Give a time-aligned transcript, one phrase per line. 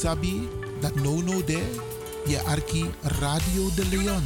[0.00, 0.48] Sabi
[0.80, 1.60] dat no no de
[2.24, 4.24] je arki Radio de Leon.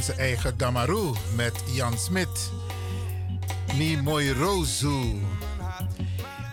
[0.00, 2.50] Onze eigen Damaru met Jan Smit.
[3.76, 5.20] Mi Mooi Rozu.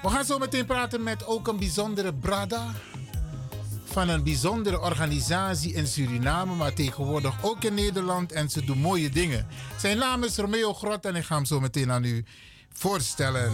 [0.01, 2.73] We gaan zo meteen praten met ook een bijzondere brada.
[3.83, 8.31] Van een bijzondere organisatie in Suriname, maar tegenwoordig ook in Nederland.
[8.31, 9.47] En ze doen mooie dingen.
[9.77, 12.25] Zijn naam is Romeo Grot en ik ga hem zo meteen aan u
[12.73, 13.51] voorstellen.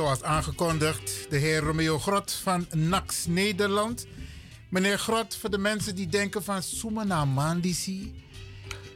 [0.00, 4.06] Zoals aangekondigd, de heer Romeo Grot van NAX Nederland.
[4.68, 8.12] Meneer Grot, voor de mensen die denken van Sumana Mandisi,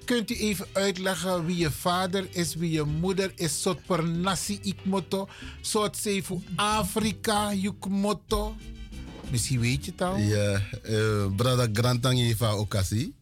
[0.04, 4.58] kunt u even uitleggen wie je vader is, wie je moeder is, soort per nasi
[4.62, 5.28] ikmoto,
[5.60, 8.56] soort zeefu Afrika yukmoto?
[9.30, 10.16] Misschien weet je het al.
[10.16, 13.12] Ja, uh, brada Grantang Eva Okasi.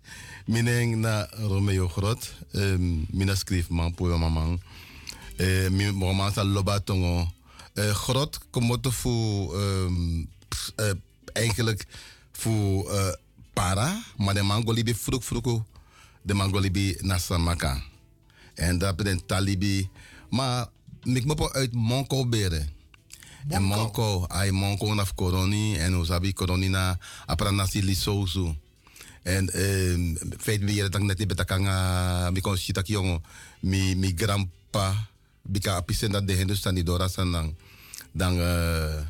[0.46, 2.32] Mineng na Romeo Grot.
[2.52, 4.62] Um, mina schreef man poe mamang.
[5.36, 7.26] Uh, mi sa loba tongo
[7.74, 10.28] uh, grot komt voor um,
[10.76, 10.90] uh,
[11.32, 11.86] eigenlijk
[12.32, 13.12] voor uh,
[13.52, 15.62] para, maar de mango libi vroeg vroeg
[16.22, 17.82] de mango libi nasamaka.
[18.54, 19.88] En dat betekent talibi,
[20.30, 20.66] maar
[21.02, 22.68] ik moet uit Monko beren.
[23.48, 28.54] En Monko, ay Monko naf koroni en usabi koroni na apranasi lisozu.
[29.22, 29.50] En
[30.38, 33.20] feit weer dat net betakanga mi kon shitaki jongo
[33.60, 35.10] mi mi grandpa
[35.42, 37.54] bika apisen dat de Hindustani dora sanang
[38.12, 39.00] dan uh,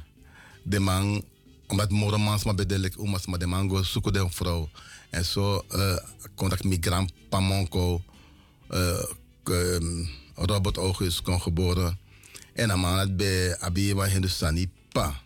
[0.63, 1.25] de man
[1.67, 4.69] omdat moro mans maar bedelik umas maar de man go de vrouw.
[5.11, 5.97] En zo uh,
[6.35, 8.03] contact migrant pamonko
[8.71, 9.05] uh,
[9.45, 11.99] um, Robert August kon geboren.
[12.53, 15.21] En dan man het bij Abiba Hindustani pa.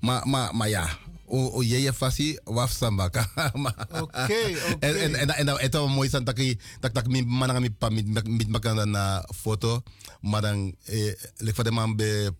[0.00, 0.98] Maar maar maar ja
[1.32, 3.24] o o fasi waf sambaka
[3.56, 4.40] oké oké.
[4.84, 7.88] En en en en het was mooi dat ik dat dat mi manang mi pa
[7.88, 9.82] mit mit makanda na foto.
[10.20, 12.30] Maar dan eh lek van de man bij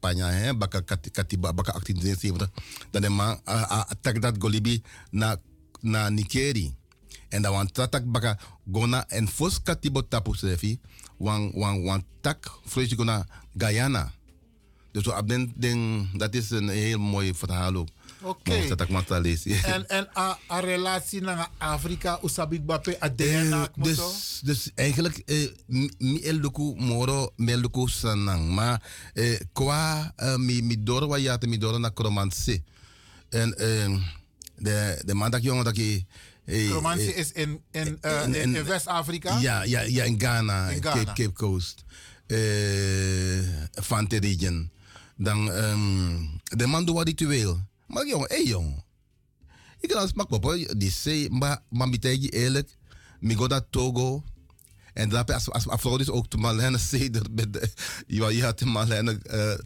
[0.00, 0.80] panya hè baka
[1.12, 2.50] katiba baka 1873
[2.90, 3.38] dan de man
[3.90, 5.36] attack dat golibi na
[5.80, 6.74] na Nikeri
[7.28, 8.38] en dan want tatak baka
[8.72, 10.78] gona en fos katibo tapu sefi
[11.18, 13.26] wan wan wan tak vrees gona
[13.58, 14.14] Guyana.
[14.92, 17.88] Dus op den ding dat is een heel mooi verhaal ook
[18.22, 18.50] Oké.
[18.50, 18.68] Okay.
[18.68, 19.62] Dat ik maar lezen.
[19.64, 25.22] En, en a, a relatie naar Afrika, usabik bape, a DNA uh, dus, dus eigenlijk,
[25.26, 25.50] uh,
[25.98, 28.54] mi eluku moro, mi eluku sanang.
[28.54, 28.82] Maar
[29.14, 32.62] uh, qua uh, mi, mi doro wa yate, mi doro na kromansi.
[33.28, 34.02] En uh,
[34.56, 36.04] de, de man dat jongen dat je...
[36.44, 39.38] Hey, Romantie is in, in, uh, in, in, in West-Afrika?
[39.38, 41.04] Ja, ja, ja, in Ghana, in Ghana.
[41.04, 41.84] Cape, Cape Coast.
[42.26, 42.38] Uh,
[43.72, 44.70] Fante region.
[45.16, 47.60] Dan, um, de man doet wat wil.
[47.88, 48.84] Maar jongen, hé hey, jongen.
[49.80, 52.76] Ik kan als mak papa, die zei, maar mambitegi eerlijk,
[53.20, 54.22] mi go dat Togo.
[54.98, 57.22] En dan als als afro is ook te Marlene Seder
[58.06, 59.18] ja, je had Marlene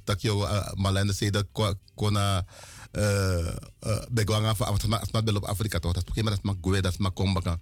[0.05, 1.45] tak yo uh, Marlene Seder
[1.95, 2.45] kona
[2.91, 3.55] eh
[3.87, 4.79] uh, begwanga van
[5.13, 7.61] maar bel op Afrika toch dat maar dat maar goe dat maar kom baka.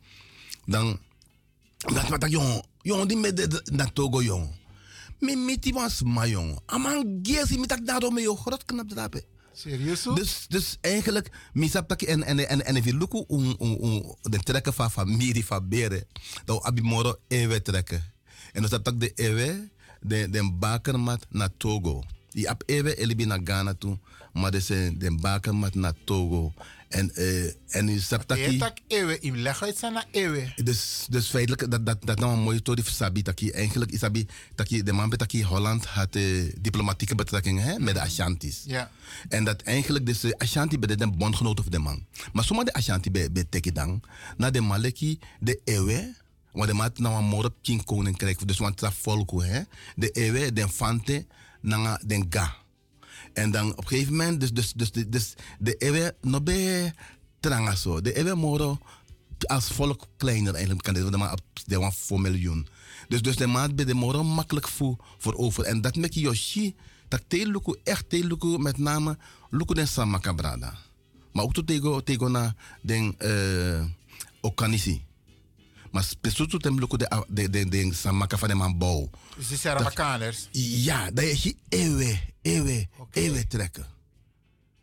[0.67, 0.99] Dan
[1.77, 4.51] dat maar dat jongen, jongen die met de na Togo jongen.
[5.19, 6.59] Mi miti was ma jongen.
[6.67, 8.39] Amang gesi mi tak daarom me yo.
[9.53, 10.03] Serieus?
[10.03, 14.75] Dus, dus eigenlijk, misap en en en en even luku um um um de trekken
[14.75, 16.05] van familie van beren,
[16.45, 18.13] dan abi moro ewe trekken.
[18.53, 19.69] En dus dat de ewe
[20.01, 22.03] de de bakermat naar Togo.
[22.29, 23.99] Die ab ewe elibi naar Ghana toe,
[24.33, 26.53] maar de zijn de bakermat naar Togo.
[26.91, 27.87] En, uh, en
[28.27, 28.57] dat je...
[28.57, 30.53] tak ewe, im leg uit sana ewe.
[30.65, 34.71] Dus, dus feitelijk, dat, dat, dat nou een mooie story sabi, je eigenlijk, isabi, dat
[34.71, 38.63] je, de man je Holland had uh, diplomatieke betrekkingen hè, met de Ashantis.
[38.67, 38.91] Ja.
[39.29, 42.07] En dat eigenlijk, dus de Ashanti bij de bondgenoten van de man.
[42.33, 44.05] Maar sommige de Ashanti bij, bij Tekidang,
[44.37, 46.15] na de Maleki, de ewe,
[46.53, 49.61] want de maat nou een morop king koninkrijk, dus want dat volk, hè,
[49.97, 51.27] de ewe, de fante,
[51.61, 52.57] na de ga.
[53.33, 56.93] En dan op een gegeven moment, dus, dus, dus, dus de ewe no be
[57.41, 58.01] tranga zo.
[58.01, 58.79] De ewe moro
[59.47, 62.67] als volk kleiner eigenlijk kan dit maar de wan voor miljoen.
[63.09, 65.65] Dus, dus de maat bij de moro makkelijk voor, voor over.
[65.65, 66.75] En dat je yoshi,
[67.09, 69.19] dat te luku, echt te luku, met name
[69.51, 70.79] luku den samaka brada.
[71.33, 73.85] Maar ook to tego, tego na den uh,
[74.41, 75.05] okanisi.
[75.91, 79.11] Maar specifiek tem luku de, de, de, de samaka van de man bouw.
[79.49, 80.49] Die zijn Marokkaners?
[80.53, 83.23] Ja, dat je eeuwen, eeuwen, okay.
[83.23, 83.87] eeuwen trekken.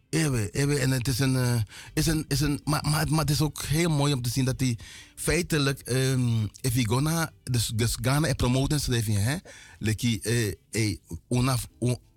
[0.10, 0.80] Ewe, ewe.
[0.80, 1.56] En het is een, uh,
[1.94, 4.46] is een, is een maar, maar, maar het is ook heel mooi om te zien
[4.46, 4.78] dat hij
[5.16, 9.36] feitelijk, um, if je gonna, dus, dus Ghana en promoten schrijf je, hè,
[9.80, 10.98] leki, eh, eh,
[11.30, 11.58] una,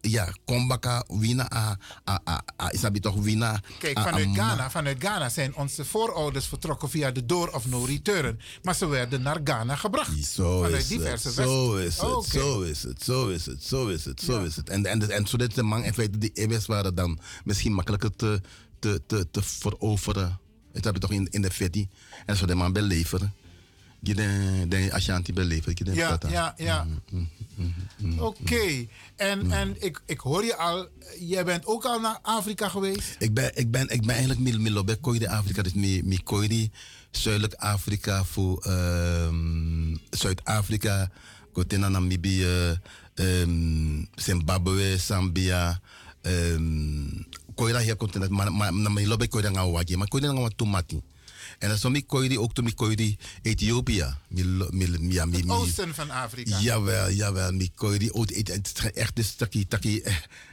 [0.01, 1.79] ja, kombaka, wina, a,
[2.09, 3.61] a, a, a, is toch wina.
[3.79, 8.41] Kijk, vanuit Ghana, vanuit Ghana zijn onze voorouders vertrokken via de door of no return.
[8.63, 10.25] Maar ze werden naar Ghana gebracht.
[10.25, 13.89] Zo vanuit is diverse het, zo is het, zo is het, zo is het, zo
[13.89, 14.69] is het, zo is het.
[14.69, 18.41] En, en, en zodat de man in feite die EWS waren dan misschien makkelijker te,
[18.79, 20.39] te, te, te veroveren.
[20.73, 21.89] Dat heb je toch in, in de fetty.
[22.27, 23.35] En zo de man beleveren
[24.01, 25.75] je de, de Ashanti beleven.
[25.93, 26.87] Ja, ja, ja.
[27.11, 28.87] Mm, mm, mm, Oké.
[29.17, 30.89] En, en ik, ik hoor je al,
[31.19, 33.17] jij bent ook al naar Afrika geweest?
[33.19, 35.63] Ik ben, ik ben, ik ben eigenlijk meer milo bij Koide Afrika.
[35.63, 36.71] Dus mi, mi Koide,
[37.11, 41.11] Zuidelijk Afrika voor um, Zuid-Afrika,
[41.53, 42.79] Kotina Namibië,
[43.15, 45.81] um, Zimbabwe, Zambia.
[46.23, 51.01] Um, Koida hier continent, maar maar na milo bij Koide ngawaji, maar Koide ngawa tomati.
[51.61, 54.15] En dan soms kooi ook toen kooi Ethiopië.
[55.33, 56.59] Het oosten van Afrika.
[56.61, 57.53] Jawel, jawel.
[57.53, 57.71] Mi
[58.13, 60.03] Het echt een stukje, takkie.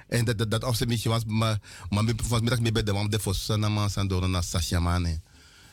[0.07, 1.59] En dat, dat, dat een beetje was, maar,
[1.89, 5.19] maar vanmiddag mee bij de man de Fossana man door naar Sashamane.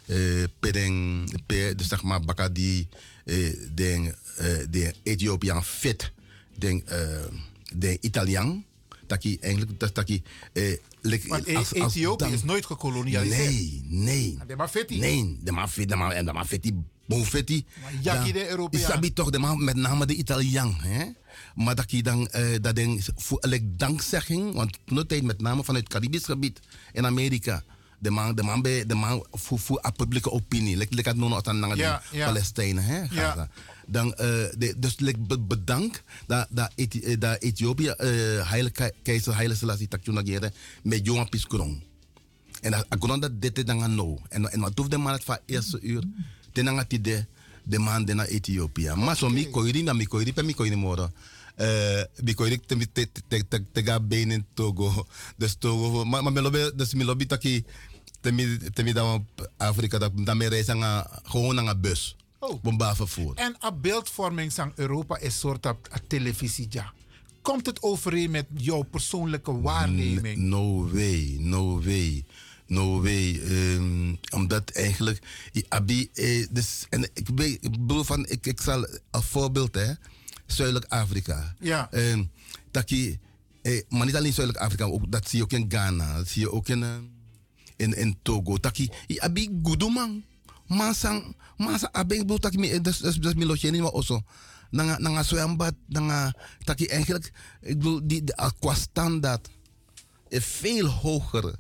[0.07, 1.31] Eh, pedeng,
[1.77, 2.89] dus zeg maar, baka die,
[3.25, 6.13] eh, de, eh, Ethiopiaan fit,
[6.59, 6.83] de,
[7.75, 8.65] de Italiaan.
[9.07, 10.77] Taki eigenlijk, dat taki, eh,
[11.29, 13.51] Want e- Ethiopië is nooit gekolonialiseerd.
[13.51, 14.39] Nee, nee.
[14.47, 14.99] De Mafetti?
[14.99, 16.73] Nee, de Mafetti, de Mafetti, de Mafetti,
[17.07, 17.65] Bonfetti.
[18.03, 19.13] Jackie de Europeaan.
[19.13, 20.75] Toch, de man, met name de Italiaan.
[20.81, 21.05] Hè?
[21.55, 25.85] Maar dat je dan, uh, dat ding, voor dankzegging, want toen tijd met name vanuit
[25.85, 26.61] het Caribisch gebied
[26.93, 27.65] in Amerika
[27.99, 30.77] de man, de man, de man voor, voor a publieke opinie.
[30.77, 32.85] Lek, lek het nog aan de Palestijnen.
[32.85, 33.49] Hè, ja.
[33.87, 34.17] Dan, uh,
[34.59, 40.53] de, dus lek bedank dat, dat, Ethi dat Ethiopië, uh, heilige keizer Haile Selassie takjunagere,
[40.83, 41.83] met jongen piskrong.
[42.61, 44.19] En dat grond dat dit dan gaan nou.
[44.29, 46.03] En, en wat hoeft de man het van eerste uur,
[46.53, 47.27] ten aan het
[47.65, 48.93] de man naar Ethiopië.
[48.95, 51.11] Maar zo mi koiri na mi koiri, per mi koiri moro.
[51.57, 55.07] Uh, bikoirik te te te te te ga benen Togo.
[55.37, 57.65] Dus Togo, maar maar me lobe, dus me lobe taki
[58.21, 62.17] temi temi dan Afrika dat dan me reizen nga gewoon een bus.
[62.39, 62.63] Oh.
[62.63, 63.35] Bomba vervoer.
[63.35, 66.93] En a beeldvorming van Europa is soort van televisie ja.
[67.43, 70.37] Komt het overeen met jouw persoonlijke waarneming?
[70.37, 72.25] No way, no way.
[72.67, 73.41] No way.
[73.49, 75.19] Um, omdat eigenlijk.
[75.69, 77.29] Abi, eh, dus, en ik,
[77.61, 78.27] ik bedoel van.
[78.27, 79.93] Ik, ik zal een voorbeeld, hè.
[80.55, 81.55] Zuidelijk Afrika.
[81.61, 81.89] Ja.
[81.93, 82.31] Um,
[82.71, 83.19] dat je.
[83.63, 86.17] Eh, maar niet alleen Zuidelijk Afrika, dat zie je ook in Ghana.
[86.17, 86.83] Dat zie je ook in.
[86.83, 86.89] Uh,
[87.77, 88.57] in, in Togo.
[88.57, 90.23] Taki, i abi gudu man.
[90.67, 94.23] Masang, masa abeng bu taki mi, das, das, das mi losje niet maar oso.
[94.71, 96.35] Nanga, nanga zwembad, nanga,
[96.65, 99.49] taki eigenlijk, ik bedoel, die, de, qua standaard
[100.29, 101.55] is veel hoger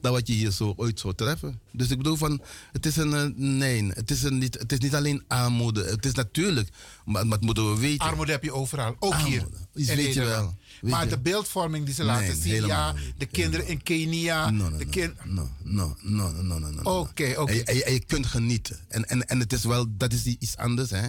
[0.00, 1.60] dan wat je hier zo ooit zou treffen.
[1.72, 2.40] Dus ik bedoel van,
[2.72, 5.84] het is een, eh, nee, het is, een, niet, het is niet alleen armoede.
[5.84, 6.68] Het is natuurlijk,
[7.04, 8.06] maar, het moeten we weten.
[8.06, 9.46] Armoede heb je overal, ook hier.
[9.74, 10.56] Is weet je wel.
[10.80, 14.50] maar de beeldvorming die ze laten zien, ja, de kinderen in Kenia.
[14.50, 15.24] No, no, de kind...
[15.24, 16.98] no, no, no, no, no, no.
[16.98, 17.52] Oké, oké.
[17.52, 18.78] En, je kunt genieten.
[18.88, 21.06] En, en, en het is wel, dat is iets anders, hè.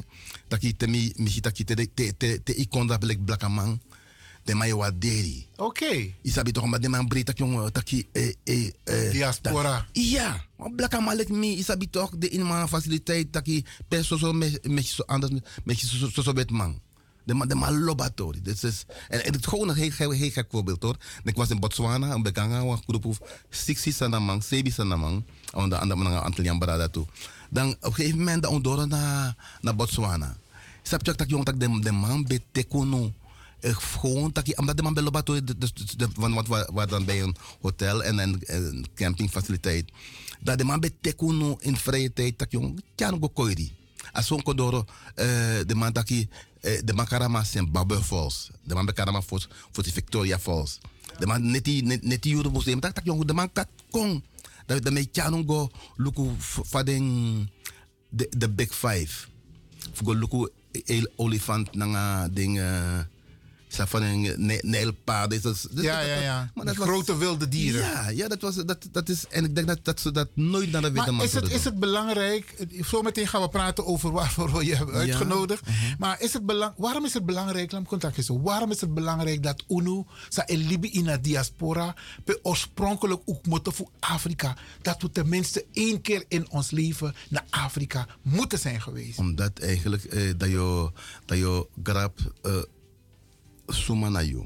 [0.48, 3.80] Dat je te mi, dat je te, te, te, te, te, te, te,
[4.50, 5.46] de mai waderi.
[5.62, 5.64] Oké.
[5.64, 6.16] Okay.
[6.22, 9.86] Isabi toch maar de man breed jongen taki eh eh eh diaspora.
[9.94, 14.60] Ja, maar blaka malek mi isabi toch de in man faciliteit taki perso so me
[14.66, 15.32] me so anders
[15.64, 16.82] me so so so bet man.
[17.24, 18.42] De man de man lobatori.
[18.42, 20.98] Dit is en het gewoon een heel heel gek voorbeeld hoor.
[21.24, 23.06] Ik was in Botswana en bekanga wa groep
[23.50, 27.06] 60 sanamang, 7 sanamang, aan de andere Antillian Barada toe.
[27.50, 30.38] Dan op een gegeven moment dan door naar naar Botswana.
[30.82, 33.14] Snap je dat jong dat de de man betekenen
[33.62, 35.74] gewoon dat je, omdat de man bij Lobato, dus,
[36.14, 39.92] want wat waar dan bij een hotel en een, een campingfaciliteit,
[40.40, 43.78] dat de man bij Tekuno in vrije tijd, dat je kan go koiri.
[44.12, 44.86] Als zo'n kodoro,
[45.66, 46.28] de man dat je,
[46.62, 47.70] de man karama zijn
[48.04, 50.80] Falls, de man bij karama voor de Victoria Falls.
[51.18, 54.24] De man net die, net die jure museum, dat je de man kat kong.
[54.66, 56.30] Dat de man kan go luku
[56.64, 57.50] vaden
[58.10, 59.28] de big five.
[59.94, 60.50] Voor luku
[61.16, 62.62] olifant nanga ding
[63.70, 65.30] van een nijlpaard.
[65.30, 66.52] Dus, dus ja, ja, ja.
[66.54, 67.82] Maar dat grote wilde dieren.
[67.82, 69.28] Ja, ja dat, was, dat, dat is.
[69.28, 71.64] En ik denk dat, dat ze dat nooit naar de witte man is het, is
[71.64, 72.68] het belangrijk.
[72.80, 75.66] Zometeen gaan we praten over waarvoor we je hebben uitgenodigd.
[75.66, 75.96] Mhm.
[75.98, 77.72] Maar is het belang, waarom is het belangrijk,
[78.28, 81.96] waarom is het belangrijk dat UNO, sa Libi in de diaspora,
[82.42, 88.08] oorspronkelijk ook moeten voor Afrika, dat we tenminste één keer in ons leven naar Afrika
[88.22, 89.18] moeten zijn geweest?
[89.18, 90.92] Omdat eigenlijk eh, dat je,
[91.26, 92.20] dat je grap.
[92.46, 92.54] Uh,
[93.70, 94.46] suma na you.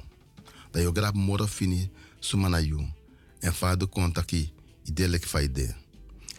[0.72, 2.92] Dat je grap moro fini suma you.
[3.40, 4.52] En vader contacti,
[4.84, 5.76] idelijk faide.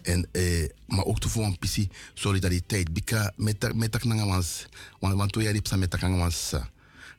[0.03, 2.93] En, eh, maar ook te voor pissie solidariteit.
[2.93, 4.67] Bika met met tak nanga wans.
[5.01, 6.53] Want want toen jij die met tak nanga wans.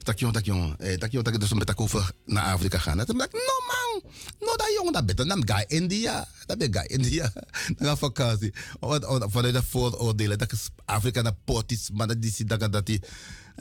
[0.06, 0.78] Tak jong, tak jong.
[0.78, 2.98] Eh, tak jong, tak dus met over naar Afrika gaan.
[2.98, 4.12] Dat ik, no man.
[4.40, 5.28] No dat jongen, dat beter.
[5.28, 6.28] Dan ga India.
[6.46, 7.34] Dat ben ga India.
[7.78, 8.54] Dan ga vakantie.
[8.80, 10.38] Vanuit de vooroordelen.
[10.38, 11.90] Dat is Afrika naar potis.
[11.94, 13.02] Maar dat is dat dat die.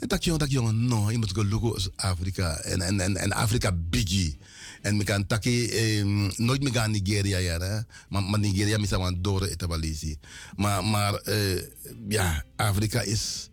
[0.07, 0.71] Tak jong, tak jong.
[0.71, 2.57] No, je moet go look Afrika.
[2.57, 4.37] En, en, en, en Afrika biggie.
[4.81, 6.05] En we kan taki eh,
[6.35, 7.85] nooit meer gaan Nigeria ja?
[8.09, 10.17] Maar, maar Nigeria is aan door etabalisi.
[10.55, 11.61] Maar, maar uh,
[12.09, 13.49] ja, Afrika is,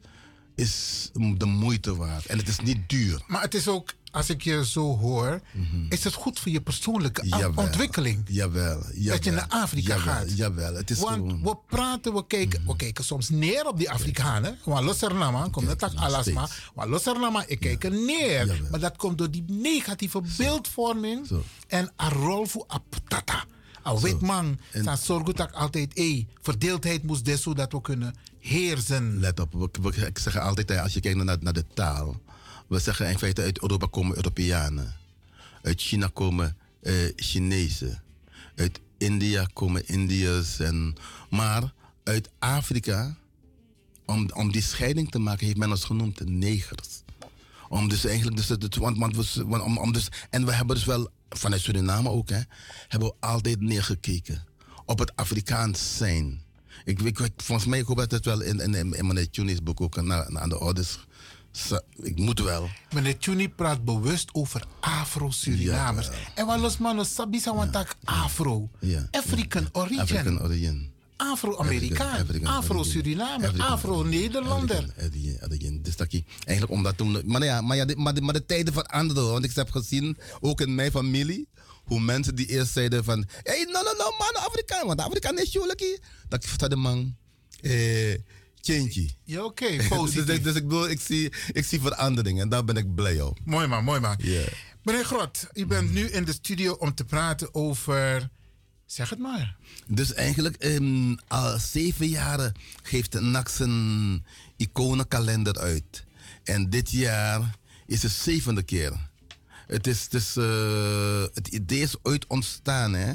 [0.63, 2.27] is de moeite waard.
[2.27, 3.23] En het is niet duur.
[3.27, 5.87] Maar het is ook, als ik je zo hoor, mm -hmm.
[5.89, 8.23] is het goed voor je persoonlijke jawel, ontwikkeling.
[8.27, 9.15] Jawel, jawel.
[9.15, 10.37] Dat je naar Afrika jawel, gaat.
[10.37, 11.43] Jawel, het is Want gewoon...
[11.43, 12.73] we praten, we kijken, mm -hmm.
[12.73, 14.59] we kijken soms neer op die Afrikanen.
[14.65, 16.49] Want los er nama, komt net tak alasma.
[16.75, 18.61] Maar los er nama, ik kijk er neer.
[18.71, 21.45] Maar dat komt door die negatieve beeldvorming Zo.
[21.67, 23.45] en een rol voor aptata.
[23.83, 29.19] Een wit man, zijn zorgt dat altijd, hey, verdeeldheid moest des zodat we kunnen heersen.
[29.19, 32.21] Let op, we, we, ik zeg altijd, hè, als je kijkt naar, naar de taal.
[32.69, 34.95] We zeggen in feite uit Europa komen Europeanen.
[35.63, 38.03] Uit China komen uh, Chinezen.
[38.55, 40.59] Uit India komen Indiërs.
[40.59, 40.97] En,
[41.31, 41.73] maar
[42.05, 43.17] uit Afrika,
[44.07, 47.03] om, om die scheiding te maken, heeft men ons genoemd negers.
[47.69, 50.85] Om dus eigenlijk, dus, het, want, want we, om, om dus, en we hebben dus
[50.85, 52.41] wel, vanuit Suriname ook, hè,
[52.89, 54.45] hebben we altijd neergekeken
[54.85, 56.43] op het Afrikaans zijn.
[56.85, 59.63] Ik, ik, ik, volgens mij, ik hoop dat het wel in, in, in meneer Tunis
[59.63, 60.99] boek ook naar, naar de orders
[62.03, 62.69] ik moet wel.
[62.95, 66.07] Meneer Tjuni praat bewust over Afro-Surinamers.
[66.07, 66.13] Ja.
[66.35, 67.07] En wat los man,
[67.71, 68.71] tak Afro.
[68.79, 69.09] Ja.
[69.11, 70.01] African origin.
[70.01, 70.92] African origin.
[71.17, 74.87] Afro-Amerikaan, Afro-Surinamer, Afro-Nederlander.
[75.83, 75.97] Dus
[76.45, 77.23] eigenlijk omdat toen.
[77.25, 79.31] Maar ja, maar, ja, de, maar, de, maar de tijden veranderen.
[79.31, 81.49] Want ik heb gezien, ook in mijn familie,
[81.85, 83.25] hoe mensen die eerst zeiden van.
[83.43, 84.87] Hé, hey, no, no, no, man, Afrikaan.
[84.87, 86.01] Want Afrikaan is jullie.
[86.29, 87.17] Dat ik de man.
[87.61, 88.15] Eh,
[88.63, 89.09] Tjentje.
[89.25, 90.25] Ja, oké, okay, positief.
[90.25, 93.39] dus, dus, ik bedoel, ik zie, ik zie verandering en daar ben ik blij op.
[93.45, 94.15] Mooi man, mooi man.
[94.19, 94.47] Yeah.
[94.83, 95.95] Meneer Grot, u bent mm.
[95.95, 98.31] nu in de studio om te praten over...
[98.93, 99.57] Zeg het maar.
[99.87, 102.53] Dus eigenlijk um, al zeven jaren
[102.83, 104.25] geeft NAX een
[104.57, 106.05] iconenkalender uit.
[106.45, 109.11] En dit jaar is de zevende keer.
[109.67, 113.13] Het, is, het, is, uh, het idee is ooit ontstaan hè.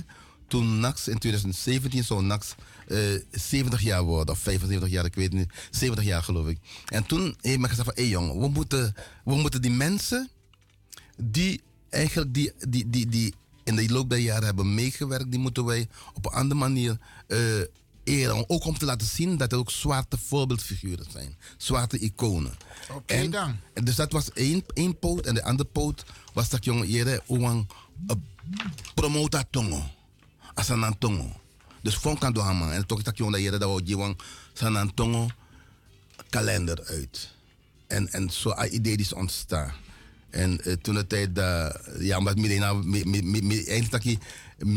[0.47, 2.55] Toen NAX in 2017 zou NAX
[2.87, 6.57] uh, 70 jaar worden, of 75 jaar, ik weet niet, 70 jaar geloof ik.
[6.85, 10.29] En toen heeft men gezegd van, hé hey jong, we moeten, we moeten die mensen
[11.17, 13.33] die eigenlijk die, die, die, die
[13.67, 17.39] in de loop der jaren hebben meegewerkt, die moeten wij op een andere manier uh,
[18.03, 18.49] eren.
[18.49, 21.37] Ook om te laten zien dat er ook zwarte voorbeeldfiguren zijn.
[21.57, 22.53] Zwarte iconen.
[22.89, 23.59] Oké okay, dan.
[23.73, 25.25] En dus dat was één, één poot.
[25.25, 27.67] En de andere poot was dat jongen hier, een
[28.95, 29.83] promota tongo.
[30.53, 31.31] Asanan tongo.
[31.81, 34.15] Dus vond kan doen En toch dat jongen dat dat je
[34.53, 35.27] sanan tongo
[36.29, 37.31] kalender uit.
[37.87, 39.73] En, en zo idee is ontstaan.
[40.37, 42.35] En uh, toen de tijd dat, ja, omdat
[43.67, 44.23] eigenlijk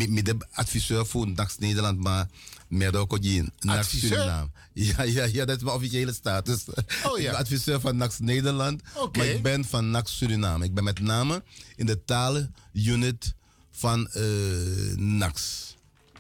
[0.09, 2.29] met de adviseur voor NAX Nederland, maar
[2.69, 3.13] meer ook
[3.61, 4.51] NAX Suriname.
[4.73, 6.65] Ja, ja, ja, dat is mijn officiële status.
[7.05, 7.25] Oh, ja.
[7.25, 9.27] ik ben adviseur van NAX Nederland, okay.
[9.27, 10.65] maar ik ben van NAX Suriname.
[10.65, 11.43] Ik ben met name
[11.77, 13.35] in de talenunit
[13.71, 15.69] van uh, NAX.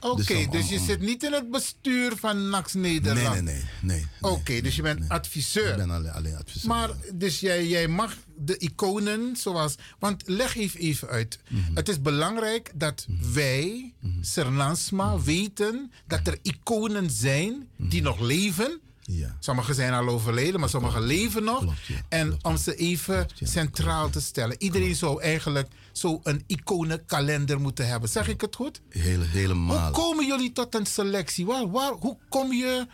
[0.00, 3.34] Oké, okay, dus, dus, je zit niet in het bestuur van NAX Nederland?
[3.34, 3.64] Nee, nee, nee.
[3.80, 5.08] nee, Oké, okay, dus je bent nee.
[5.08, 5.70] adviseur.
[5.70, 6.68] Ik ben alleen, alleen adviseur.
[6.68, 9.74] Maar dus jij, jij mag de iconen zoals...
[9.98, 11.38] Want leg even, even uit.
[11.48, 11.76] Mm -hmm.
[11.76, 13.32] Het is belangrijk dat mm -hmm.
[13.32, 14.24] wij, mm -hmm.
[14.24, 18.80] Sernansma, weten dat er iconen zijn die nog leven...
[19.16, 19.36] Ja.
[19.40, 21.58] Sommigen zijn al overleden, maar sommigen leven nog.
[21.58, 22.00] Klopt, ja.
[22.08, 24.56] En klopt, om ze even klopt, centraal te stellen.
[24.58, 28.08] Iedereen zou eigenlijk zo een iconenkalender moeten hebben.
[28.08, 28.80] Zeg ik het goed?
[28.88, 29.82] Hele, helemaal.
[29.92, 31.46] Hoe komen jullie tot een selectie?
[31.46, 32.86] Waar, waar, hoe kom je...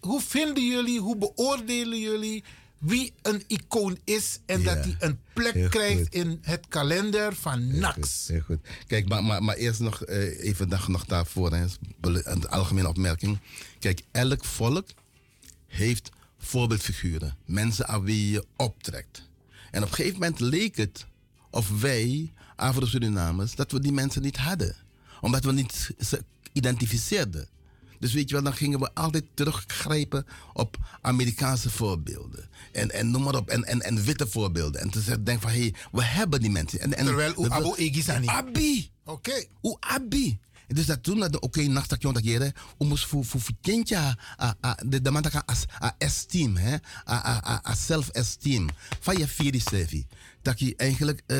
[0.00, 2.44] Hoe vinden jullie, hoe beoordelen jullie
[2.78, 6.14] wie een icoon is en Ja, dat hij een plek krijgt goed.
[6.14, 7.94] in het kalender van Heel NAX?
[7.96, 8.58] goed, Heel goed.
[8.86, 11.64] Kijk, maar, maar, maar eerst nog eh, even nog, nog daarvoor, hè,
[12.00, 13.38] een algemene opmerking.
[13.78, 14.86] Kijk, elk volk
[15.70, 17.36] heeft voorbeeldfiguren.
[17.44, 19.28] Mensen aan wie je optrekt.
[19.70, 21.06] En op een gegeven moment leek het
[21.50, 24.76] of wij, Afro-Surinamers, dat we die mensen niet hadden.
[25.20, 27.48] Omdat we niet ze identificeerden.
[27.98, 32.48] Dus weet je wel, dan gingen we altijd teruggrijpen op Amerikaanse voorbeelden.
[32.72, 34.80] En, en noem maar op, en, en, en witte voorbeelden.
[34.80, 36.80] En te zeggen, denk van, hé, hey, we hebben die mensen.
[36.80, 38.26] En, en, Terwijl u dat we- abo egisani.
[38.26, 38.90] Abi!
[39.04, 39.44] Oké.
[39.60, 40.38] O abi.
[40.74, 44.16] Dus dat toen dat oké nachtstation dat jere, om moest voor voor kindje a
[44.64, 45.34] a de de man dat
[45.82, 46.76] a esteem hè,
[47.08, 48.68] a a a self esteem
[49.00, 50.06] van je vierde sevi.
[50.42, 51.38] Dat je eigenlijk eh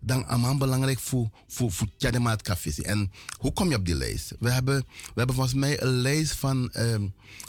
[0.00, 2.82] dan is belangrijk voor, voor, voor Tjademaat Café.
[2.82, 4.34] En hoe kom je op die lijst?
[4.38, 7.06] We hebben, we hebben volgens mij een lijst van ehm,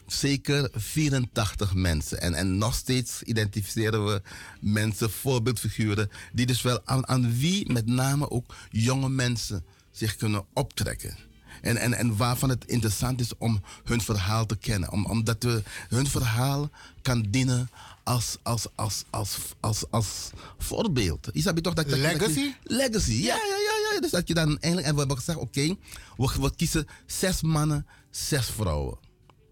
[0.07, 2.21] zeker 84 mensen.
[2.21, 4.21] En, en nog steeds identificeren we
[4.59, 9.63] mensen, voorbeeldfiguren, die dus wel aan, aan wie met name ook jonge mensen
[9.99, 11.17] zich kunnen optrekken.
[11.61, 14.91] En, en, en waarvan het interessant is om hun verhaal te kennen.
[14.91, 16.69] Om, omdat we, hun verhaal
[17.01, 17.69] kan dienen
[18.03, 21.29] als, als, als, als, als, als voorbeeld.
[21.33, 22.53] Isabel toch dat, dat Legacy?
[22.63, 23.99] legacy, ja, ja, ja, ja.
[23.99, 25.75] Dus dat je dan eigenlijk, en we hebben gezegd, oké,
[26.17, 28.97] we, we kiezen zes mannen, zes vrouwen.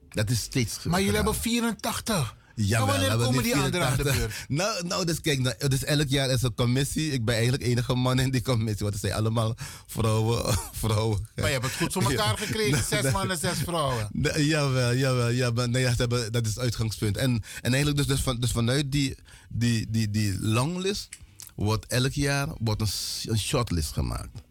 [0.10, 0.84] Dat is steeds.
[0.84, 2.36] Maar jullie hebben 84.
[2.60, 4.46] Ja, maar wanneer komen die anderen aan de beurt?
[4.48, 7.12] Nou, nou dus kijk, nou, dus elk jaar is een commissie.
[7.12, 8.80] Ik ben eigenlijk enige man in die commissie.
[8.80, 9.56] Want het zijn allemaal
[9.88, 10.58] vrouwen.
[10.84, 11.28] vrouwen.
[11.36, 12.84] Maar je hebt het goed voor elkaar gekregen.
[12.84, 14.10] Zes mannen, zes vrouwen.
[14.22, 15.30] Ja, jawel, jawel.
[15.30, 17.18] Ja, maar nee, hebben, dat is het uitgangspunt.
[17.18, 19.16] En, en eigenlijk dus, dus, van, dus vanuit die,
[19.50, 21.10] die, die, die longlist
[21.56, 24.42] wordt elk jaar wordt een, een shortlist gemaakt.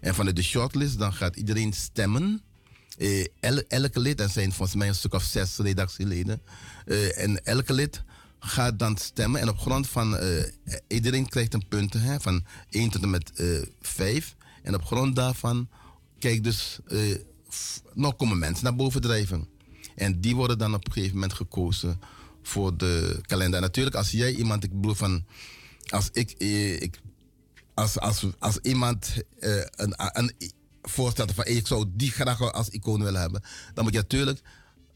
[0.00, 2.42] En vanuit de shortlist dan gaat iedereen stemmen.
[2.98, 3.26] Eh,
[3.68, 6.42] elke lid, er zijn volgens mij een stuk of zes redactieleden.
[6.86, 8.02] Uh, en elke lid
[8.38, 9.40] gaat dan stemmen.
[9.40, 10.14] En op grond van.
[10.14, 10.42] Uh,
[10.88, 13.32] iedereen krijgt een punt hè, van 1 tot en met
[13.80, 14.36] 5.
[14.62, 15.68] En op grond daarvan.
[16.18, 16.78] Kijk dus.
[17.94, 19.48] nog komen mensen naar boven drijven.
[19.94, 22.00] En die worden dan op een gegeven moment gekozen
[22.42, 23.56] voor de kalender.
[23.56, 24.64] En natuurlijk, als jij iemand.
[24.64, 25.24] Ik bedoel van.
[25.88, 26.32] Als ik.
[26.32, 27.00] ik
[27.74, 30.32] als, als, als iemand een, een,
[30.82, 33.42] voorstelt van ik zou die graag als icoon willen hebben,
[33.74, 34.40] dan moet je natuurlijk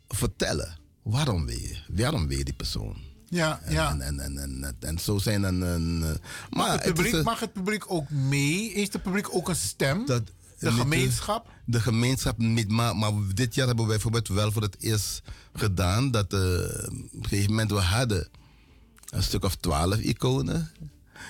[0.09, 2.97] vertellen waarom wil je, waarom wil je die persoon.
[3.29, 3.91] Ja, en, ja.
[3.91, 5.61] En, en, en, en, en, zo zijn dan.
[5.61, 6.05] Een,
[6.51, 8.73] maar het publiek, het mag het publiek ook mee?
[8.73, 10.07] Heeft het publiek ook een stem?
[10.07, 10.23] Dat,
[10.61, 11.51] de gemeenschap?
[11.65, 16.11] De gemeenschap niet, maar, maar dit jaar hebben wij bijvoorbeeld wel voor het eerst gedaan
[16.11, 18.29] dat uh, op een gegeven moment we hadden
[19.11, 20.71] een stuk of twaalf iconen.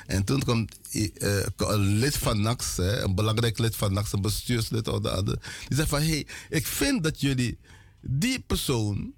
[0.07, 4.21] En toen komt uh, een lid van NAX, hè, een belangrijk lid van NAX, een
[4.21, 5.39] bestuurslid of de andere.
[5.69, 7.59] Die zegt van, hé, hey, ik vind dat jullie
[8.01, 9.13] die persoon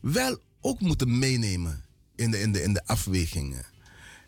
[0.00, 3.64] wel ook moeten meenemen in de, in de, in de afwegingen.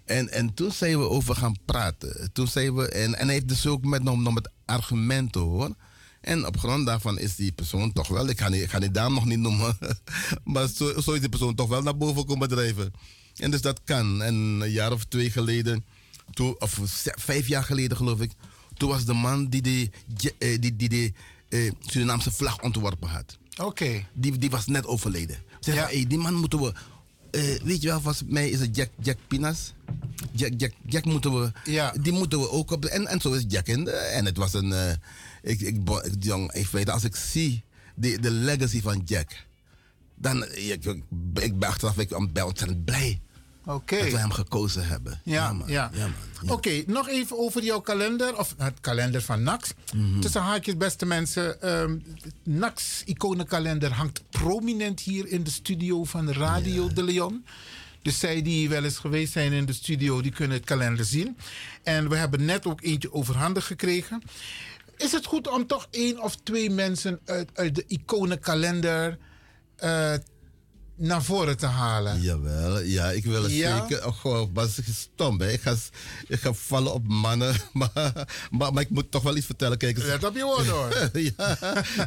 [0.04, 2.32] En, en toen zijn we over gaan praten.
[2.32, 5.74] Toen zijn we, en, en hij heeft dus ook met, nog, nog met argumenten hoor.
[6.20, 8.90] En op grond daarvan is die persoon toch wel, ik ga, niet, ik ga die
[8.90, 9.78] naam nog niet noemen,
[10.44, 12.92] maar zo, zo is die persoon toch wel naar boven komen drijven.
[13.36, 14.22] En dus dat kan.
[14.22, 15.84] En een jaar of twee geleden,
[16.30, 16.80] toen, of
[17.16, 18.32] vijf jaar geleden geloof ik,
[18.74, 19.90] toen was de man die de,
[20.38, 21.12] eh, die, die de
[21.48, 23.38] uh, Surinaamse vlag ontworpen had.
[23.62, 24.06] Oké.
[24.14, 25.38] Die, die was net overleden.
[25.60, 25.86] Zeg, ja.
[25.86, 26.72] hey, die man moeten we.
[27.30, 29.74] Uh, weet je wel, volgens mij is het Jack, Jack Pinas.
[30.32, 31.52] Jack, Jack, Jack moeten we.
[31.64, 31.94] Ja.
[32.00, 32.84] Die moeten we ook op.
[32.84, 33.84] En, en zo is Jack in.
[33.84, 34.70] De, en het was een.
[34.70, 34.90] Uh,
[35.42, 35.80] ik, ik,
[36.18, 39.46] jong, ik weet, als ik zie de, de legacy van Jack.
[40.14, 40.44] Dan.
[40.44, 41.02] Ik, ik,
[41.34, 43.20] ik ben achteraf ik ben ontzettend blij.
[43.68, 44.00] Okay.
[44.00, 45.20] Dat we hem gekozen hebben.
[45.24, 45.66] Ja, ja.
[45.66, 45.90] ja.
[45.92, 46.52] ja.
[46.52, 49.72] Oké, nog even over jouw kalender, of het kalender van NAX.
[49.94, 50.20] Mm -hmm.
[50.20, 51.72] Tussen haakjes, beste mensen.
[51.72, 52.02] Um,
[52.42, 57.44] NAX iconenkalender hangt prominent hier in de studio van Radio de Leon.
[58.02, 61.36] Dus zij die wel eens geweest zijn in de studio, die kunnen het kalender zien.
[61.82, 64.22] En we hebben net ook eentje overhandig gekregen.
[64.96, 69.18] Is het goed om toch één of twee mensen uit, uit de iconenkalender
[69.84, 70.14] uh,
[70.98, 72.20] naar voren te halen.
[72.20, 73.80] Jawel, ja, ik wil het ja?
[73.80, 74.06] zeker.
[74.06, 75.52] Oh, goh, maar het is stom, hè.
[75.52, 75.74] Ik ga,
[76.28, 79.78] ik ga vallen op mannen, maar, maar, maar ik moet toch wel iets vertellen.
[79.78, 81.10] Kijk, Let op je woorden hoor.
[81.36, 81.58] ja,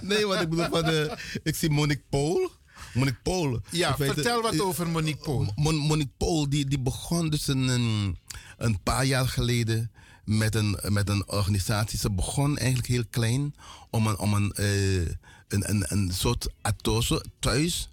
[0.02, 1.12] nee, want ik bedoel van, uh,
[1.44, 2.52] ik zie Monique Pool.
[2.94, 3.62] Monique Pool.
[3.70, 5.54] Ja, vertel wat over Monique Pool.
[5.56, 8.18] Mon, Monique Pool, die, die begon dus een, een,
[8.58, 9.92] een paar jaar geleden
[10.26, 12.00] met een, met een organisatie.
[12.00, 13.56] Ze begon eigenlijk heel klein
[13.90, 15.08] om een, om een, uh,
[15.48, 17.90] een, een, een soort atoso thuis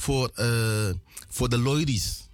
[0.00, 0.90] voor, uh,
[1.28, 2.28] voor de Loiris.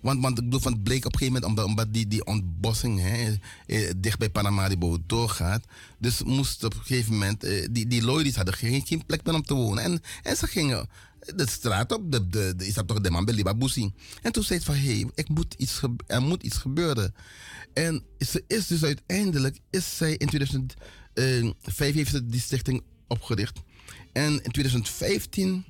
[0.00, 3.00] Want, want ik bedoel, van het bleek op een gegeven moment, omdat, die, die ontbossing
[3.00, 5.64] hè, eh, dicht bij Paramaribo doorgaat.
[5.98, 9.34] Dus moest op een gegeven moment, eh, die, die Loiris hadden geen, geen plek meer
[9.34, 9.84] om te wonen.
[9.84, 10.88] En, en ze gingen
[11.36, 13.92] de straat op, de, de, is dat toch de man Babusi.
[14.22, 17.14] En toen zei ze van, hé, hey, ik moet iets er moet iets gebeuren.
[17.74, 23.58] En ze is dus uiteindelijk, is zij in 2005 heeft ze die stichting opgericht.
[24.12, 25.64] En in 2015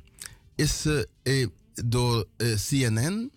[0.62, 1.46] is ze eh,
[1.84, 3.30] door eh, CNN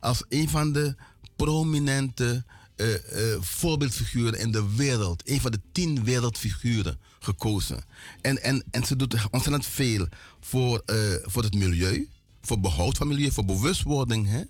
[0.00, 0.94] als een van de
[1.36, 2.44] prominente
[2.76, 2.94] uh,
[3.40, 7.84] voorbeeldfiguren in de wereld, een van de tien wereldfiguren gekozen.
[8.20, 10.08] En, en, en ze doet ontzettend veel
[10.40, 10.82] voor,
[11.22, 12.08] voor het milieu,
[12.42, 14.42] voor behoud van milieu, voor bewustwording hè,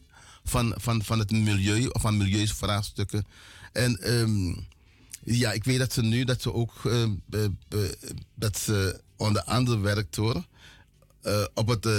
[0.45, 3.27] van, van, van het milieu of van milieuvraagstukken.
[3.73, 4.67] En um,
[5.25, 6.91] ja, ik weet dat ze nu dat ze ook
[8.35, 10.45] dat ze onder andere werkt hoor
[11.27, 11.93] eh, op het eh,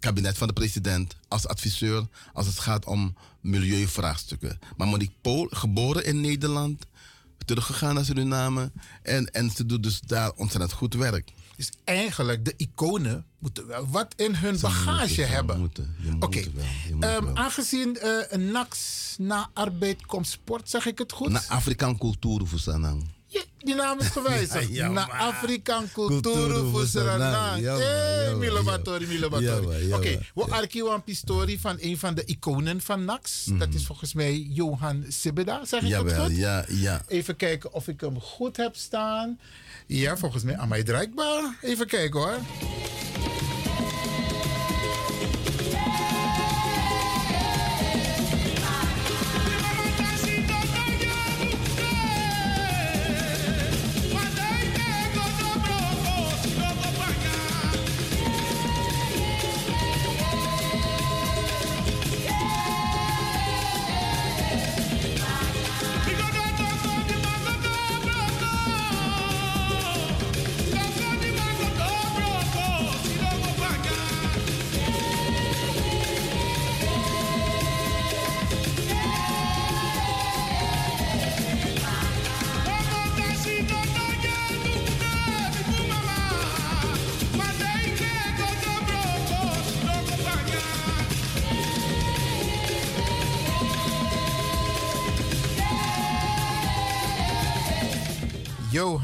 [0.00, 4.58] kabinet van de president als adviseur als het gaat om milieuvraagstukken.
[4.76, 6.86] Maar Monique Pool, geboren in Nederland,
[7.44, 11.30] teruggegaan naar Suriname en, en ze doet dus daar ontzettend goed werk.
[11.56, 15.70] Dus eigenlijk, de iconen moeten wel wat in hun Ze bagage moeten, hebben.
[16.20, 16.42] Oké,
[17.34, 17.98] aangezien
[18.34, 18.78] een NAX
[19.18, 21.28] na arbeid komt sport, zeg ik het goed?
[21.28, 23.13] Na Afrikaan cultuur voor Sanang.
[23.34, 24.68] Ja, die naam is gewijzigd.
[24.68, 25.08] Ja, ja, Na.
[25.10, 27.56] Afrikaan cultuur Cultuur voor Suriname.
[27.56, 27.60] Suriname.
[27.60, 28.62] Ja, maar, Eh, ja, maar, Milo ja.
[28.64, 29.46] Batori, Milo Batori.
[29.62, 33.44] Ja, maar, ja, Oké, we arkiven een pistorie van een van de iconen van NAX.
[33.58, 36.08] Dat is volgens mij Johan Sibeda, zeg ik het Mhm.
[36.08, 36.36] Jawel, goed?
[36.36, 37.02] ja, ja.
[37.08, 39.38] Even kijken of ik hem goed heb staan.
[39.86, 41.58] Ja, volgens mij aan mij draaibaar.
[41.62, 42.38] Even kijken hoor.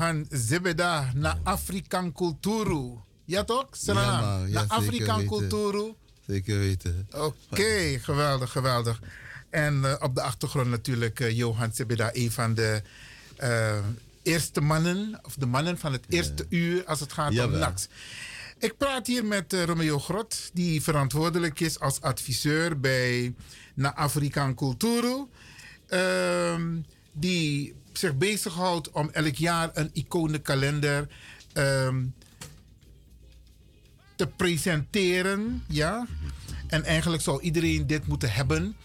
[0.00, 2.98] Johan Zebeda na Afrikaan culturu.
[3.24, 3.66] Ja toch?
[3.70, 4.06] Senang?
[4.06, 5.38] Ja, maar, ja, zeker Afrikaan weten.
[5.38, 5.94] culturu.
[6.26, 7.08] Zeker weten.
[7.10, 9.00] Oké, geweldig, geweldig.
[9.50, 12.82] En eh, op de achtergrond natuurlijk eh, Johan Sebeda, een van de
[13.36, 13.78] eh,
[14.22, 17.50] eerste mannen, of de mannen van het eerste uur als het gaat om.
[17.50, 17.88] NAX.
[18.58, 23.34] Ik praat hier met Romeo Grot, die verantwoordelijk is als adviseur bij
[23.74, 25.28] Na Afrikaan Culturo.
[25.86, 26.76] Ehm,
[27.12, 31.08] die zich bezighoudt om elk jaar een iconenkalender
[31.52, 32.04] ehm,
[34.16, 35.64] te presenteren.
[35.68, 36.06] Ja?
[36.66, 38.76] En eigenlijk zou iedereen dit moeten hebben.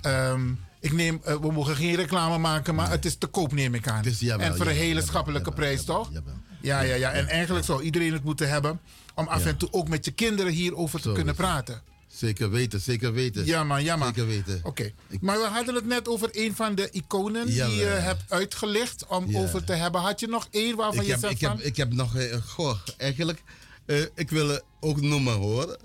[0.00, 3.74] Ehm, ik neem, eh, we mogen geen reclame maken, maar het is te koop, neem
[3.74, 4.02] ik aan.
[4.18, 6.12] Jawel, en voor een hele schappelijke jawel, prijs, jawel, toch?
[6.60, 7.10] Ja, ja, ja.
[7.10, 8.80] En eigenlijk zou iedereen het moeten hebben
[9.14, 11.82] om af en toe ook met je kinderen hierover te kunnen praten.
[12.14, 13.46] Zeker weten, zeker weten.
[13.46, 14.06] Ja, man, ja, man.
[14.06, 14.60] Zeker weten.
[14.62, 14.92] Oké.
[15.20, 19.30] Maar we hadden het net over een van de iconen die je hebt uitgelicht om
[19.30, 19.38] Ja.
[19.38, 20.00] over te hebben.
[20.00, 21.56] Had je nog één waarvan Ik je heb, zegt ik, van...
[21.56, 23.42] heb, ik heb nog, eh, goh, eigenlijk,
[23.86, 25.76] eh, ik wil het ook noemen hoor.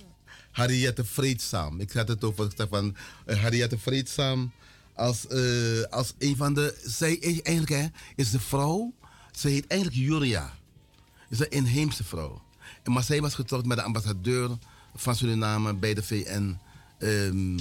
[0.52, 1.80] Harriette Vreedzaam.
[1.80, 4.52] Ik had het over van eh, Harriette Vreedzaam
[4.94, 5.28] als,
[5.89, 6.80] als een van de.
[6.86, 8.94] Zij is eigenlijk hè, is de vrouw.
[9.32, 10.54] Zij heet eigenlijk Julia.
[11.30, 12.42] Is een inheemse vrouw.
[12.84, 14.50] Maar zij was getrouwd met de ambassadeur
[15.00, 16.58] van Suriname bij de VN.
[16.98, 17.58] ehm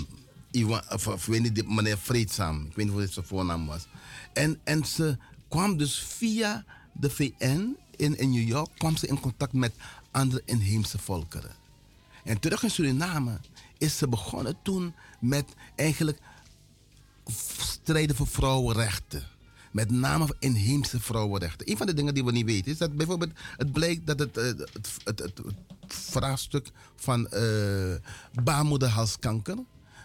[0.90, 2.66] of, of weet niet, meneer Vreedzaam.
[2.66, 3.86] Ik weet niet wat zijn voornaam was.
[4.32, 5.16] En, en ze
[5.48, 9.72] kwam dus via de VN in, in New York kwam ze in contact met
[10.10, 11.54] andere inheemse volkeren.
[12.24, 13.40] En terug in Suriname
[13.78, 16.18] is ze begonnen toen met eigenlijk
[17.56, 19.22] strijden voor vrouwenrechten.
[19.70, 21.70] Met name voor inheemse vrouwenrechten.
[21.70, 24.36] Een van de dingen die we niet weten is dat bijvoorbeeld het blijkt dat het,
[24.36, 25.40] eh, het, het, het
[25.94, 27.94] vraagstuk van eh
[28.42, 29.56] baarmoederhalskanker,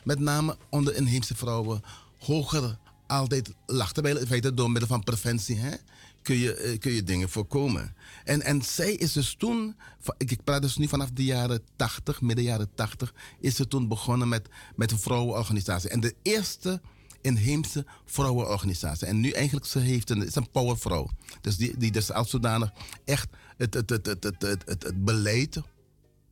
[0.03, 1.81] met name onder inheemse vrouwen,
[2.19, 3.91] hoger altijd lag.
[3.91, 5.75] Terwijl in feite door middel van preventie hè,
[6.21, 7.95] kun, je, eh, kun je dingen voorkomen.
[8.23, 9.75] En, en zij is dus toen,
[10.17, 14.29] ik praat dus nu vanaf de jaren 80, midden jaren 80, is ze toen begonnen
[14.29, 15.89] met, met een vrouwenorganisatie.
[15.89, 16.81] En de eerste
[17.21, 19.07] inheemse vrouwenorganisatie.
[19.07, 21.09] En nu eigenlijk, ze heeft een, is een powervrouw.
[21.41, 22.71] Dus die, die dus als zodanig
[23.05, 25.61] echt het, het, het, het, het, het, het, het beleid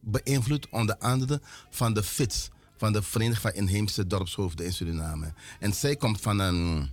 [0.02, 5.34] beïnvloedt onder andere van de FITS, van de Vereniging van Inheemse Dorpshoofden in Suriname.
[5.60, 6.90] En zij komt van een,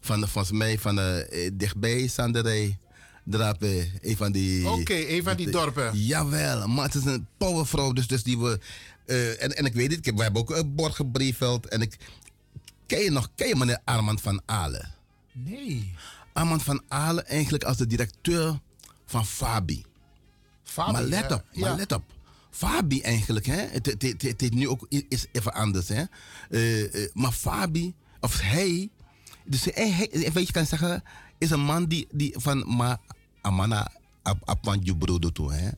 [0.00, 2.78] van de, volgens mij van de, eh, dichtbij Sanderij,
[3.24, 4.68] Drape, een van die...
[4.70, 5.98] Oké, een van die dorpen.
[5.98, 8.60] Jawel, maar het is een powervrouw, dus, dus die we...
[9.06, 11.96] eh, en, en ik weet het, we hebben ook een bord gebriefeld en ik...
[12.86, 14.94] Ken je nog, ken je meneer Armand van Alen?
[15.32, 15.94] Nee.
[16.32, 18.58] Armand van Alen eigenlijk als de directeur
[19.06, 19.84] van Fabi.
[20.62, 21.34] Fabi, maar let ja.
[21.34, 22.02] op, maar let op.
[22.54, 23.56] Fabi eigenlijk, hè?
[23.56, 26.02] Het, het, het, nu ook is even anders, hè?
[26.50, 28.90] Eh, eh, maar Fabi, of hij,
[29.44, 31.02] dus hij, hij, weet je, kan zeggen,
[31.38, 33.00] is een man die, die van Ma,
[33.40, 33.92] Amana
[34.44, 35.52] appan je broer toe.
[35.52, 35.68] Hè?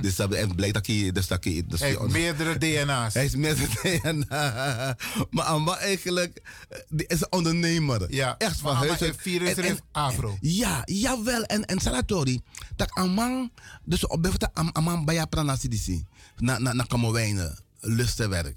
[0.00, 1.12] Dus dat en blijkt dat hij.
[1.12, 3.14] Dus dat hij dus Hij heeft meerdere DNA's.
[3.14, 4.96] hij is meerdere DNA.
[5.30, 6.42] Maar Amma eigenlijk
[6.88, 8.12] die is een ondernemer.
[8.14, 9.00] Ja, Echt van huis uit.
[9.00, 10.36] heeft 24 En- en- afro.
[10.40, 11.42] Ja, jawel.
[11.42, 12.40] En, en Salatori,
[12.76, 13.50] dat Amman,
[13.84, 16.04] dus op bijvoorbeeld Amman bij Pranasi
[16.36, 18.56] na, na, na Kamowijnen, lustenwerk.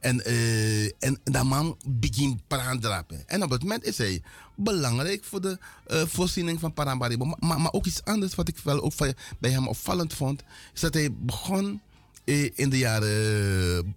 [0.00, 3.28] En, eh, en dat man begint praandrapen.
[3.28, 4.22] En op het moment is hij
[4.54, 7.24] belangrijk voor de eh, voorziening van Paramaribo.
[7.24, 8.92] Maar, maar, ook iets anders wat ik wel ook
[9.38, 10.42] bij hem opvallend vond,
[10.74, 11.80] is dat hij begon
[12.24, 13.94] eh, in de jaren,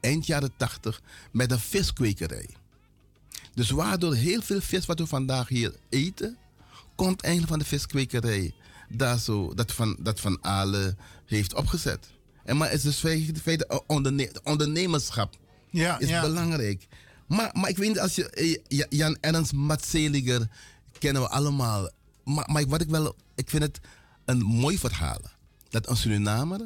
[0.00, 2.48] eind jaren tachtig met een viskwekerij.
[3.54, 6.36] Dus waardoor heel veel vis wat we vandaag hier eten,
[6.94, 8.54] komt eigenlijk van de viskwekerij.
[8.88, 12.10] Daar zo, dat van, dat van Ale heeft opgezet.
[12.48, 15.36] En maar het is dus feit- feit- onderne, ondernemerschap
[15.70, 16.20] Ja, is ja.
[16.20, 16.86] belangrijk.
[17.26, 20.48] Maar, maar ik weet niet, als je eh, Ja- Jan Ernst Matseliger
[20.98, 21.90] kennen we allemaal.
[22.24, 23.80] Maar, maar wat ik wel, ik vind het
[24.24, 25.20] een mooi verhaal.
[25.68, 26.60] Dat een Surinamer,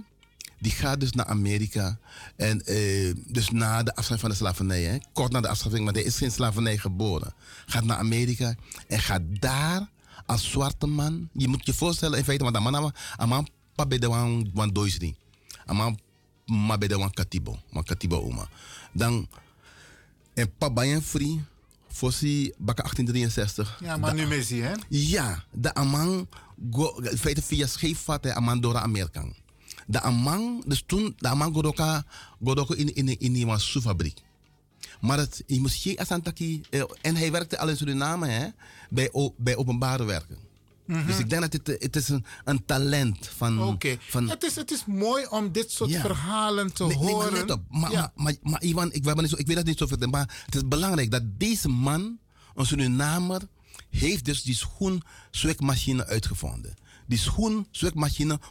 [0.59, 1.99] die gaat dus naar Amerika.
[2.37, 5.95] En eh, dus na de afschaffing van de slavernij, hè, kort na de afschaffing, maar
[5.95, 7.35] hij is geen slavernij geboren.
[7.67, 8.55] Gaat naar Amerika
[8.89, 9.89] en gaat daar
[10.27, 11.29] als zwarte man.
[11.33, 14.51] Je moet je voorstellen, in feite, want dat man, een man, pa bij de wan,
[14.55, 15.17] wan doisri.
[15.67, 15.99] Een man,
[16.47, 18.49] ma bij de wan katibo, wan katibo oma.
[18.93, 19.29] Dan,
[20.35, 21.45] en pa bayan free,
[21.89, 23.79] fossi baka 1863.
[23.81, 24.73] Ja, maar nu missie, hè?
[24.89, 26.29] Ja, de amang,
[26.71, 29.25] go, feite via scheepvaart, de amang door Amerika.
[29.87, 32.05] De amang, dus toen, de amang godoka,
[32.45, 34.21] godoka in, in, in die fabriek.
[35.01, 38.49] Maar het, je moest geen asantaki, eh, en hij werkte al in Suriname, hè,
[38.91, 40.39] bij, bij openbare werken.
[41.07, 43.63] Dus ik denk dat het, het is een, een talent van...
[43.63, 43.97] Oké.
[44.01, 46.01] van Het, is, het is mooi om dit soort Ja.
[46.01, 47.33] verhalen te Nee, nee, maar horen.
[47.33, 47.63] let op.
[47.69, 48.13] Maar, Ja.
[48.15, 50.69] maar, maar, maar Iwan, ik, niet zo, ik weet dat niet zoveel, maar het is
[50.69, 52.19] belangrijk dat deze man,
[52.55, 53.41] een Surinamer,
[53.91, 55.03] heeft dus die schoen
[56.07, 56.75] uitgevonden.
[57.07, 57.67] Die schoen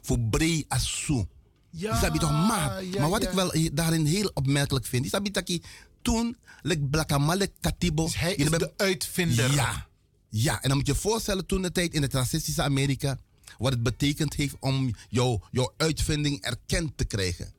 [0.01, 1.25] voor brei asu.
[1.69, 2.83] Ja, je toch maar.
[2.83, 3.29] ja, maar wat ja.
[3.29, 5.61] ik wel daarin heel opmerkelijk vind, is dat je dat je
[6.01, 8.03] toen, like Blakamale Katibo.
[8.03, 9.53] Dus hij is de uitvinder.
[9.53, 9.87] ja,
[10.33, 13.17] ja, en dan moet je je voorstellen toen de tijd in het racistische Amerika,
[13.57, 17.53] wat het betekend heeft om jouw, jouw uitvinding erkend te krijgen.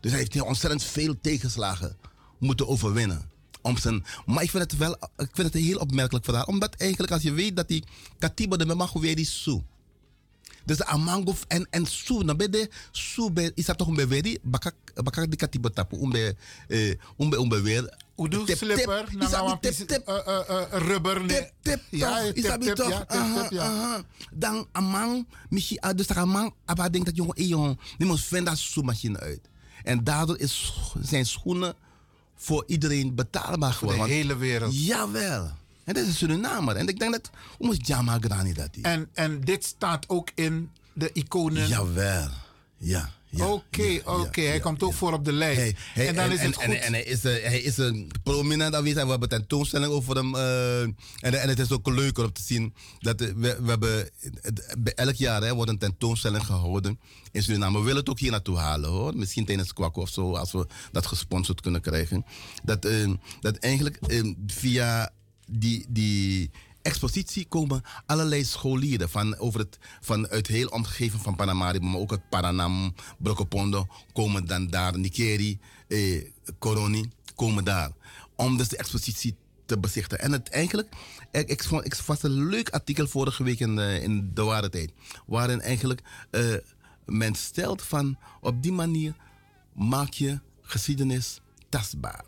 [0.00, 1.96] Dus hij heeft ontzettend veel tegenslagen
[2.38, 3.30] moeten overwinnen.
[3.60, 6.44] Om zijn, maar ik vind het wel ik vind het heel opmerkelijk verhaal.
[6.44, 7.84] Omdat eigenlijk als je weet dat die
[8.18, 9.64] Katiba de Mema weer is zo.
[10.64, 14.38] Dus de amango en en su na bede su be is dat toch een beweri
[14.42, 15.98] bakak bakak di katiba tapu
[17.62, 19.12] weer Udo Tip, slipper, tip.
[19.12, 20.08] Is dat gaan we niet een tip, tip?
[20.08, 21.26] eh, eh, eh, rubber.
[21.26, 22.32] Tip, tip, ja, toch?
[22.32, 22.88] tip, toch?
[22.88, 24.02] Ja, tip, ja.
[24.32, 28.20] Dan amang, misschien, ah, dus dat amang, aber denkt dat jongen, eh, jongen, die moet
[28.20, 29.40] vinden dat machine uit.
[29.82, 31.74] En daardoor is, zijn schoenen
[32.36, 34.00] voor iedereen betaalbaar De geworden.
[34.00, 34.86] Want- hele wereld.
[34.86, 35.50] Jawel.
[35.84, 36.76] En dat is een Surinamer.
[36.76, 38.84] En ik denk dat, hoe moet Jama Grani dat die?
[38.84, 41.68] En, en dit staat ook in de iconen.
[41.68, 42.28] Jawel.
[42.76, 43.10] Ja.
[43.36, 44.40] Ja, Oké, ja, oké.
[44.40, 45.60] ja, hij komt ook voor op de lijst.
[45.60, 46.78] Hey, hey, en dan is het en, goed.
[46.80, 49.04] En, hij, is, een- hij is een prominent aanwezig.
[49.04, 50.34] We hebben tentoonstelling over hem.
[50.34, 54.10] eh, en, en het is ook leuk om te zien dat eh, we, we hebben
[54.94, 57.00] elk jaar hè, wordt een tentoonstelling gehouden
[57.32, 57.78] in Suriname.
[57.78, 59.16] We willen het ook hier naartoe halen hoor.
[59.16, 62.24] Misschien tijdens Kwakko of zo, als we dat gesponsord kunnen krijgen.
[62.64, 63.10] Dat, eh,
[63.40, 65.10] dat eigenlijk eh, via
[65.46, 66.50] die, die
[66.82, 72.10] expositie komen allerlei scholieren van, over het, van uit heel omgeven van Paramaribo, maar ook
[72.10, 75.58] het Paranam, Brokopondo, komen dan daar, Nikeri,
[75.88, 76.24] eh,
[76.58, 77.90] Coroni, komen daar.
[78.36, 80.24] Om dus de expositie te bezichtigen.
[80.24, 80.88] En het eigenlijk,
[81.30, 84.68] ik, ik, vond, ik was een leuk artikel vorige week in, de- in De Ware
[84.68, 84.92] Tijd,
[85.26, 86.54] waarin eigenlijk eh,
[87.06, 89.14] men stelt van, op die manier
[89.74, 92.24] maak je geschiedenis tastbaar.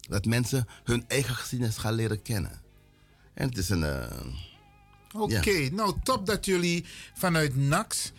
[0.00, 2.60] Dat mensen hun eigen geschiedenis gaan leren kennen.
[3.34, 3.84] En het is een.
[3.84, 4.06] eh,
[5.14, 8.12] Oké, nou top dat jullie vanuit NAX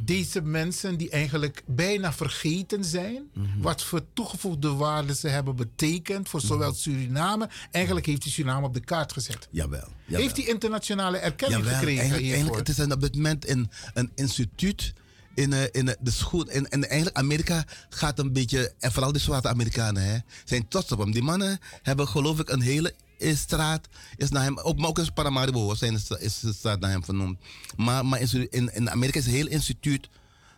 [0.00, 3.60] deze mensen die eigenlijk bijna vergeten zijn, Mhm.
[3.60, 7.48] wat voor toegevoegde waarde ze hebben betekend voor zowel Suriname.
[7.70, 9.48] Eigenlijk heeft hij Suriname op de kaart gezet.
[9.50, 9.88] jawel.
[10.04, 10.20] jawel.
[10.20, 12.44] Heeft hij internationale erkenning Jawel, gekregen eigenlijk, hiervoor?
[12.56, 14.92] eigenlijk, het is op dit moment een, een instituut
[15.34, 16.46] in, eh, in eh, de school.
[16.48, 20.92] En, en eigenlijk Amerika gaat een beetje, en vooral de zwarte Amerikanen, hè, zijn trots
[20.92, 21.12] op hem.
[21.12, 24.98] Die mannen hebben geloof ik een hele eh, straat, is naar hem, ook, maar ook
[24.98, 27.38] in Paramaribo zijn, is is de straat naar hem vernoemd.
[27.76, 30.08] Maar, maar in, in, Amerika is een heel instituut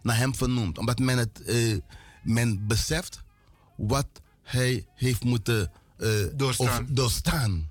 [0.03, 0.79] naar hem vernoemd.
[0.79, 1.79] Omdat men, het, eh,
[2.23, 3.23] men beseft
[3.77, 4.07] wat
[4.43, 6.11] hij heeft moeten eh,
[6.89, 7.71] Doorstaan.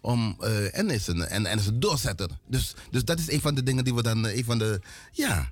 [0.00, 0.36] om,
[0.72, 2.28] en, is een, en, en is een doorzetter.
[2.48, 4.80] Dus, dus dat is een van de dingen die we dan, eh, een van de,
[5.12, 5.50] ja.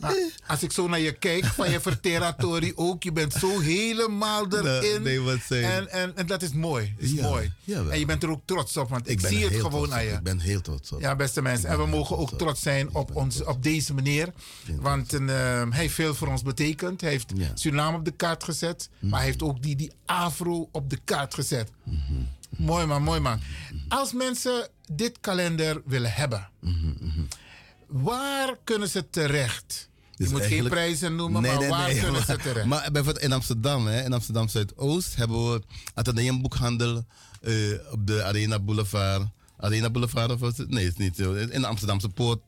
[0.00, 3.60] Maar eh, als ik zo naar je kijk, van je verteratori ook, je bent zo
[3.60, 5.02] helemaal erin.
[5.02, 5.66] nee, wat zei je?
[5.66, 6.94] en, en, en dat is mooi.
[6.98, 7.52] Is Ja, mooi.
[7.64, 7.92] jawel.
[7.92, 10.10] En je bent er ook trots op, want ik, zie het gewoon aan je.
[10.12, 11.00] Ik ben heel trots op.
[11.00, 11.68] Ja, beste mensen.
[11.68, 14.32] En we mogen ook trots zijn op, ons, op deze meneer.
[14.76, 17.00] Want een, ehm, hij heeft veel voor ons betekend.
[17.00, 17.50] Hij heeft Ja.
[17.54, 18.88] Suriname op de kaart gezet.
[19.00, 21.70] Maar hij heeft ook die, die Afro op de kaart gezet.
[21.82, 21.96] Mhm.
[22.56, 23.40] Mooi man, mooi man.
[23.88, 26.92] Als mensen dit kalender willen hebben, Mhm,
[27.86, 29.88] waar kunnen ze terecht?
[30.14, 32.66] Je moet geen prijzen noemen, Nee, maar nee, waar nee, kunnen maar- ze terecht?
[32.66, 35.62] Maar bijvoorbeeld in Amsterdam, hè, in Amsterdam Zuidoost, hebben we
[35.94, 37.04] Atheneum Boekhandel
[37.40, 37.54] eh,
[37.92, 39.26] op de Arena Boulevard.
[39.58, 40.70] Arena Boulevard of was het?
[40.70, 41.32] Nee, het is niet zo.
[41.32, 42.40] In de Amsterdamse Poort.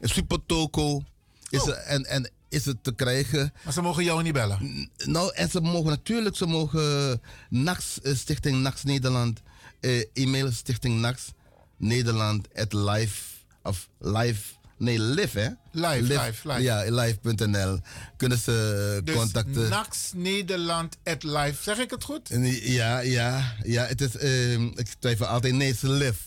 [0.00, 1.02] In Supertoco
[1.50, 1.68] is, Oh.
[1.68, 3.52] er, en, en is het te krijgen.
[3.64, 4.90] maar ze mogen jou niet bellen.
[5.04, 7.20] Nou, en ze mogen natuurlijk, ze mogen
[7.50, 9.40] NAX, eh, Stichting NAX Nederland,
[9.80, 11.32] eh, e-mail Stichting NAX
[11.76, 13.22] Nederland at live,
[13.62, 14.42] of live,
[14.80, 15.48] nee, live hè?
[15.72, 16.62] Live, live, live.
[16.62, 17.78] Ja, live.nl.
[18.16, 19.68] Kunnen ze Dus contacten.
[19.68, 21.54] Nax Nederland at live.
[21.62, 22.28] Zeg ik het goed?
[22.62, 26.18] Ja, ja, ja, het is, ehm, ik twijfel altijd, nee, het is live.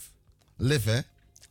[0.57, 0.99] Live hè?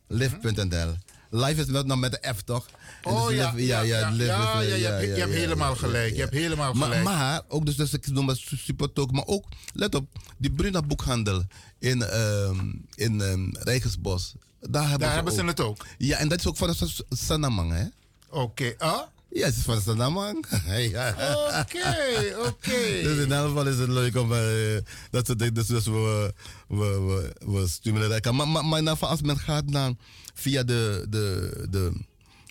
[0.07, 0.93] Live.nl.
[1.29, 2.65] Live is wel nog met de F toch?
[3.03, 6.09] Oh dus ja, live- ja, ja, live ja, ja, eh, je hebt- helemaal ja, gelijk,
[6.09, 7.03] ja, je hebt helemaal gelijk.
[7.03, 10.81] Maar ook, dus, dus ik noem het super talk, maar ook, let op, die Bruna
[10.81, 11.43] boekhandel
[11.79, 13.21] in, ehm in
[13.59, 14.33] Rijgersbos.
[14.69, 15.39] Daar hebben, Daar ze, hebben ook.
[15.39, 15.85] ze het ook.
[15.97, 16.75] Ja, en dat is ook van
[17.09, 17.85] Sanamang, hè?
[18.29, 19.01] Oké, ah?
[19.29, 20.45] Ja, het is van Sanamang.
[21.61, 22.71] Oké, oké.
[23.07, 24.77] Dus in elk geval is het leuk om eh,
[25.11, 25.53] dat soort dingen.
[25.53, 26.33] Dus, dus we,
[26.67, 28.35] we, we, we stimuleren elkaar.
[28.35, 29.91] Maar, maar, maar geval als men gaat naar,
[30.33, 31.91] via de, de, de,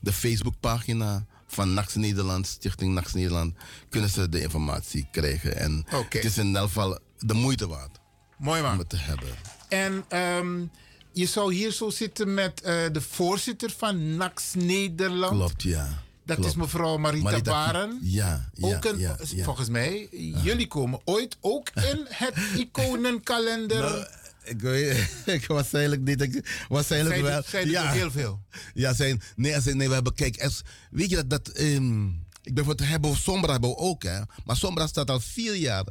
[0.00, 3.54] de Facebookpagina van NAX Nederland, Stichting NAX Nederland,
[3.88, 5.56] kunnen ze de informatie krijgen.
[5.56, 8.00] En het is in elk geval de moeite waard
[8.38, 9.28] Mooi om het te hebben.
[9.68, 10.66] En ehm,
[11.12, 15.32] je zou hier zo zitten met eh, de voorzitter van NAX Nederland.
[15.32, 16.02] Klopt, ja.
[16.24, 16.50] Dat Klopt.
[16.52, 17.98] is mevrouw Marita, Marita- Baren.
[18.02, 19.44] Ja, ja, ook een, ja, ja.
[19.44, 20.08] Volgens mij,
[20.42, 23.78] jullie komen ooit ook in het iconenkalender.
[23.80, 24.06] Nou,
[24.44, 24.96] ik, weet,
[25.36, 26.20] ik was eigenlijk niet.
[26.20, 27.36] Ik was eigenlijk wel.
[27.36, 28.40] doet- zij doet ook heel veel.
[28.74, 32.06] Ja, zijn, nee, zijn, nee, we hebben, kijk, als, weet je dat, dat ehm,
[32.42, 34.20] ik ben voor het hebben, Sombra hebben we ook, hè.
[34.44, 35.84] Maar Sombra staat al vier jaar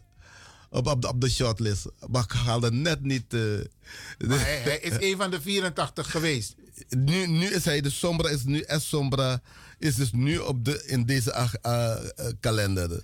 [0.71, 1.85] op, op, de, op de shortlist.
[2.09, 3.31] Maar ik haalde net niet.
[3.31, 6.55] Maar hij, hij is een van de 84 geweest.
[6.89, 9.41] nu, nu is hij, de Sombra is nu, S Sombra
[9.79, 11.95] is dus nu op de, in deze eh,
[12.39, 13.01] kalender.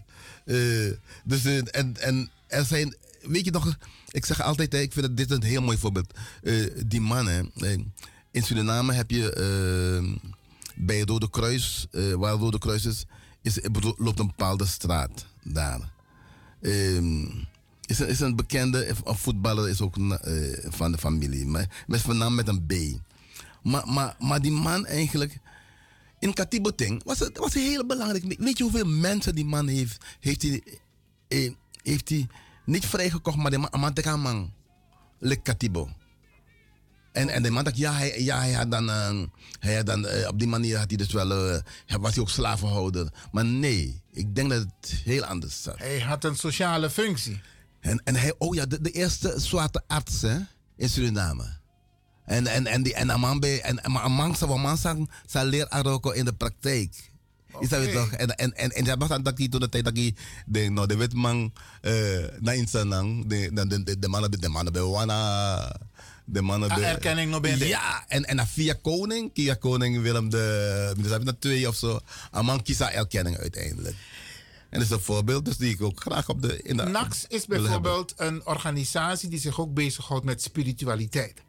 [1.23, 3.77] Dus, en, en er zijn, weet je nog,
[4.09, 6.13] ik zeg altijd, hè, ik vind het, dit een heel mooi voorbeeld.
[6.85, 7.51] Die mannen,
[8.31, 9.31] in Suriname heb je
[10.75, 13.05] bij het Rode Kruis, waar het Rode Kruis is,
[13.41, 13.59] is,
[13.97, 15.95] loopt een bepaalde straat daar.
[16.61, 17.25] Ehm,
[17.87, 20.11] is, een, is een bekende een voetballer, is ook eh,
[20.69, 21.45] van de familie.
[21.45, 22.73] Maar met voornaam met een B.
[23.63, 25.39] Maar, maar, maar die man eigenlijk.
[26.19, 28.35] In Katiboting was het was heel belangrijk.
[28.37, 30.05] Weet je hoeveel mensen die man heeft?
[30.19, 30.63] Heeft hij,
[31.27, 31.51] eh,
[31.83, 32.27] heeft hij
[32.65, 34.53] niet vrijgekocht, maar de man, man, man.
[35.19, 35.89] Le Katibo.
[37.11, 39.21] En, en de man dacht, ja, hij, ja, hij had dan, eh,
[39.59, 41.29] hij had dan op die manier had hij dus wel,
[41.85, 43.09] hij was hij ook slavenhouder.
[43.31, 45.77] Maar nee, ik denk dat het heel anders zat.
[45.77, 47.41] Hij had een sociale functie.
[47.79, 50.37] En, en hij, oh ja, de, de eerste zwarte arts hè,
[50.75, 51.55] in Suriname.
[52.25, 56.09] En, en, en, die, en Amambe, en maar Amang sa man sang sa leer Aroko
[56.11, 57.11] in de praktijk.
[57.59, 58.11] Is dat toch?
[58.11, 60.15] En, en, en, en dat was dan dat hij toen de tijd dat hij
[60.45, 61.93] de, nou, de wetman eh
[62.39, 65.75] na insanang, de, de, de, de, de mannen, de mannen bij Wana,
[66.25, 66.85] de mannen Ah, bij...
[66.85, 71.19] erkenning nog bij de- Ja, en, en via koning, via koning Willem de, dus heb
[71.19, 71.99] je dat twee of zo,
[72.31, 73.95] Amang kiesa erkenning uiteindelijk.
[74.79, 76.61] Dat is een voorbeeld, dus die ik ook graag op de...
[76.61, 81.41] In de NAX is bijvoorbeeld een organisatie die zich ook bezighoudt met spiritualiteit.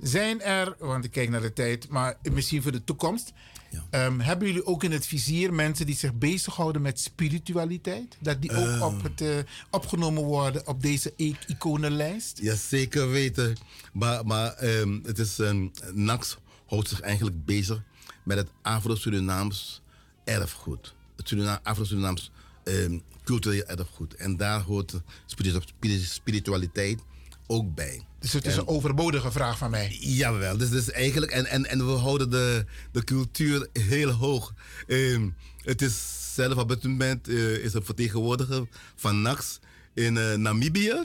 [0.00, 3.32] Zijn er, want ik kijk naar de tijd, maar misschien voor de toekomst.
[3.70, 3.86] Ja.
[3.90, 8.16] ehm, hebben jullie ook in het vizier mensen die zich bezighouden met spiritualiteit?
[8.20, 9.36] Dat die ook op het, eh,
[9.70, 11.12] opgenomen worden op deze
[11.46, 12.38] iconenlijst?
[12.42, 13.56] Ja, zeker weten.
[13.92, 17.82] Maar, maar ehm, het is, um, NAX houdt zich eigenlijk bezig
[18.22, 19.82] met het Afro-Surinaams
[20.24, 20.94] erfgoed.
[21.24, 22.30] Surina- Afro-Surinaams
[22.64, 24.14] ehm, cultureel erfgoed.
[24.14, 24.94] En daar hoort
[25.26, 27.00] spiritu- spiri- spiritualiteit
[27.46, 28.02] ook bij.
[28.20, 29.96] Dus het is een overbodige vraag van mij.
[30.00, 34.54] Jawel, dus, dus eigenlijk, en, en, en we houden de, de cultuur heel hoog.
[34.86, 35.28] Ehm,
[35.62, 38.66] het is zelf op dit moment eh, is een vertegenwoordiger
[38.96, 39.58] van NAX
[39.94, 41.02] in eh, Namibië,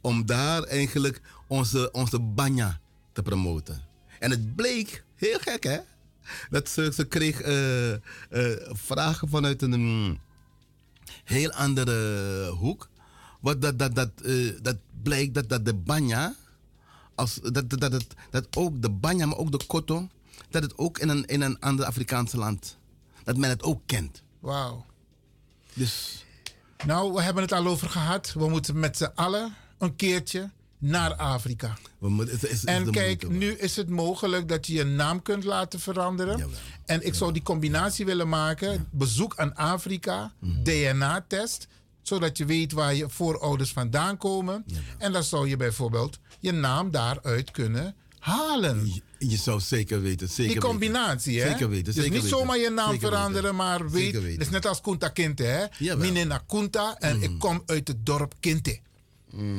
[0.00, 2.80] om daar eigenlijk onze, onze banya
[3.12, 3.82] te promoten.
[4.18, 5.78] En het bleek, heel gek hè,
[6.50, 8.00] dat ze, ze kreeg eh, eh,
[8.72, 10.20] vragen vanuit een mm,
[11.24, 12.88] heel andere hoek.
[13.40, 16.34] Wat dat, dat, dat, eh, dat blijkt dat, dat de banya
[17.14, 20.08] als, dat, dat, dat, dat ook de banja, maar ook de koto,
[20.50, 22.78] dat het ook in een, in een ander Afrikaanse land,
[23.24, 24.22] dat men het ook kent.
[24.40, 24.84] Wauw.
[25.74, 26.24] Dus
[26.86, 28.32] Nou, we hebben het al over gehad.
[28.32, 30.50] We moeten met z'n allen een keertje
[30.84, 31.76] naar Afrika.
[32.18, 35.80] het is- het En kijk, nu is het mogelijk dat je je naam kunt laten
[35.80, 36.38] veranderen.
[36.38, 36.58] Jawel.
[36.86, 38.88] En ik zou die combinatie willen maken.
[38.90, 40.62] Bezoek aan Afrika, Mhm.
[40.62, 41.66] DNA-test.
[42.02, 44.64] Zodat je weet waar je voorouders vandaan komen.
[44.98, 48.86] En dan zou je bijvoorbeeld je naam daaruit kunnen halen.
[49.18, 50.28] Je, je zou zeker weten.
[50.28, 51.48] Zeker Die combinatie, hè?
[51.50, 52.38] Zeker weten, Dus zeker niet weten.
[52.38, 53.56] zomaar je naam Zeker veranderen, weten.
[53.56, 54.14] maar weet.
[54.14, 55.64] Het is net als Kunta Kinte, hè?
[55.78, 56.06] Jawel.
[56.06, 56.12] Mm.
[56.12, 58.78] Mine na Kunta en ik kom uit het dorp Kinte.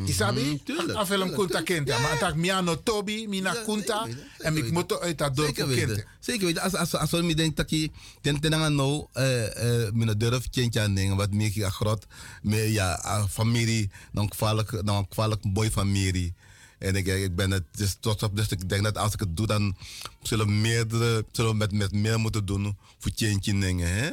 [0.06, 0.62] Isabi?
[0.64, 1.62] tuurlijk, Af tuurlijk, Kunta.
[1.62, 1.92] Kinte.
[1.92, 4.08] Ja, Maar is Miano Tobi, Mina Ja, Kunta.
[4.38, 6.06] En ik moet uit dat dorp weten.
[6.20, 6.62] Zeker weten.
[6.62, 7.90] Als, als, als we denken dat je
[8.22, 12.06] ten ten aan nou, eh, eh, mijn durf kindje aan dingen, wat meer je grot,
[12.42, 16.34] meer ja, familie, dan kwalijk, dan kwalijk mooi familie.
[16.78, 19.38] En ik, ik ben het dus trots op, dus ik denk dat als ik het
[19.38, 19.76] doe, dan
[20.22, 24.12] zullen meerdere, zullen we met, met meer moeten doen voor kindje dingen, hè?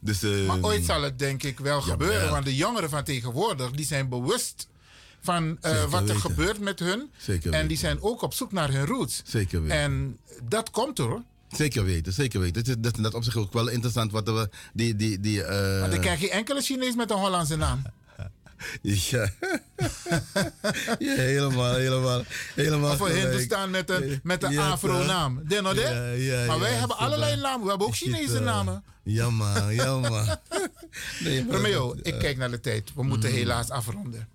[0.00, 2.30] Dus, Maar ooit zal het denk ik wel gebeuren.
[2.30, 4.68] Want de jongeren van tegenwoordig, die zijn bewust
[5.22, 6.20] van eh, wat er weten.
[6.20, 7.10] gebeurt met hun.
[7.16, 9.22] Zeker en die zijn ook op zoek naar hun roots.
[9.24, 9.76] Zeker weten.
[9.78, 10.18] En
[10.48, 11.22] dat komt er hoor.
[11.48, 12.64] Zeker weten, zeker weten.
[12.64, 15.42] Dat is, dat is dat op zich ook wel interessant wat we, die, die, die,
[15.44, 17.82] eh, Want ik ken geen enkele Chinees met een Hollandse naam.
[18.82, 19.30] Ja.
[20.98, 22.22] ja, helemaal, helemaal,
[22.54, 22.90] helemaal.
[22.90, 23.14] Of gelijk.
[23.16, 25.42] Hindustan met een, met een Ja, Afro-naam.
[25.48, 27.62] Ja, maar wij hebben allerlei namen.
[27.62, 28.84] We hebben ook Chinese eh, namen.
[29.02, 30.36] Ja, man, ja, man.
[31.20, 32.92] nee, Romeo, ik kijk naar de tijd.
[32.94, 33.36] We moeten Mm.
[33.36, 34.28] helaas afronden.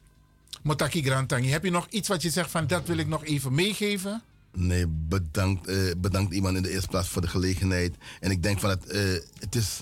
[0.68, 3.54] Motaki Grantangi, heb je nog iets wat je zegt van dat wil ik nog even
[3.54, 4.22] meegeven?
[4.54, 7.96] Nee, bedankt, eh, bedankt iemand in de eerste plaats voor de gelegenheid.
[8.20, 9.02] En ik denk van het, eh,
[9.40, 9.82] het is,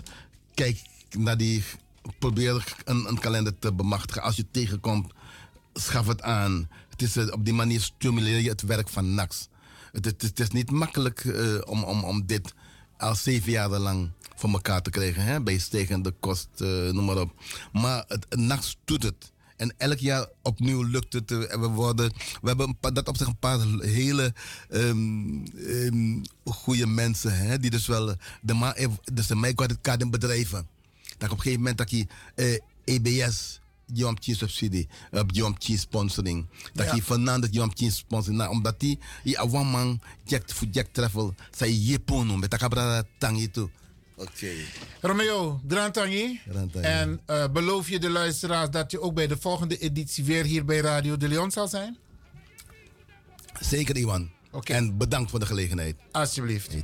[0.54, 0.82] kijk
[1.18, 1.64] naar die,
[2.20, 4.22] probeer een, een kalender te bemachtigen.
[4.22, 5.12] Als je tegenkomt,
[5.74, 6.70] schaf het aan.
[6.90, 9.48] Het is, eh, op die manier stimuleer je het werk van NAX.
[9.92, 11.24] Het, het, het is niet makkelijk
[11.66, 12.54] om, om, om dit
[12.98, 15.24] al zeven jaar lang voor elkaar te krijgen.
[15.24, 15.42] Hè?
[15.42, 16.50] Bij stijgende kost,
[16.92, 17.34] noem maar op.
[17.72, 19.34] Maar het, NAX doet het.
[19.56, 21.32] En elk jaar opnieuw lukt het.
[21.32, 24.34] eh, En we, worden, we hebben een dat op zich een paar hele
[24.70, 27.38] ehm, goede mensen.
[27.38, 27.60] Hè?
[27.60, 30.68] Die dus wel de, ma- eh, dus de mijkwaardigheid bedrijven.
[31.18, 33.60] Dat op een gegeven moment dat je eh, EBS
[33.94, 36.46] Jom Chin subsidie, op Jom sponsoring.
[36.74, 38.38] Dat je Fernandez Jom Chin sponsoring.
[38.42, 40.02] Nou, omdat die, je awan man,
[40.72, 43.70] Jack, Travel, zei je pono, met kabra tangi toe.
[44.16, 44.52] Oké.
[45.02, 46.42] Romeo, Grantangi.
[46.50, 46.88] Grantangi.
[46.88, 50.66] En eh, beloof je de luisteraars dat je ook bij de volgende editie weer hier
[50.66, 51.98] bij Radio de Leon zal zijn?
[53.60, 54.30] Zeker, Iwan.
[54.52, 54.74] Oké.
[54.74, 55.96] En bedankt voor de gelegenheid.
[56.12, 56.72] Alsjeblieft.
[56.72, 56.84] Hey,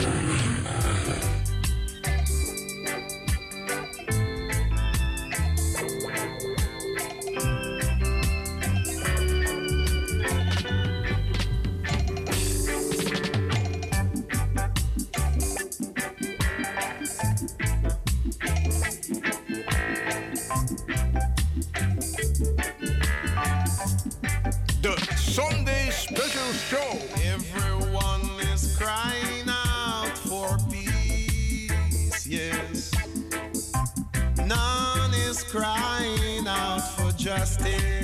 [37.61, 38.00] stay.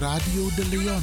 [0.00, 1.02] Radio de Leon.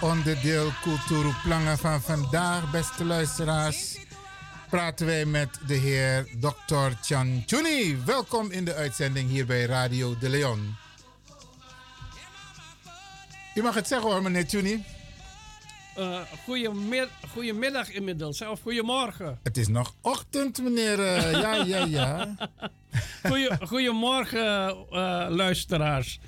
[0.00, 3.98] Onderdeel Kulturu Planga van vandaag, beste luisteraars,
[4.70, 6.90] praten wij met de heer Dr.
[7.02, 7.96] Chan Chuni.
[8.04, 10.76] Welkom in de uitzending hier bij Radio de Leon.
[13.54, 14.84] U mag het zeggen hoor, meneer Chuni.
[15.98, 19.38] Uh, goedemiddag, goedemiddag inmiddels, of goedemorgen.
[19.42, 21.04] Het is nog ochtend, meneer.
[21.04, 22.34] eh, ja, ja, ja.
[23.26, 26.18] Goeie, goedemorgen, uh, luisteraars.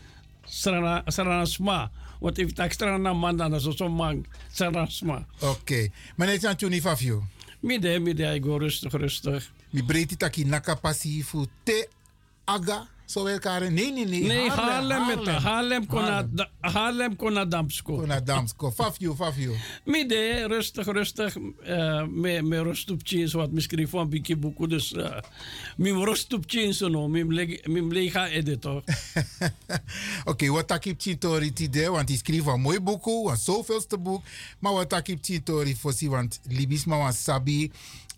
[0.44, 1.90] Sarana, Saranasma.
[2.20, 4.26] Want ik extra naar man dan zo zo man.
[4.52, 5.26] Saranasma.
[5.40, 5.88] Oké.
[6.16, 7.22] Meneer Chan Chuni Fafio.
[7.60, 9.50] Midden, midden, ik go rustig, rustig.
[9.70, 11.88] Mi breti taki nakapasi fu te
[12.44, 12.88] aga.
[13.08, 13.72] Zo elkaar.
[13.72, 14.22] Nee, nee, nee.
[14.22, 15.42] Nee, Haarlem met Haarlem.
[15.42, 16.36] Haarlem naar Haarlem.
[16.36, 17.96] Da- Haarlem kon naar Damsko.
[17.96, 18.70] Kon naar Damsko.
[18.70, 19.54] Fafio, Fafio.
[19.84, 21.36] Midden, rustig, rustig.
[21.62, 24.66] eh me, me rust op jeans, wat misschien van Biki Boeko.
[24.66, 25.16] Dus, uh,
[25.76, 27.08] me rust op jeans, no.
[27.08, 27.24] Me
[27.64, 28.82] me lega editor.
[30.24, 34.22] Oké, wat heb Chitori tide, want hij schreef een mooi boek, een zoveelste boek.
[34.58, 37.70] Maar wat heb Chitori voor si, want Libis maar wan sabi.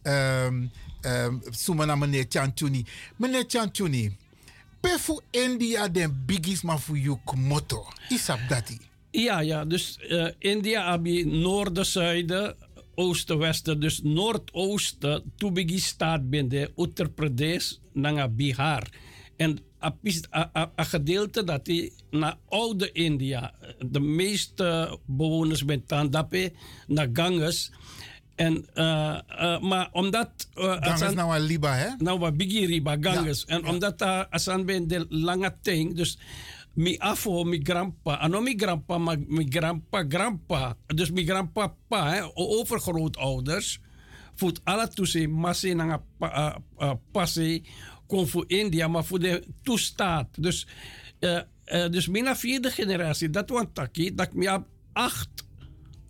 [0.02, 0.70] Um,
[1.02, 2.84] um, Suma na meneer Chanchuni.
[3.16, 4.16] Meneer Chanchuni,
[4.80, 7.86] pefu India den biggest man voor you motto.
[8.08, 8.78] Isap dati.
[9.10, 9.64] Ja, ja.
[9.64, 12.56] Dus eh, India je noorden, zuiden,
[12.94, 13.80] oosten, westen.
[13.80, 18.88] Dus noordoosten, Tubigi staat binnen Uttar Pradesh naar Bihar.
[19.36, 23.54] En een gedeelte dat die naar oude India,
[23.86, 26.52] de meeste bewoners met Tandape,
[26.86, 27.70] naar Ganges.
[28.40, 30.48] En, eh, eh, maar omdat...
[30.54, 31.88] Uh, Ganges nou een liba, hè?
[31.98, 33.44] Nou, wat bigi riba, Ganges.
[33.46, 36.18] Ja, en omdat daar asan ben de lange ting, dus
[36.72, 42.10] mi afo, mi grandpa, ano mi grandpa, maar mi grandpa, grandpa, dus mi grandpa, pa,
[42.10, 43.80] hè, overgrootouders,
[44.34, 46.56] voet alle toezien, massi nanga pa, uh,
[46.88, 47.62] uh, passie,
[48.06, 50.28] kon voor India, maar voor de toestaat.
[50.38, 50.66] Dus,
[51.20, 55.48] uh, uh, dus mijn vierde generatie, dat was taki, dat heb acht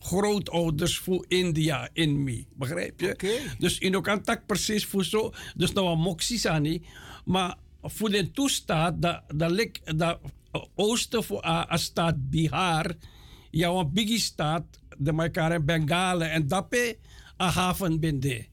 [0.00, 2.44] grootouders voor India in me.
[2.54, 3.54] Begrijp je?
[3.58, 5.32] Dus in ook tak precies voor zo.
[5.56, 6.86] Dus nou een moxies aan niet.
[7.24, 10.18] Maar voor de toestaat, dat, dat ligt dat
[10.74, 12.94] oosten voor a, a staat Bihar.
[13.50, 14.64] Ja, een biggie staat,
[14.98, 16.30] de elkaar in Bengalen.
[16.30, 16.94] En is
[17.36, 18.46] een haven bende.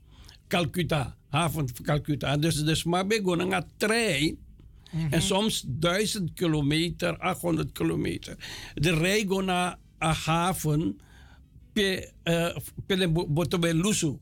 [0.48, 2.38] Calcutta, haven van Calcutta.
[2.38, 4.38] Dus, dus maar gewoon een trein.
[5.10, 8.36] En soms duizend kilometer, 800 kilometer.
[8.74, 11.00] De rijden naar een haven
[11.78, 11.90] pe
[12.26, 12.58] uh,
[12.90, 14.18] pele boto be lusu.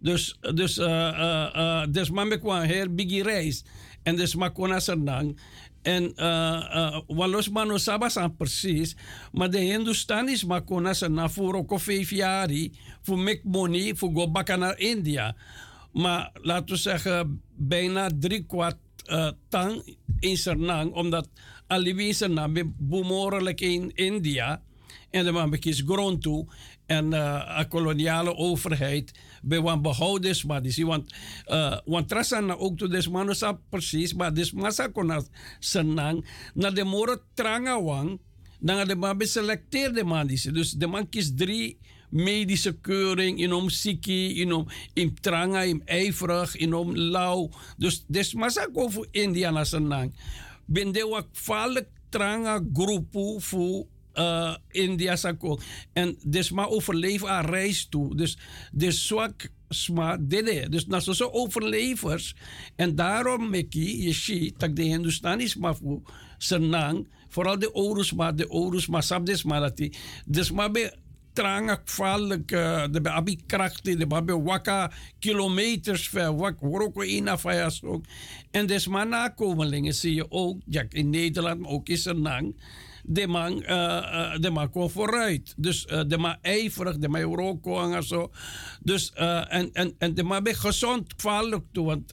[0.00, 3.62] Dus dus uh, uh, uh, dus mame kwam her bigi reis
[4.02, 5.36] en dus ma kona senang
[5.84, 8.96] en uh, walos mano sabas aan precies
[9.32, 12.48] maar de Hindustanis ma kona senang voor ook vijf jaar
[13.04, 15.36] voor make money voor go back naar India
[15.92, 18.80] maar laten we zeggen bijna drie kwart
[19.48, 21.28] tang in Sernang omdat
[21.66, 24.62] alibi Sernang bemoorlijk in India
[25.10, 26.46] en de man bekijkt grond toe
[26.90, 29.12] en uh, koloniale overheid
[29.42, 31.14] bij wan behouders maar die want
[31.46, 35.22] uh, want trasan ook to des manos precies maar des masa kona
[35.58, 36.24] senang
[36.54, 38.18] na de moro tranga wang
[38.58, 41.78] na de man beselecteerde man dus de man kiest drie
[42.10, 48.04] medische keuring in om siki in om in tranga in ijverig in om lauw dus
[48.06, 50.12] des masa ko voor India na senang.
[50.66, 55.58] Ben de wak valk tranga groepu voor uh, India sako.
[55.92, 58.16] En dus maar overleven aan reis toe.
[58.16, 58.38] Dus
[58.72, 60.68] de zwak sma dede.
[60.68, 62.34] Dus na zo overlevers.
[62.76, 66.00] En daarom meki je ziet dat de Hindustanis maar voor.
[67.28, 69.96] Vooral de ouders maar de ouders maar sabdes maar dat die.
[70.26, 70.94] Dus maar bij
[71.32, 71.82] tranga
[72.90, 73.98] de abi krachten.
[73.98, 76.36] De babe waka kilometers ver.
[76.36, 78.04] Wak woroko ina fayas ook.
[78.50, 80.60] En dus maar nakomelingen zie je ook.
[80.66, 82.54] Ja, in Nederland maar ook in senang
[83.12, 84.70] de man, uh, uh, de man.
[85.56, 88.30] Dus uh, de man ijverig, de man roko en zo.
[88.82, 91.86] Dus, en, en, en de man ben gezond, gevaarlijk toe.
[91.86, 92.12] Want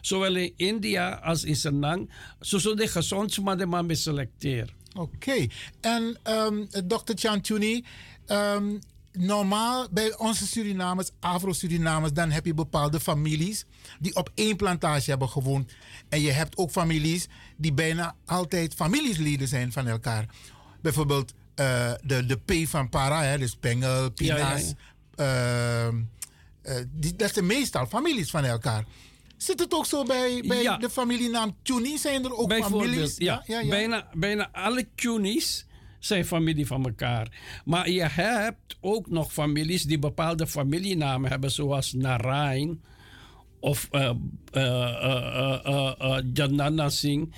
[0.00, 4.74] zowel in India als in Senang, zo zullen de gezond, maar de man ben selecteer.
[4.94, 5.14] Oké.
[5.14, 5.50] Okay.
[5.80, 7.84] En um, dokter Chantuni,
[8.26, 8.78] um,
[9.12, 13.64] normaal bij onze Surinamers, Afro-Surinamers, dan heb je bepaalde families
[13.98, 15.72] die op één plantage hebben gewoond.
[16.08, 20.26] En je hebt ook families die bijna altijd familiesleden zijn van elkaar.
[20.80, 24.38] Bijvoorbeeld uh, de, de P van Para, hè, dus Pengel, Pinas.
[24.40, 24.74] Ja,
[25.16, 25.88] ja, ja.
[25.88, 25.94] Uh,
[26.62, 28.84] uh, die, dat zijn meestal families van elkaar.
[29.36, 31.98] Zit het ook zo bij, bij de familienaam Tuni?
[31.98, 33.16] Zijn er ook families?
[33.16, 35.66] Ja, ja, ja, Bijna, bijna alle Tunis
[36.04, 37.28] zijn familie van elkaar.
[37.64, 42.82] Maar je hebt ook nog families die bepaalde familienamen hebben, zoals Narain
[43.60, 44.10] of uh,
[44.52, 47.32] uh, uh, Janana Singh.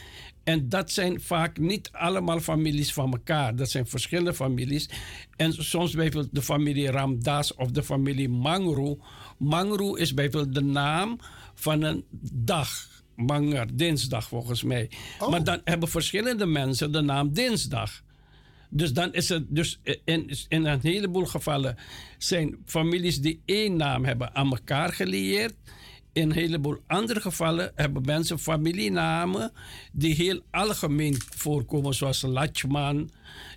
[0.44, 3.56] En dat zijn vaak niet allemaal families van elkaar.
[3.56, 4.88] Dat zijn verschillende families.
[5.36, 8.98] En soms bijvoorbeeld de familie Ramdas of de familie Mangru.
[9.38, 11.18] Mangru is bijvoorbeeld de naam
[11.54, 12.92] van een dag.
[13.16, 14.90] Manger, dinsdag volgens mij.
[15.18, 15.28] Oh.
[15.28, 18.02] Maar dan hebben verschillende mensen de naam dinsdag.
[18.76, 21.76] Dus dan is het, dus in, in een heleboel gevallen
[22.18, 25.54] zijn families die één naam hebben aan elkaar gelieerd.
[26.12, 29.52] In een heleboel andere gevallen hebben mensen familienamen
[29.92, 33.10] die heel algemeen voorkomen, zoals Lachman.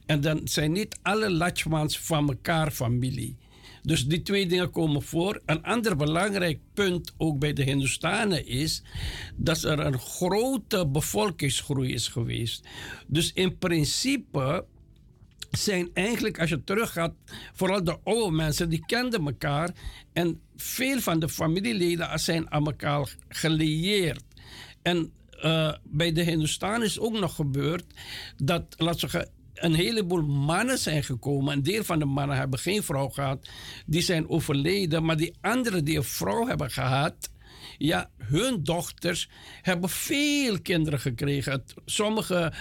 [0.06, 3.36] En dan zijn niet alle Lachmans van elkaar familie.
[3.82, 5.42] Dus die twee dingen komen voor.
[5.46, 8.82] Een ander belangrijk punt ook bij de Hindustanen is
[9.36, 12.68] dat er een grote bevolkingsgroei is geweest.
[13.08, 14.66] Dus in principe
[15.50, 17.14] zijn eigenlijk, als je teruggaat,
[17.54, 19.70] vooral de oude mensen, die kenden elkaar.
[20.14, 24.24] En veel van de familieleden zijn aan elkaar gelieerd.
[24.82, 27.86] En eh, bij de Hindustanen is ook nog gebeurd
[28.38, 28.76] dat,
[29.54, 31.54] een heleboel mannen zijn gekomen.
[31.54, 33.50] Een deel van de mannen hebben geen vrouw gehad.
[33.86, 35.06] Die zijn overleden.
[35.06, 37.30] Maar die anderen die een vrouw hebben gehad.
[37.78, 39.30] Ja, hun dochters
[39.62, 41.64] hebben veel kinderen gekregen.
[41.86, 42.54] Sommige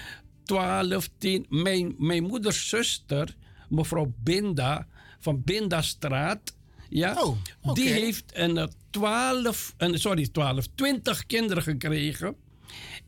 [0.47, 1.47] 12, 10.
[1.49, 3.37] Mijn, mijn moeders zuster,
[3.69, 4.87] mevrouw Binda
[5.19, 6.55] van Bindastraat.
[6.89, 12.37] Ja, Oh, die heeft een eh, 12, een, sorry, 12, 20 kinderen gekregen.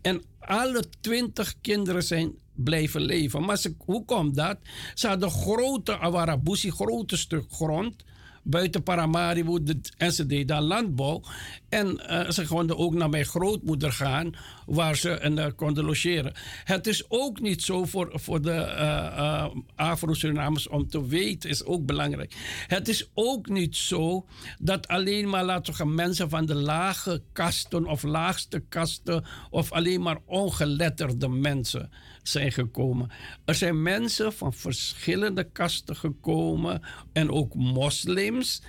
[0.02, 3.44] En alle 20 kinderen zijn blijven leven.
[3.44, 4.58] Maar ze, hoe komt dat?
[4.94, 8.04] Ze hadden grote Awarabusi, grote stuk grond.
[8.42, 9.58] Buiten Paramaribo.
[9.96, 11.22] En ze daar landbouw.
[11.68, 14.32] En eh, ze konden ook naar mijn grootmoeder gaan.
[14.66, 16.32] Waar ze en, eh, konden logeren.
[16.64, 21.50] Het is ook niet zo voor, voor de eh, Afro-Surinamers om te weten.
[21.50, 22.34] Is ook belangrijk.
[22.66, 24.26] Het is ook niet zo
[24.58, 29.24] dat alleen maar laten we mensen van de lage kasten of laagste kasten.
[29.50, 31.90] Of alleen maar ongeletterde mensen
[32.30, 33.10] zijn gekomen.
[33.44, 38.62] Er zijn mensen van verschillende kasten gekomen en ook moslims.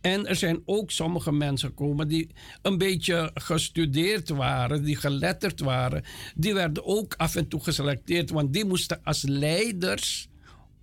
[0.00, 2.28] En er zijn ook sommige mensen gekomen die
[2.62, 6.04] een beetje gestudeerd waren, die geletterd waren.
[6.34, 10.28] Die werden ook af en toe geselecteerd, want die moesten als leiders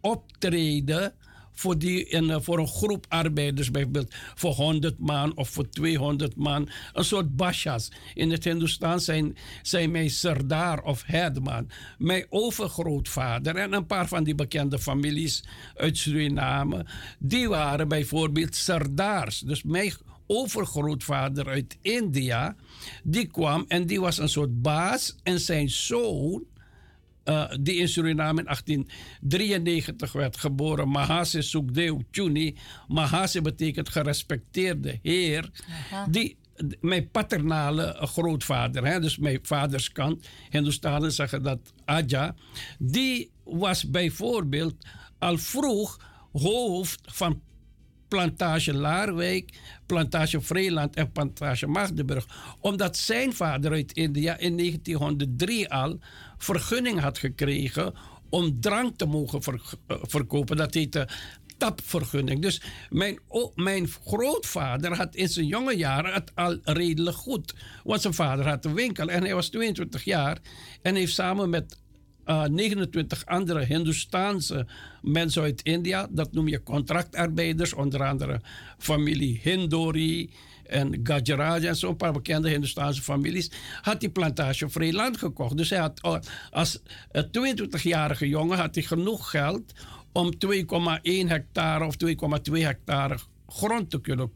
[0.02, 1.14] optreden
[1.60, 6.36] voor, die, en, eh, voor een groep arbeiders, bijvoorbeeld voor 100 man of voor 200
[6.36, 6.70] man.
[6.94, 7.92] Een soort bashas.
[8.14, 11.70] In het Hindustan zijn, zijn mijn sardar of headman.
[11.98, 15.44] Mijn overgrootvader en een paar van die bekende families
[15.76, 16.86] uit Suriname,
[17.20, 19.40] die waren bijvoorbeeld sardars.
[19.40, 19.94] Dus mijn
[20.28, 22.56] overgrootvader uit India,
[23.04, 26.44] die kwam en die was een soort baas en zijn zoon
[27.24, 30.90] eh, die in Suriname in 1893 werd geboren.
[30.90, 32.56] Mahase Sukdeo Chuni.
[32.88, 35.50] Mahase betekent gerespecteerde heer.
[36.10, 36.38] Die,
[36.82, 42.36] mijn paternale grootvader, hè, dus mijn vaderskant, Hindustanen zeggen dat Aja,
[42.80, 44.76] die was bijvoorbeeld
[45.20, 46.00] al vroeg
[46.32, 47.42] hoofd van
[48.08, 52.28] plantage Laarwijk, plantage Vreeland en plantage Magdeburg.
[52.60, 56.00] Omdat zijn vader uit India in 1903 al
[56.40, 57.94] vergunning had gekregen
[58.30, 59.42] om drank te mogen
[59.88, 60.58] eh, verkopen.
[60.58, 61.08] Dat heette
[61.58, 62.42] tapvergunning.
[62.42, 63.20] Dus mijn,
[63.56, 67.54] mijn grootvader had in zijn jonge jaren het al redelijk goed.
[67.84, 70.38] Want zijn vader had een winkel en hij was 22 jaar
[70.82, 71.78] en heeft samen met
[72.26, 74.68] uh, 29 andere Hindoestaanse
[75.02, 76.08] mensen uit India.
[76.10, 78.42] Dat noem je contractarbeiders, onder andere
[78.78, 80.30] familie Hindori
[80.70, 83.52] en Gajaraj en zo'n paar bekende Hindoestaanse families.
[83.82, 85.58] Had die plantage vrij gekocht.
[85.58, 86.18] Dus hij had, uh,
[86.52, 89.74] als uh, 22-jarige jongen had hij genoeg geld
[90.12, 91.96] om 2,1 hectare of
[92.52, 93.18] 2,2 hectare
[93.48, 94.32] grond te kunnen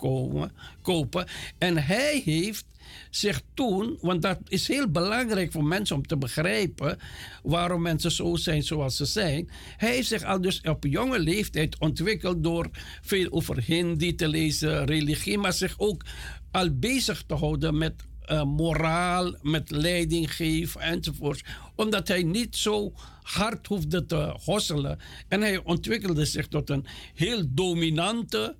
[0.81, 1.27] kopen.
[1.57, 2.65] En hij heeft
[3.09, 6.97] zich toen, want dat is heel belangrijk voor mensen om te begrijpen
[7.43, 9.49] waarom mensen zo zijn zoals ze zijn.
[9.77, 12.69] Hij heeft zich al dus op jonge leeftijd ontwikkeld door
[13.01, 16.05] veel over Hindi te lezen, religie, maar zich ook
[16.51, 17.93] al bezig te houden met
[18.31, 21.43] uh, moraal, met leiding geven enzovoort.
[21.75, 24.99] Omdat hij niet zo hard hoefde te hosselen.
[25.27, 28.55] En hij ontwikkelde zich tot een heel dominante,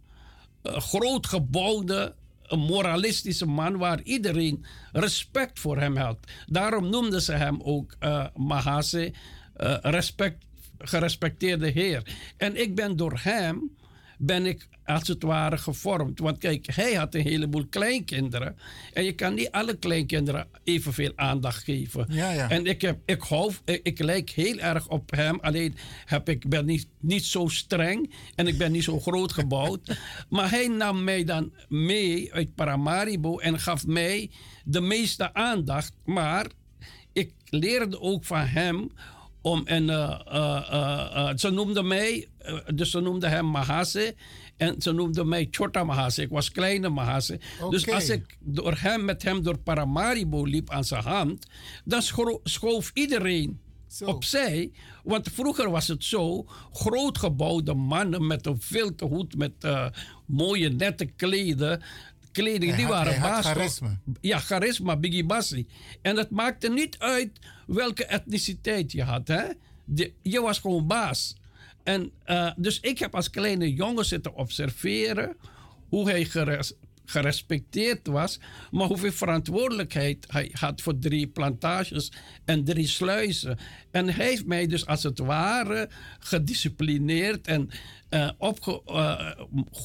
[0.64, 2.16] uh, grootgebouwde,
[2.54, 6.18] een moralistische man waar iedereen respect voor hem had.
[6.46, 9.14] Daarom noemden ze hem ook uh, Mahase,
[9.58, 10.46] uh, respect,
[10.78, 12.04] gerespecteerde heer.
[12.38, 13.76] En ik ben door hem,
[14.26, 16.20] ben ik als het ware gevormd.
[16.20, 18.58] Want kijk, hij had een heleboel kleinkinderen.
[18.94, 22.06] En je kan niet alle kleinkinderen evenveel aandacht geven.
[22.10, 22.50] Ja, ja.
[22.50, 25.40] En ik, heb, ik, hou, ik, ik lijk heel erg op hem.
[25.40, 28.14] Alleen heb ik, ben niet, niet zo streng.
[28.36, 29.98] En ik ben niet zo groot gebouwd.
[30.30, 33.38] maar hij nam mij dan mee uit Paramaribo.
[33.38, 34.30] En gaf mij
[34.66, 35.94] de meeste aandacht.
[36.06, 36.48] Maar
[37.14, 38.92] ik leerde ook van hem
[39.44, 42.28] om en uh, uh, uh, ze noemden mij,
[42.76, 44.16] dus ze noemden hem Mahase
[44.58, 46.22] en ze noemden mij Chota Mahase.
[46.22, 47.40] Ik was kleine Mahase.
[47.58, 47.70] Okay.
[47.70, 51.48] Dus als ik door hem, met hem door Paramaribo liep aan zijn hand,
[51.84, 52.02] dan
[52.44, 54.06] schoof iedereen zo.
[54.06, 54.72] opzij.
[55.04, 59.88] Want vroeger was het zo: grootgebouwde mannen met een vilke hoed, met uh,
[60.26, 61.82] mooie nette kleden.
[62.32, 63.46] Kleding, hij die had, waren baas.
[63.46, 64.00] charisma.
[64.22, 65.68] Ja, charisma, Biggie Bassi.
[66.02, 69.28] En het maakte niet uit welke etniciteit je had.
[69.28, 69.44] Hè?
[69.86, 71.36] De, je was gewoon baas.
[71.84, 75.36] En uh, dus ik heb als kleine jongen zitten observeren
[75.90, 76.74] hoe hij geres,
[77.06, 78.40] gerespecteerd was,
[78.72, 82.12] maar hoeveel verantwoordelijkheid hij had voor drie plantages
[82.46, 83.58] en drie sluizen.
[83.92, 85.90] En hij heeft mij dus als het ware
[86.20, 87.70] gedisciplineerd en
[88.10, 89.32] uh, opge, uh,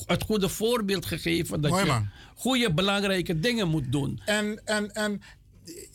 [0.06, 2.08] het goede voorbeeld gegeven dat Mooi, je man.
[2.34, 4.20] goede belangrijke dingen moet doen.
[4.24, 5.22] En, en, en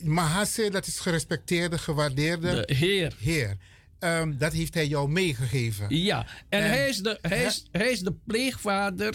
[0.03, 3.15] Mahase, dat is gerespecteerde, gewaardeerde De Heer.
[3.19, 3.57] Heer.
[4.03, 5.85] Um, dat heeft hij jou meegegeven.
[5.97, 9.13] Ja, en, En- hij, is de, hij, is, hij is de pleegvader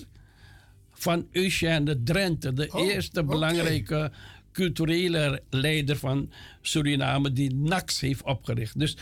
[0.92, 4.12] van Eugène de Drenthe, de Oh, eerste belangrijke
[4.52, 8.78] culturele leider van Suriname die NAX heeft opgericht.
[8.78, 8.96] Dus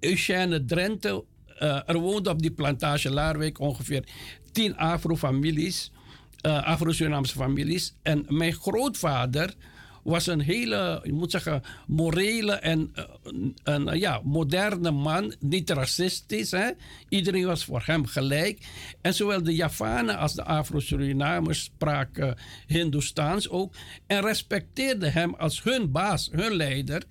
[0.00, 1.24] Eugène de Drenthe,
[1.58, 4.04] eh, er woonden op die plantage Laarwijk ongeveer
[4.52, 5.92] tien Afro-families,
[6.40, 7.94] eh, Afro-Surinaamse families.
[8.02, 9.54] En mijn grootvader
[10.02, 15.34] was een hele, je moet zeggen, morele en eh, een, een, ja, moderne man.
[15.40, 16.50] Niet racistisch.
[16.50, 16.70] Hè?
[17.08, 18.66] Iedereen was voor hem gelijk.
[19.00, 23.74] En zowel de Javanen als de Afro-Surinamers spraken Hindoestaans ook.
[24.06, 27.02] En respecteerden hem als hun baas, hun leider.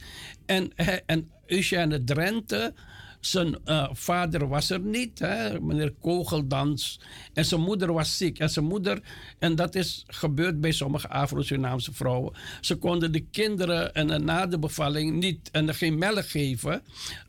[0.46, 0.72] En,
[1.06, 2.74] en Eugène Drenthe,
[3.22, 7.00] zijn eh, vader was er niet, hè, meneer Kogeldans.
[7.34, 8.40] En zijn moeder was ziek.
[8.40, 9.00] En zijn moeder,
[9.40, 12.34] en dat is gebeurd bij sommige Afro-Surinaamse vrouwen.
[12.62, 16.82] Ze konden de kinderen en, na de bevalling niet en geen melk geven.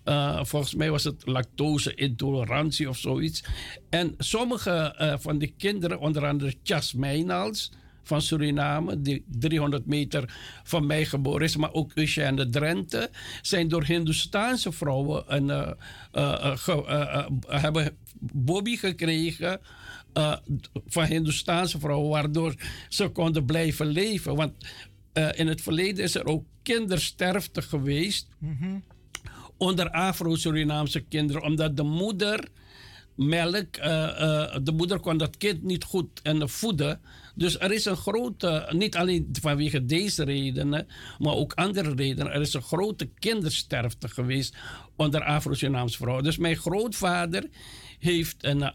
[0.04, 3.44] Eh, volgens mij was het lactose-intolerantie of zoiets.
[3.90, 7.70] En sommige eh, van die kinderen, onder andere Chas Meynals
[8.02, 13.10] van Suriname, die 300 meter van mij geboren is, maar ook Eugène de Drenthe,
[13.42, 15.70] zijn door Hindoestaanse vrouwen een, eh,
[16.12, 19.60] eh, eh, hebben Bobby gekregen.
[20.86, 22.54] van Hindoestaanse vrouwen, waardoor
[22.88, 24.34] ze konden blijven leven.
[24.34, 24.52] Want
[25.34, 28.28] in het verleden is er ook kindersterfte geweest
[29.56, 32.48] onder Afro-Surinaamse kinderen, omdat de moeder
[33.14, 33.74] melk,
[34.62, 37.00] de moeder kon dat kind niet goed en voeden.
[37.34, 40.86] Dus er is een grote, niet alleen vanwege deze redenen,
[41.18, 42.32] maar ook andere redenen.
[42.32, 44.56] Er is een grote kindersterfte geweest
[44.96, 46.24] onder Afro-Surinaamse vrouwen.
[46.24, 47.48] Dus mijn grootvader
[47.98, 48.70] heeft een eh,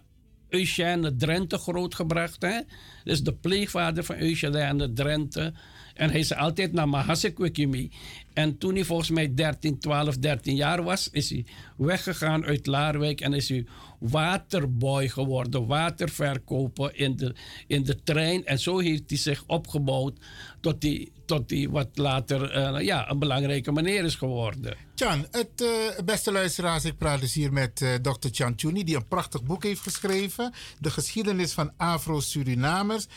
[0.49, 2.41] Eugène Drenthe grootgebracht.
[2.41, 2.59] Hè?
[3.03, 5.53] Dus de pleegvader van Eugène Drenthe.
[5.97, 7.91] En hij is altijd naar Mahasekwekimi.
[8.33, 11.45] En toen hij volgens mij 13, 12, 13 jaar was, is hij
[11.77, 13.65] weggegaan uit Laarwijk en is hij
[13.99, 17.35] waterboy geworden, waterverkoper in de,
[17.67, 18.45] in de trein.
[18.45, 20.19] En zo heeft hij zich opgebouwd
[20.59, 24.75] tot hij, tot hij wat later eh, ja, een belangrijke meneer is geworden.
[24.95, 28.27] Chan, het eh, beste luisteraars, ik praat dus hier met eh Dr.
[28.31, 30.53] Chan die een prachtig boek heeft geschreven.
[30.79, 33.07] De geschiedenis van Afro-Surinamers.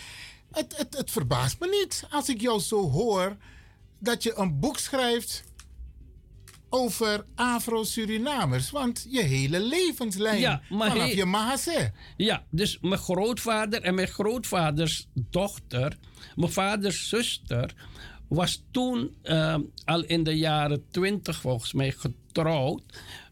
[0.53, 3.37] Het, het, het verbaast me niet als ik jou zo hoor
[3.99, 5.45] dat je een boek schrijft
[6.69, 8.71] over Afro-Surinamers.
[8.71, 11.93] Want je hele levenslijn Ja, maar vanaf he- je Mahase.
[12.17, 15.97] Ja, dus mijn grootvader en mijn grootvaders dochter,
[16.37, 17.75] mijn vaders zuster,
[18.29, 22.83] was toen eh, al in de jaren twintig volgens mij getrouwd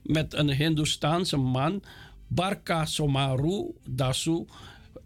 [0.02, 1.82] met een Hindoestaanse man,
[2.26, 4.44] Barka Somaru Dasu.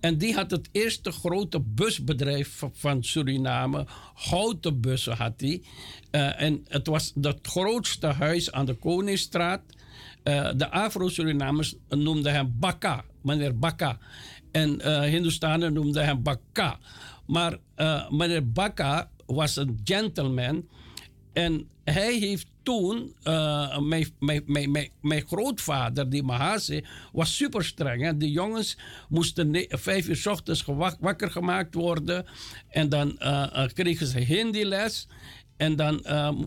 [0.03, 3.87] En die had het eerste grote busbedrijf van Suriname.
[4.15, 5.63] Houten bussen had hij.
[6.11, 9.61] Eh, en het was het grootste huis aan de Koningsstraat.
[10.23, 13.99] Eh, de Afro-Surinamers noemden hem Bakka, meneer Bakka.
[14.51, 16.79] En eh Hindustanen noemden hem Bakka.
[17.27, 17.59] Maar
[18.11, 20.69] meneer Bakka was een gentleman.
[21.33, 28.03] En hij heeft toen, eh, mijn, mijn, mijn, mijn, grootvader, die Mahase, was super streng.
[28.03, 28.17] Hè?
[28.17, 28.79] De jongens
[29.09, 30.65] moesten vijf uur s ochtends
[31.01, 32.27] wakker gemaakt worden.
[32.69, 35.09] En dan eh, eh, kregen ze Hindi-les.
[35.57, 36.03] En dan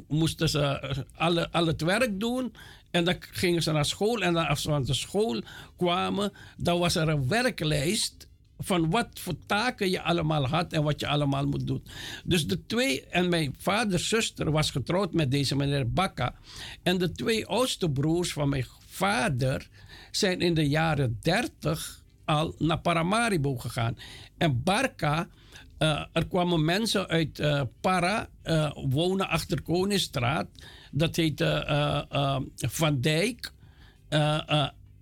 [0.08, 2.54] moesten ze alle, al het werk doen.
[2.92, 4.22] En dan gingen ze naar school.
[4.22, 5.42] En dan als ze van de school
[5.78, 8.25] kwamen, dan was er een werklijst
[8.60, 11.84] van wat voor taken je allemaal had en wat je allemaal moet doen.
[12.26, 16.36] Dus de twee, en mijn vaders zuster was getrouwd met deze meneer Bakka.
[16.84, 19.70] En de twee oudste broers van mijn vader
[20.12, 23.98] zijn in de jaren 30 al naar Paramaribo gegaan.
[24.38, 25.28] En Barca,
[25.78, 30.48] eh, er kwamen mensen uit eh, Para, eh, wonen achter Koningsstraat.
[30.92, 33.54] Dat heette Van Dijk.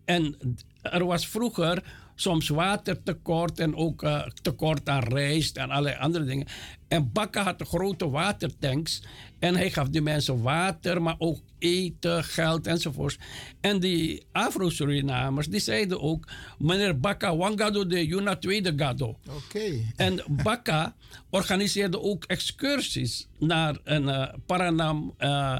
[0.06, 0.38] En
[0.82, 1.84] er was vroeger
[2.16, 6.48] soms watertekort en ook eh, tekort aan rijst en allerlei andere dingen.
[6.88, 9.04] En Bakka had grote watertanks
[9.40, 13.18] en hij gaf die mensen water, maar ook eten, geld enzovoorts.
[13.62, 16.28] En die Afro-Surinamers die zeiden ook,
[16.58, 19.18] meneer Bakka, wangado de Juna tweede gado.
[19.30, 19.72] Oké.
[19.96, 20.96] En Bakka
[21.30, 25.60] organiseerde ook excursies naar een eh, Paranam eh,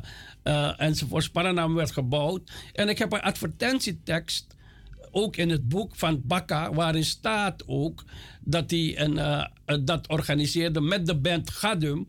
[0.78, 1.30] enzovoorts.
[1.30, 2.52] Paranam werd gebouwd.
[2.74, 4.53] En ik heb een advertentietekst
[5.14, 8.04] ook in het boek van Bakka, waarin staat ook
[8.42, 12.08] dat hij een, eh, eh, dat organiseerde met de band Gadum.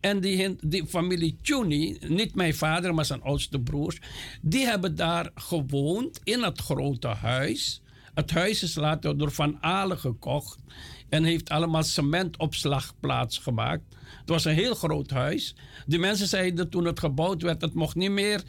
[0.00, 3.98] En die, die familie Tjuni, niet mijn vader, maar zijn oudste broers,
[4.42, 7.82] die hebben daar gewoond in het grote huis.
[8.14, 10.58] Het huis is later door Van Alen gekocht
[11.08, 13.82] en heeft allemaal cementopslagplaats gemaakt.
[14.20, 15.54] Het was een heel groot huis.
[15.86, 18.42] De mensen zeiden toen het gebouwd werd, het mocht niet meer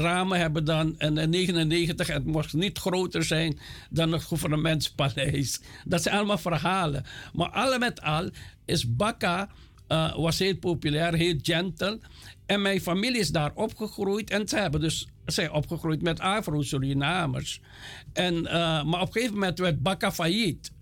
[0.00, 3.58] ramen hebben dan en in 99 het mocht niet groter zijn
[3.90, 5.60] dan het gouvernementspaleis.
[5.84, 7.04] Dat zijn allemaal verhalen.
[7.32, 8.30] Maar alle met al
[8.64, 9.48] is Bakka
[9.92, 12.00] eh, was heel populair, heel gentle.
[12.46, 14.30] En mijn familie is daar opgegroeid.
[14.30, 17.60] En ze hebben dus zijn opgegroeid met Afro-Surinamers.
[18.12, 20.72] En, eh, maar op een gegeven moment werd Bakka failliet.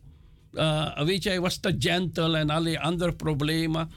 [0.53, 3.91] Eh, weet je, hij was te gentle en allerlei andere problemen.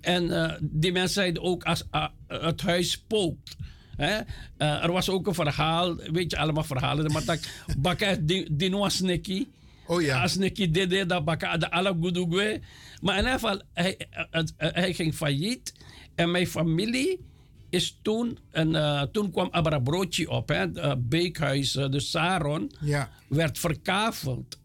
[0.00, 1.84] En die mensen zeiden ook als
[2.26, 3.56] het huis spookt.
[4.00, 4.18] Hè?
[4.56, 7.12] Eh, er was ook een verhaal, weet je, allemaal verhalen.
[7.12, 7.48] Maar dat
[7.78, 8.16] Bakka
[8.50, 9.46] die was Nicky.
[9.86, 10.22] Oh ja.
[10.22, 10.70] Als Nicky
[11.06, 12.60] dat Bakka de alle goedugwe.
[13.00, 13.96] Maar in ieder geval, hij,
[14.30, 15.74] eh, hij ging failliet.
[16.14, 17.20] En mijn familie
[17.70, 23.10] is toen, en, eh, toen kwam Abrabrochi op, hè, het eh, beekhuis, de Saron Ja.
[23.28, 24.58] werd verkaveld.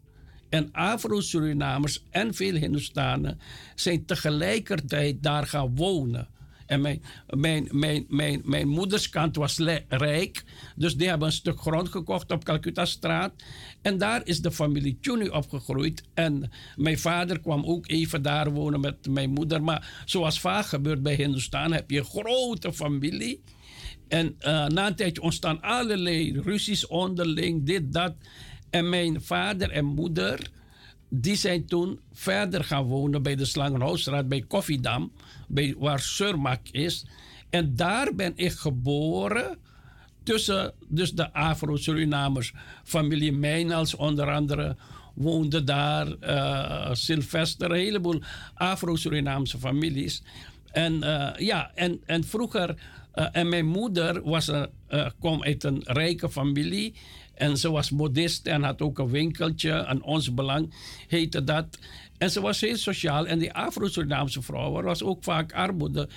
[0.48, 3.40] En Afro-Surinamers en veel Hindustanen
[3.74, 6.28] zijn tegelijkertijd daar gaan wonen.
[6.66, 10.44] En mijn, mijn, mijn, mijn, mijn moederskant was rijk.
[10.76, 13.32] Dus die hebben een stuk grond gekocht op Calcutta-straat.
[13.82, 16.02] En daar is de familie Tjuni opgegroeid.
[16.14, 19.62] En mijn vader kwam ook even daar wonen met mijn moeder.
[19.62, 23.42] Maar zoals vaak gebeurt bij Hindustan heb je een grote familie.
[24.08, 28.14] En eh, na een tijdje ontstaan allerlei ruzies onderling, dit, dat.
[28.70, 30.50] En mijn vader en moeder,
[31.08, 35.12] die zijn toen verder gaan wonen bij de Slangenhuisstraat, bij Koffiedam,
[35.48, 37.04] bij, waar Surmak is.
[37.50, 39.58] En daar ben ik geboren
[40.22, 42.52] tussen dus de Afro-Surinamers.
[42.84, 44.76] Familie Mijnals onder andere
[45.14, 46.06] woonde daar.
[46.12, 48.20] eh Sylvester, een heleboel
[48.54, 50.22] Afro-Surinaamse families.
[50.72, 52.74] En eh, ja, en, en vroeger...
[53.12, 54.68] eh, en mijn moeder was een,
[55.20, 56.94] kwam uit een rijke familie.
[57.36, 59.86] En ze was modiste en had ook een winkeltje.
[59.86, 60.74] Aan ons belang
[61.08, 61.78] heette dat.
[62.18, 63.26] En ze was heel sociaal.
[63.26, 66.08] En die Afro-Surinaamse vrouwen was ook vaak armoede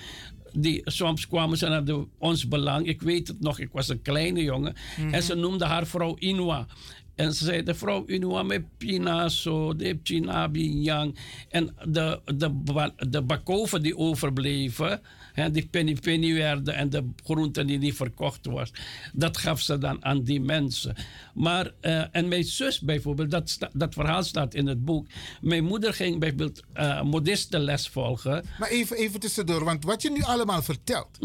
[0.54, 2.88] die, soms kwamen ze naar de, ons belang.
[2.88, 4.76] Ik weet het nog, ik was een kleine jongen.
[5.12, 6.68] En ze noemde haar vrouw Inua.
[7.16, 11.18] En ze zei, de vrouw Inua met Pina, zo, de Pina Binyang.
[11.50, 15.02] En de, de, de bakoven die overbleven,
[15.48, 18.72] die penny penny werden en de groenten die niet verkocht was,
[19.14, 20.95] dat gaf ze dan aan die mensen.
[21.34, 25.07] Maar, eh, en mijn zus bijvoorbeeld, dat, sta- dat verhaal staat in het boek.
[25.41, 28.45] Mijn moeder ging bijvoorbeeld eh modiste les volgen.
[28.60, 31.18] Maar even, even tussendoor, want wat je nu allemaal vertelt,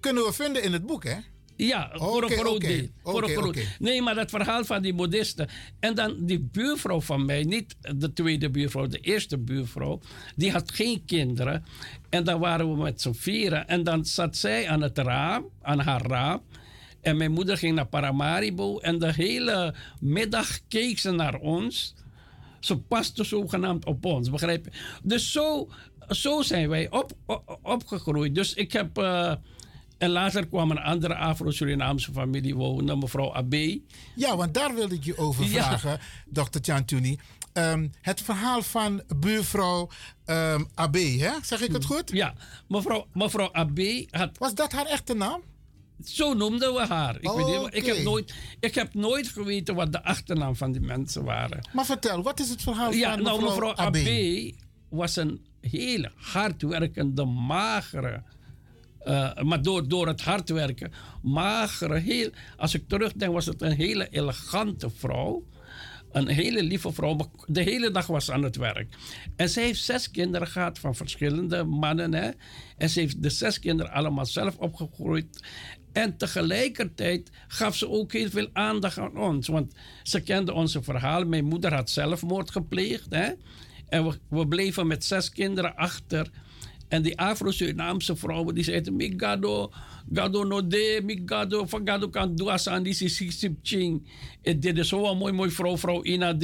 [0.00, 1.16] kunnen we vinden in het boek, hè?
[1.66, 2.86] Ja, voor Oké, een groot deel.
[3.02, 3.58] Voor een groot.
[3.78, 5.48] Nee, maar dat verhaal van die modisten.
[5.80, 10.00] En dan die buurvrouw van mij, niet de tweede buurvrouw, de eerste buurvrouw,
[10.36, 11.64] die had geen kinderen.
[12.08, 13.68] En dan waren we met z'n vieren.
[13.68, 16.40] En dan zat zij aan het raam, aan haar raam.
[17.00, 18.78] En mijn moeder ging naar Paramaribo.
[18.78, 21.94] En de hele middag keek ze naar ons.
[22.60, 24.70] Ze paste zogenaamd op ons, begrijp je?
[25.02, 25.68] Dus zo,
[26.08, 28.34] zo zijn wij op, op- opgegroeid.
[28.34, 28.98] Dus ik heb...
[28.98, 29.32] eh,
[29.98, 33.78] en later kwam een andere Afro-Surinaamse familie wonen, mevrouw Abbé.
[34.14, 35.50] Ja, want daar wilde ik je over Ja.
[35.50, 37.18] vragen, dokter Chantuni.
[37.52, 39.88] Ehm, het verhaal van buurvrouw
[40.74, 41.30] AB, hè?
[41.42, 42.10] Zeg ik het goed?
[42.12, 42.34] Ja,
[42.68, 44.38] mevrouw, mevrouw Abbé had...
[44.38, 45.40] Was dat haar echte naam?
[46.04, 47.16] Zo noemden we haar.
[47.20, 50.80] Ik, weet niet, ik, heb nooit, ik heb nooit geweten wat de achternaam van die
[50.80, 51.68] mensen waren.
[51.72, 53.96] Maar vertel, wat is het verhaal Ja, van nou, mevrouw, mevrouw AB?
[53.96, 54.52] Abbé
[54.88, 58.22] was een heel hardwerkende, magere.
[58.98, 60.92] Eh, maar door, door het hard werken,
[61.22, 65.46] magere, heel, als ik terugdenk, was het een hele elegante vrouw.
[66.12, 67.16] Een hele lieve vrouw,
[67.46, 68.96] de hele dag was aan het werk.
[69.36, 72.14] En ze heeft zes kinderen gehad van verschillende mannen.
[72.14, 72.30] Hè?
[72.76, 75.42] En ze heeft de zes kinderen allemaal zelf opgegroeid.
[75.92, 79.48] En tegelijkertijd gaf ze ook heel veel aandacht aan ons.
[79.48, 81.28] Want ze kende onze verhalen.
[81.28, 83.06] Mijn moeder had zelfmoord gepleegd.
[83.10, 83.30] Hè?
[83.88, 86.30] En we bleven met zes kinderen achter.
[86.88, 89.72] En die Afro-Surinaamse vrouwen die zeiden: Migado,
[90.12, 92.36] gado no de, migado, van gado kan
[92.82, 94.02] is sipching.
[94.42, 96.36] Dit is zo mooi, mooi vrouw, vrouw Ina.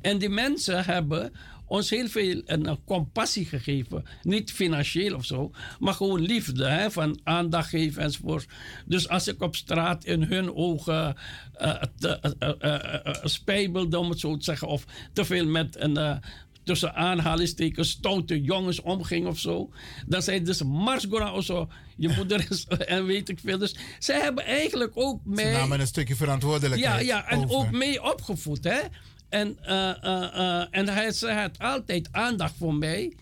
[0.00, 1.32] En die mensen hebben
[1.66, 4.04] ons heel veel een, een compassie gegeven.
[4.22, 8.46] Niet financieel of zo, maar gewoon liefde, hè, van aandacht geven enzovoort.
[8.86, 11.16] Dus als ik op straat in hun ogen
[11.54, 15.76] eh, eh, eh, eh, eh, spijbelde, om het zo te zeggen, of te veel met
[15.80, 16.20] een.
[16.66, 19.70] Tussen aanhalingstekens stoute jongens omging of zo.
[20.06, 23.58] Dan zei dus Mars Gora of zo, je moeder is en weet ik veel.
[23.58, 25.52] Dus zij hebben eigenlijk ook Ze mij...
[25.52, 27.56] namen een stukje verantwoordelijkheid Ja, ja en over.
[27.56, 28.80] ook mee opgevoed, hè.
[29.28, 33.12] En, eh, eh, eh, en hij, ze had altijd aandacht voor mij.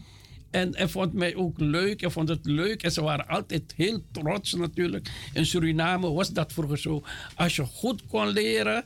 [0.50, 2.00] En hij vond mij ook leuk.
[2.00, 2.82] Hij vond het leuk.
[2.82, 5.10] En ze waren altijd heel trots natuurlijk.
[5.32, 7.04] In Suriname was dat vroeger zo.
[7.34, 8.84] Als je goed kon leren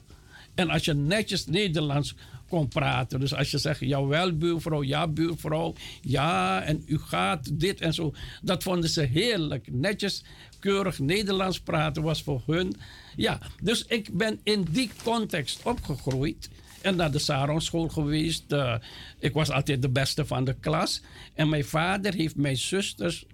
[0.55, 2.15] en als je netjes Nederlands
[2.49, 3.20] kon praten.
[3.20, 8.15] Dus als je zegt, jawel buurvrouw, ja buurvrouw, ja en u gaat dit en zo.
[8.43, 9.73] Dat vonden ze heerlijk.
[9.73, 10.25] Netjes,
[10.59, 12.75] keurig Nederlands praten was voor hun.
[13.16, 16.51] Ja, dus ik ben in die context opgegroeid.
[16.83, 18.53] En naar de Saronschool geweest.
[18.53, 18.75] Eh,
[19.19, 21.03] ik was altijd de beste van de klas.
[21.35, 23.27] En mijn vader heeft mijn zusters,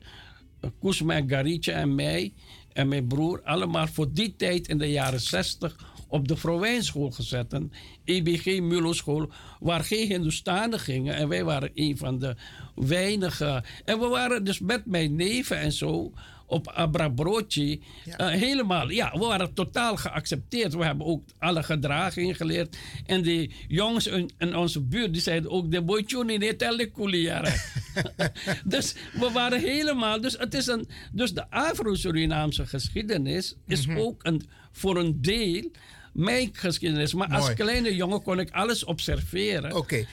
[0.60, 2.32] eh, Koesma en Garitje en mij
[2.74, 5.76] en mijn broer, allemaal voor die tijd in de jaren 60
[6.14, 7.52] op de Vrouwijnschool gezet.
[7.52, 7.72] Een
[8.04, 9.30] EBG Mulo school
[9.60, 11.14] waar geen Hindustanen gingen.
[11.14, 12.34] En wij waren een van de
[12.74, 13.64] weinige.
[13.84, 16.12] En we waren dus met mijn neven en zo
[16.46, 17.82] op Abrabrochi
[18.16, 18.90] eh, helemaal.
[18.90, 20.74] Ja, we waren totaal geaccepteerd.
[20.74, 22.76] We hebben ook alle gedragingen geleerd.
[23.06, 26.90] En die jongens in, in onze buurt die zeiden ook: de boytjuni niet telde
[28.64, 30.20] Dus we waren helemaal.
[30.20, 33.98] Dus, het is een, dus de Afro-Surinaamse geschiedenis is Mhm.
[33.98, 34.42] ook een,
[34.72, 35.70] voor een deel
[36.14, 37.14] mijn geschiedenis.
[37.14, 39.70] Maar als kleine jongen kon ik alles observeren.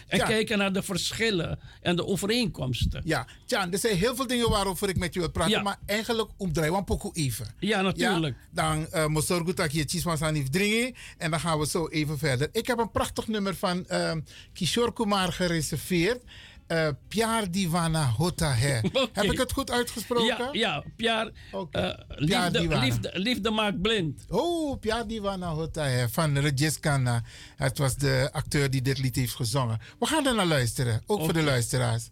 [0.07, 0.25] En ja.
[0.25, 3.01] kijken naar de verschillen en de overeenkomsten.
[3.05, 5.61] Ja, Tjan, er zijn heel veel dingen waarover ik met je wil praten, Ja.
[5.61, 7.47] maar eigenlijk omdraai een pokoe even.
[7.59, 8.35] Ja, natuurlijk.
[8.53, 11.87] Ja, dan uh, moet zorgen dat je chismas aan dringen en dan gaan we zo
[11.87, 12.49] even verder.
[12.51, 14.11] Ik heb een prachtig nummer van uh,
[14.53, 16.23] Kishore Kumar gereserveerd
[16.71, 18.81] uh, Divana Hotahe.
[19.13, 20.49] Heb ik het goed uitgesproken?
[20.51, 21.29] Ja, ja
[21.71, 24.25] eh, liefde, liefde, maakt blind.
[24.29, 27.23] Oh, Piar Divana Hotahe van Regiskana.
[27.55, 29.79] Het was de acteur die dit lied heeft gezongen.
[29.99, 32.09] We gaan er naar luisteren, ook voor de luisteraars.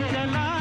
[0.00, 0.51] चला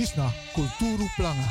[0.00, 1.44] Is na Kulturu Planga.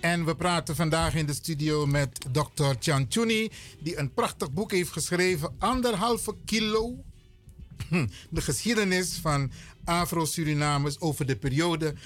[0.00, 2.74] En we praten vandaag in de studio met Dr.
[2.78, 3.50] Chanchuni,
[3.80, 7.04] die een prachtig boek heeft geschreven, Anderhalve Kilo.
[8.30, 9.50] De geschiedenis van
[9.84, 11.98] Afro-Surinamers over de periode 1863-1963.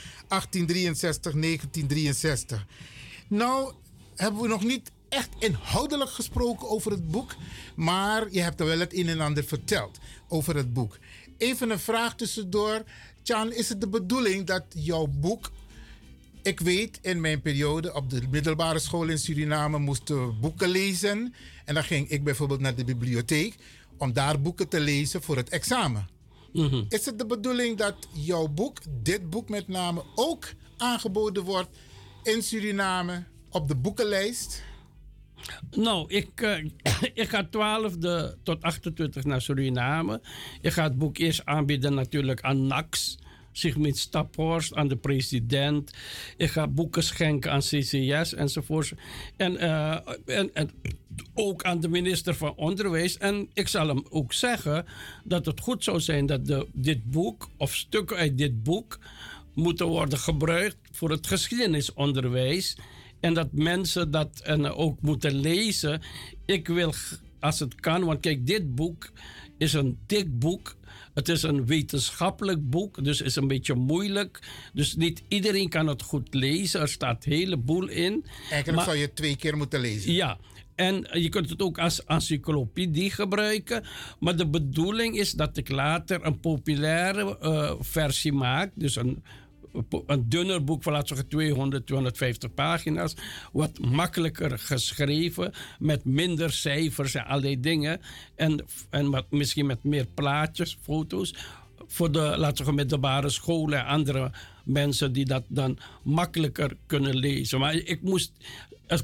[3.29, 3.73] Nou,
[4.17, 7.35] hebben we nog niet echt inhoudelijk gesproken over het boek,
[7.77, 9.99] maar je hebt er wel het een en ander verteld
[10.29, 10.99] over het boek.
[11.39, 12.83] Even een vraag tussendoor.
[13.23, 15.51] Chan, is het de bedoeling dat jouw boek
[16.43, 21.35] ik weet, in mijn periode op de middelbare school in Suriname moesten we boeken lezen.
[21.65, 23.55] En dan ging ik bijvoorbeeld naar de bibliotheek
[24.03, 26.09] om daar boeken te lezen voor het examen.
[26.89, 31.69] Is het de bedoeling dat jouw boek, dit boek met name, ook aangeboden wordt
[32.23, 34.63] in Suriname op de boekenlijst?
[35.71, 36.65] Nou, ik, eh,
[37.23, 37.97] ik ga 12
[38.43, 40.21] tot 28 naar Suriname.
[40.61, 43.19] Ik ga het boek eerst aanbieden natuurlijk aan NAX.
[43.53, 45.91] Sigmund Staphorst, aan de president.
[46.37, 48.93] Ik ga boeken schenken aan CCS enzovoort.
[49.37, 50.71] En, eh, en, en
[51.35, 53.19] ook aan de minister van Onderwijs.
[53.19, 54.87] En ik zal hem ook zeggen
[55.25, 58.99] dat het goed zou zijn dat de, dit boek, of stukken uit dit boek,
[59.55, 62.77] moeten worden gebruikt voor het geschiedenisonderwijs.
[63.21, 66.03] En dat mensen dat en ook moeten lezen.
[66.47, 66.93] Ik wil,
[67.41, 69.11] als het kan, want kijk, dit boek
[69.59, 70.77] is een dik boek.
[71.15, 74.41] Het is een wetenschappelijk boek, dus is een beetje moeilijk.
[74.73, 76.81] Dus niet iedereen kan het goed lezen.
[76.81, 78.25] Er staat een heleboel in.
[78.51, 80.13] Eigenlijk Maar- zou je het twee keer moeten lezen.
[80.13, 80.39] Ja,
[80.83, 83.85] en je kunt het ook als encyclopedie gebruiken.
[84.21, 88.71] Maar de bedoeling is dat ik later een populaire eh, versie maak.
[88.75, 89.23] Dus een,
[90.07, 93.15] een dunner boek van laten we zeggen 200, 250 pagina's.
[93.53, 95.53] Wat makkelijker geschreven.
[95.79, 98.01] Met minder cijfers en allerlei dingen.
[98.35, 101.35] En, en misschien met meer plaatjes, foto's
[101.93, 104.31] voor de, laten we zeggen, middelbare scholen en andere
[104.65, 107.59] mensen die dat dan makkelijker kunnen lezen.
[107.59, 108.33] Maar ik moest,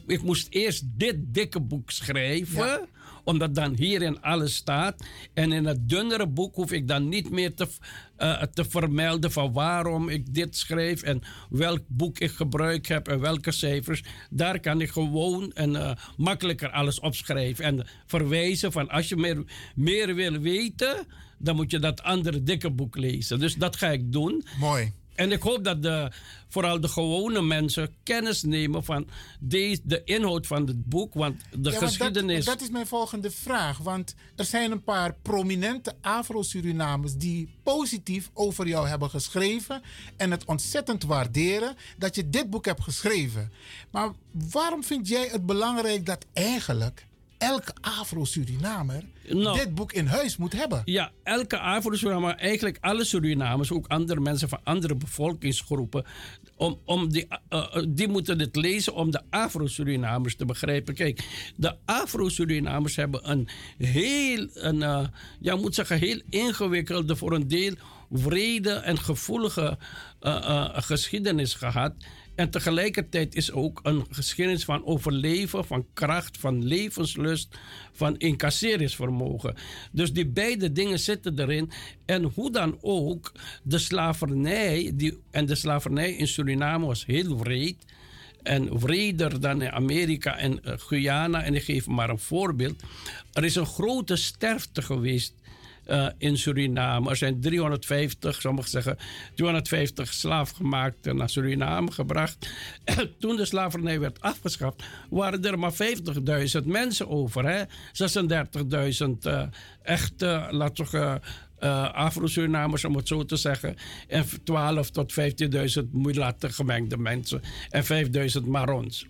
[0.06, 2.88] ik moest eerst dit dikke boek schrijven,
[3.24, 5.04] omdat dan hierin alles staat.
[5.34, 7.68] En in het dunnere boek hoef ik dan niet meer te,
[8.16, 13.20] eh, te vermelden van waarom ik dit schreef en welk boek ik gebruikt heb en
[13.20, 14.02] welke cijfers.
[14.30, 19.44] Daar kan ik gewoon en eh, makkelijker alles opschrijven en verwijzen van als je meer,
[19.74, 21.06] meer wil weten,
[21.38, 23.38] dan moet je dat andere dikke boek lezen.
[23.40, 24.44] Dus dat ga ik doen.
[24.58, 24.92] Mooi.
[25.18, 26.10] En ik hoop dat de,
[26.48, 29.08] vooral de gewone mensen kennis nemen van
[29.40, 31.14] deze, de inhoud van het boek.
[31.14, 32.44] Want de Ja, geschiedenis.
[32.44, 33.78] Dat, dat is mijn volgende vraag.
[33.78, 39.82] Want er zijn een paar prominente Afro-Surinamers die positief over jou hebben geschreven.
[40.16, 43.52] En het ontzettend waarderen dat je dit boek hebt geschreven.
[43.90, 47.06] Maar waarom vind jij het belangrijk dat eigenlijk
[47.38, 49.58] elke Afro-Surinamer Nou.
[49.58, 50.82] dit boek in huis moet hebben?
[50.84, 56.04] Ja, elke Afro-Surinamer, eigenlijk alle Surinamers, ook andere mensen van andere bevolkingsgroepen,
[56.56, 60.94] om, om die, eh, eh, die moeten dit lezen om de Afro-Surinamers te begrijpen.
[60.94, 63.48] Kijk, de Afro-Surinamers hebben een
[63.78, 65.06] heel, een, eh,
[65.40, 67.74] ja, moet zeggen, heel ingewikkelde, voor een deel
[68.08, 69.78] wrede en gevoelige
[70.20, 71.92] eh, eh, geschiedenis gehad.
[72.34, 77.58] En tegelijkertijd is ook een geschiedenis van overleven, van kracht, van levenslust,
[77.92, 79.54] van incasseringsvermogen.
[79.92, 81.70] Dus die beide dingen zitten erin.
[82.06, 83.32] En hoe dan ook,
[83.62, 87.84] de slavernij, die, en de slavernij in Suriname was heel wreed.
[88.42, 91.42] En wreder dan in Amerika en eh, Guyana.
[91.42, 92.82] En ik geef maar een voorbeeld.
[93.32, 95.34] Er is een grote sterfte geweest
[95.88, 97.10] eh, in Suriname.
[97.10, 98.96] Er zijn 350, sommigen zeggen
[99.34, 102.50] 250 slaafgemaakten naar Suriname gebracht.
[103.20, 105.72] Toen de slavernij werd afgeschaft, waren er maar
[106.60, 107.48] 50.000 mensen over.
[107.48, 107.64] hè.
[107.64, 109.42] 36.000 eh
[109.82, 111.20] echte, laten we
[111.58, 113.76] eh, Afro-Surinamers, om het zo te zeggen.
[114.08, 115.14] En 12 tot
[115.82, 117.42] 15.000 mulatte gemengde mensen.
[117.70, 117.84] En
[118.42, 119.06] 5.000 Marons.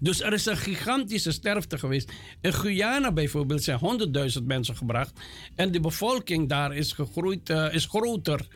[0.00, 2.12] Dus er is een gigantische sterfte geweest.
[2.40, 3.78] In Guyana bijvoorbeeld zijn
[4.38, 5.20] 100.000 mensen gebracht.
[5.54, 8.46] En de bevolking daar is gegroeid, eh, is groter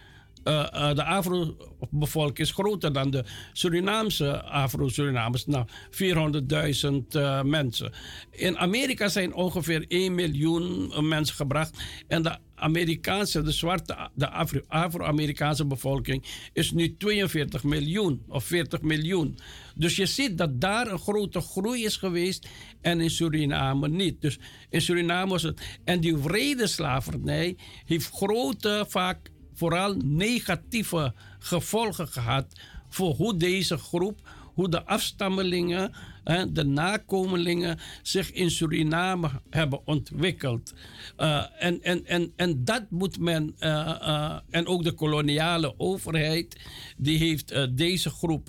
[0.45, 5.47] eh, eh, de Afro-bevolking is groter dan de Surinaamse Afro-Surinamers.
[5.47, 7.93] Nou, 400.000 eh, mensen.
[8.31, 11.83] In Amerika zijn ongeveer 1 miljoen mensen gebracht.
[12.09, 18.83] En de Amerikaanse, de zwarte, de Afro- Afro-Amerikaanse bevolking is nu 42 miljoen of 40
[18.83, 19.39] miljoen.
[19.75, 22.49] Dus je ziet dat daar een grote groei is geweest
[22.81, 24.21] en in Suriname niet.
[24.21, 24.39] Dus
[24.71, 25.79] in Suriname was het.
[25.85, 32.47] En die wrede slavernij heeft grote, vaak vooral negatieve gevolgen gehad
[32.89, 34.21] voor hoe deze groep,
[34.55, 35.93] hoe de afstammelingen,
[36.25, 40.75] hè, de nakomelingen zich in Suriname hebben ontwikkeld.
[41.17, 46.61] Eh, en, en, en, en dat moet men, eh, eh, en ook de koloniale overheid,
[46.97, 48.49] die heeft deze groep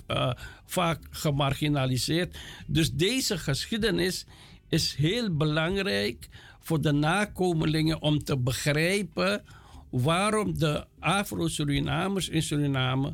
[0.66, 2.36] vaak gemarginaliseerd.
[2.66, 4.26] Dus deze geschiedenis
[4.68, 6.28] is heel belangrijk
[6.60, 9.44] voor de nakomelingen om te begrijpen
[10.02, 13.12] waarom de Afro-Surinamers in Suriname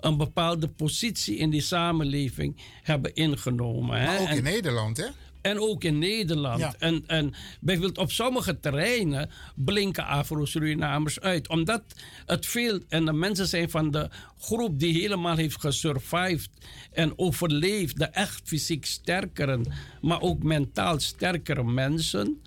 [0.00, 4.00] een bepaalde positie in die samenleving hebben ingenomen.
[4.00, 4.06] Hè?
[4.06, 5.06] Maar ook in Nederland, hè?
[5.40, 6.60] en ook in Nederland.
[6.60, 6.74] Ja.
[6.78, 11.48] En, en bijvoorbeeld op sommige terreinen blinken Afro-Surinamers uit.
[11.48, 11.82] Omdat
[12.26, 14.08] het veel, en de mensen zijn van de
[14.38, 16.50] groep die helemaal heeft gesurvived
[16.92, 17.98] en overleefd.
[17.98, 19.60] De echt fysiek sterkere,
[20.00, 22.42] maar ook mentaal sterkere mensen.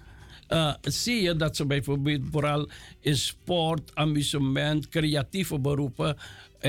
[0.53, 2.69] Eh, zie je dat ze bijvoorbeeld vooral
[2.99, 6.17] in sport, amusement, creatieve beroepen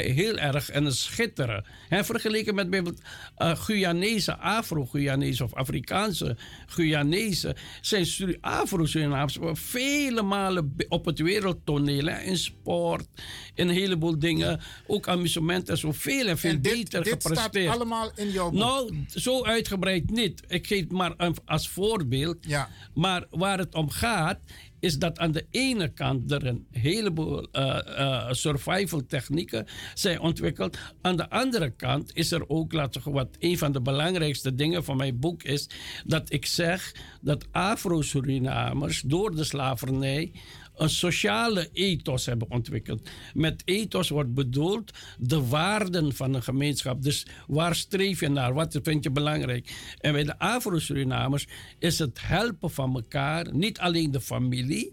[0.00, 1.64] heel erg en schitteren.
[1.88, 3.02] Hè, vergeleken met bijvoorbeeld
[3.36, 12.38] eh Guyanese, Afro-Guyanese of Afrikaanse Guyanese, zijn Suri- Afro-Surinamers vele malen op het wereldtoneel, in
[12.38, 13.06] sport,
[13.54, 17.20] in een heleboel dingen, ook amusement en zo, veel en veel En dit, beter dit
[17.22, 17.74] staat gepresteerd.
[17.74, 18.58] allemaal in jouw boek.
[18.58, 20.42] Nou, zo uitgebreid niet.
[20.48, 21.14] Ik geef het maar
[21.44, 22.36] als voorbeeld.
[22.40, 22.68] Ja.
[22.94, 24.38] Maar waar het om gaat,
[24.84, 30.78] is dat aan de ene kant er een heleboel eh, survival technieken zijn ontwikkeld.
[31.00, 34.84] Aan de andere kant is er ook, laten we wat een van de belangrijkste dingen
[34.84, 35.68] van mijn boek is,
[36.06, 40.32] dat ik zeg dat Afro-Surinamers door de slavernij
[40.76, 43.08] een sociale ethos hebben ontwikkeld.
[43.34, 47.02] Met ethos wordt bedoeld de waarden van een gemeenschap.
[47.02, 48.54] Dus waar streef je naar?
[48.54, 49.94] Wat vind je belangrijk?
[50.00, 51.46] En bij de Afro-Surinamers
[51.78, 54.92] is het helpen van elkaar, niet alleen de familie,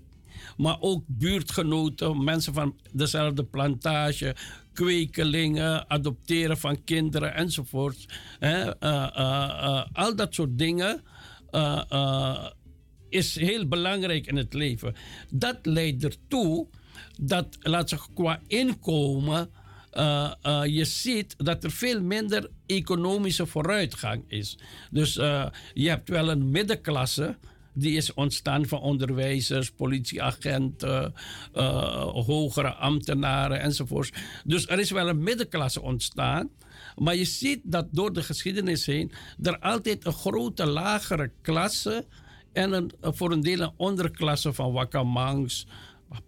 [0.58, 4.36] maar ook buurtgenoten, mensen van dezelfde plantage,
[4.74, 8.06] kwekelingen, adopteren van kinderen enzovoort.
[8.40, 11.02] Eh, eh, eh, al dat soort dingen.
[13.12, 14.96] Is heel belangrijk in het leven.
[15.30, 16.68] Dat leidt ertoe
[17.20, 19.50] dat, laat zich qua inkomen,
[19.92, 24.58] eh, eh, je ziet dat er veel minder economische vooruitgang is.
[24.92, 27.38] Dus eh, je hebt wel een middenklasse.
[27.74, 31.14] Die is ontstaan van onderwijzers, politieagenten,
[32.12, 34.14] hogere ambtenaren enzovoort.
[34.46, 36.50] Dus er is wel een middenklasse ontstaan.
[36.96, 39.12] Maar je ziet dat door de geschiedenis heen
[39.42, 42.06] er altijd een grote lagere klasse
[42.54, 45.68] en een, voor een deel een onderklasse van wakkamangs,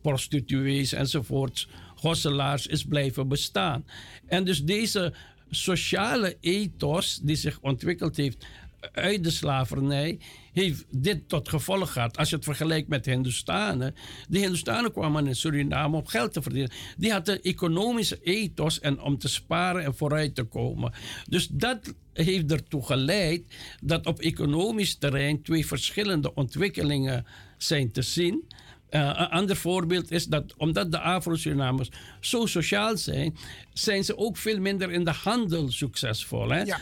[0.02, 3.86] prostituees enzovoorts, hosselaars is blijven bestaan.
[4.26, 5.14] En dus deze
[5.50, 8.45] sociale ethos die zich ontwikkeld heeft
[8.91, 10.20] uit de slavernij,
[10.53, 12.17] heeft dit tot gevolg gehad.
[12.17, 13.95] Als je het vergelijkt met de Hindustanen.
[14.30, 16.71] De Hindustanen kwamen in Suriname om geld te verdienen.
[16.97, 20.93] Die hadden economische ethos en om te sparen en vooruit te komen.
[21.30, 23.43] Dus dat heeft ertoe geleid
[23.81, 27.25] dat op economisch terrein twee verschillende ontwikkelingen
[27.57, 28.43] zijn te zien.
[28.89, 31.89] Uh, een ander voorbeeld is dat omdat de Afro-Surinamers
[32.19, 33.38] zo sociaal zijn,
[33.73, 36.49] zijn ze ook veel minder in de handel succesvol.
[36.49, 36.61] Hè?
[36.61, 36.80] Ja.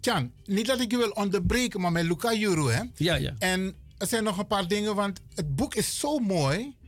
[0.00, 2.82] Tjan, niet dat ik je wil onderbreken, maar met Luca Juru, hè?
[2.94, 3.34] Ja, ja.
[3.38, 6.78] En er zijn nog een paar dingen, want het boek is zo mooi.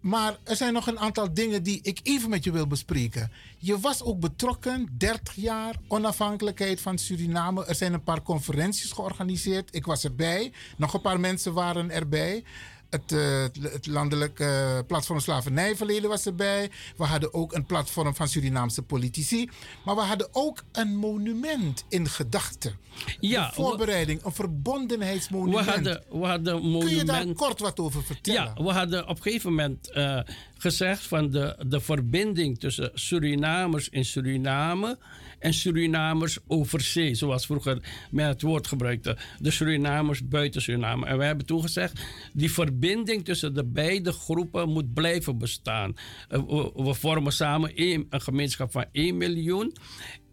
[0.00, 3.30] Maar er zijn nog een aantal dingen die ik even met je wil bespreken.
[3.58, 7.64] Je was ook betrokken, 30 jaar onafhankelijkheid van Suriname.
[7.64, 9.74] Er zijn een paar conferenties georganiseerd.
[9.74, 10.52] Ik was erbij.
[10.76, 12.44] Nog een paar mensen waren erbij.
[12.90, 16.70] Het, uh, het landelijk uh, platform Slavernijverleden was erbij.
[16.96, 19.48] We hadden ook een platform van Surinaamse politici.
[19.84, 22.78] Maar we hadden ook een monument in gedachten.
[23.20, 25.64] Ja, de voorbereiding, een verbondenheidsmonument.
[25.64, 26.88] We hadden, we hadden een monument.
[26.88, 28.52] Kun je daar kort wat over vertellen?
[28.56, 30.20] Ja, we hadden op een gegeven moment uh,
[30.58, 34.98] gezegd van de, de verbinding tussen Surinamers in Suriname
[35.40, 39.16] en Surinamers over zee, zoals vroeger men het woord gebruikte.
[39.38, 41.06] De Surinamers buiten Suriname.
[41.06, 42.00] En we hebben toen gezegd,
[42.32, 45.94] die verbinding tussen de beide groepen moet blijven bestaan.
[46.30, 46.40] Uh,
[46.74, 49.72] we, vormen samen een, een gemeenschap van 1 miljoen.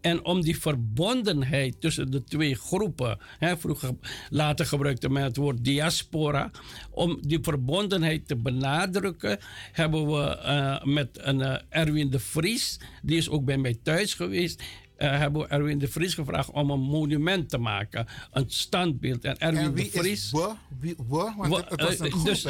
[0.00, 3.90] En om die verbondenheid tussen de twee groepen, hè, vroeger,
[4.30, 6.50] later gebruikte men het woord diaspora,
[6.90, 9.38] om die verbondenheid te benadrukken,
[9.72, 14.14] hebben we eh, met een eh, Erwin de Vries, die is ook bij mij thuis
[14.14, 14.62] geweest,
[14.98, 19.24] eh, hebben we Erwin de Vries gevraagd om een monument te maken, een standbeeld.
[19.24, 20.12] En Erwin En wie de Vries.
[20.24, 20.52] is we?
[20.80, 21.32] Wie, we?
[21.36, 22.44] Want het, was een groep, dus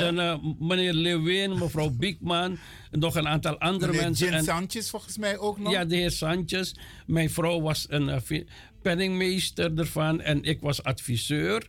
[0.59, 2.59] meneer Lewin, mevrouw Biekman,
[2.91, 4.33] nog een aantal andere Meneer mensen.
[4.33, 5.73] En- Sanchez volgens mij ook nog.
[5.73, 6.73] ja, de heer Sanchez.
[7.07, 8.43] Mijn vrouw was een eh,
[8.83, 11.69] penningmeester ervan en ik was adviseur.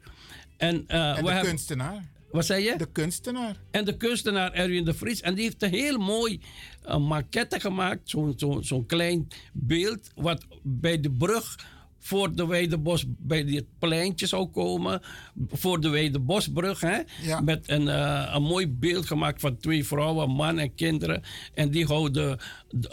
[0.58, 2.04] En, eh, we de hebben- kunstenaar.
[2.32, 2.78] Wat zei je?
[2.78, 3.56] De kunstenaar.
[3.72, 5.22] En de kunstenaar Erwin de Vries.
[5.22, 6.40] En die heeft een heel mooi
[6.88, 8.10] uh, maquette gemaakt.
[8.10, 10.12] Zo'n zo, zo'n klein beeld.
[10.16, 11.56] Wat bij de brug
[12.00, 15.02] voor de Weidebos bij dit pleintje zou komen.
[15.48, 16.82] Voor de Weidebosbrug.
[16.82, 17.00] Hè?
[17.22, 17.40] Ja.
[17.40, 21.24] Met een, eh, een mooi beeld gemaakt van twee vrouwen, man en kinderen.
[21.54, 22.40] En die houden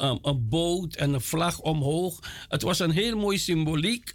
[0.01, 2.19] um, een boot en een vlag omhoog.
[2.49, 4.13] Het was een heel mooi symboliek.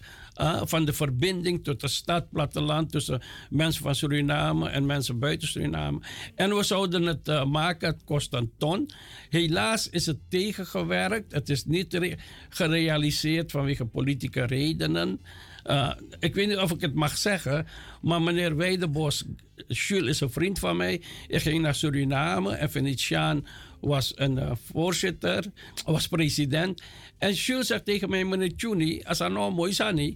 [0.63, 6.01] Van de verbinding tot de stad, platteland, tussen mensen van Suriname en mensen buiten Suriname.
[6.35, 8.89] En we zouden het eh, maken, het kost een ton.
[9.29, 11.31] Helaas is het tegengewerkt.
[11.31, 12.15] Het is niet re-
[12.49, 15.21] gerealiseerd vanwege politieke redenen.
[15.63, 17.67] Eh, ik weet niet of ik het mag zeggen,
[18.01, 19.23] maar meneer Weidebos,
[19.67, 21.01] Jules is een vriend van mij.
[21.27, 23.47] Ik ging naar Suriname en Venetiaan
[23.79, 25.45] was een eh, voorzitter,
[25.85, 26.81] was president.
[27.17, 30.15] En Jules zegt tegen mij, meneer Tjuni, als dat nou mooi is.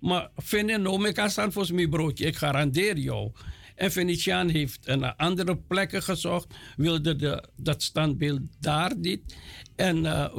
[0.00, 3.30] Maar vind je nou, ik kan voor mijn broodje, ik garandeer jou.
[3.74, 9.36] En Venetiaan heeft een andere plekken gezocht, wilde de, dat standbeeld daar niet.
[9.76, 10.36] En eh,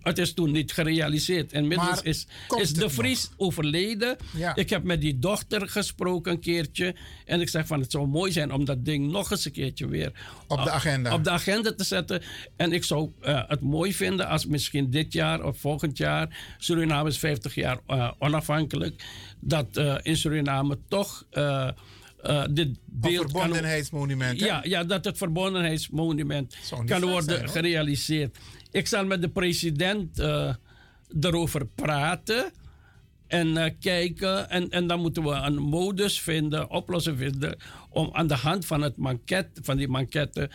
[0.00, 1.52] het is toen niet gerealiseerd.
[1.52, 2.26] En inmiddels is,
[2.60, 2.92] is de nog?
[2.92, 4.16] Vries overleden.
[4.36, 4.54] Ja.
[4.56, 6.94] Ik heb met die dochter gesproken een keertje.
[7.24, 9.88] En ik zeg van het zou mooi zijn om dat ding nog eens een keertje
[9.88, 10.12] weer
[10.48, 11.14] Op de agenda.
[11.14, 12.22] op de agenda te zetten.
[12.56, 17.08] En ik zou eh, het mooi vinden als misschien dit jaar of volgend jaar, Suriname
[17.08, 19.04] is 50 jaar eh, onafhankelijk,
[19.40, 21.26] dat in Suriname toch
[22.22, 24.40] eh, dit beeld verbondenheidsmonument.
[24.40, 26.56] ja, ja, dat het verbondenheidsmonument
[26.86, 28.38] kan worden zijn, gerealiseerd.
[28.70, 30.54] Ik zal met de president eh,
[31.20, 32.52] erover praten
[33.26, 34.50] en eh, kijken.
[34.50, 37.56] En, en dan moeten we een modus vinden, oplossing vinden,
[37.88, 40.50] om aan de hand van, het manket, van die manketten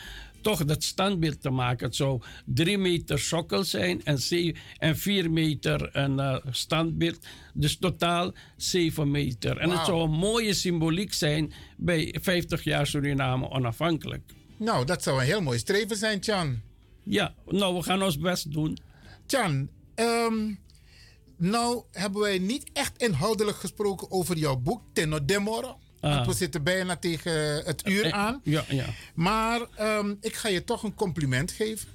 [0.46, 1.86] toch dat standbeeld te maken.
[1.86, 7.26] Het zou drie meter sokkel zijn en, ze- en vier meter een eh, standbeeld.
[7.54, 9.58] Dus totaal zeven meter.
[9.58, 14.22] En het zou een mooie symboliek zijn bij 50 jaar Suriname onafhankelijk.
[14.58, 16.62] Nou, dat zou een heel mooi streven zijn, Tjan.
[17.04, 18.78] Ja, nou, we gaan ons best doen.
[19.26, 20.54] Tjan, ehm,
[21.38, 25.26] nou hebben wij niet echt inhoudelijk gesproken over jouw boek, Tenno
[26.06, 26.16] Demoro.
[26.18, 26.34] Want Ah.
[26.34, 28.42] we zitten bijna tegen het uur Eh, aan.
[28.44, 28.86] Ja, ja.
[29.14, 31.88] Maar ehm, ik ga je toch een compliment geven.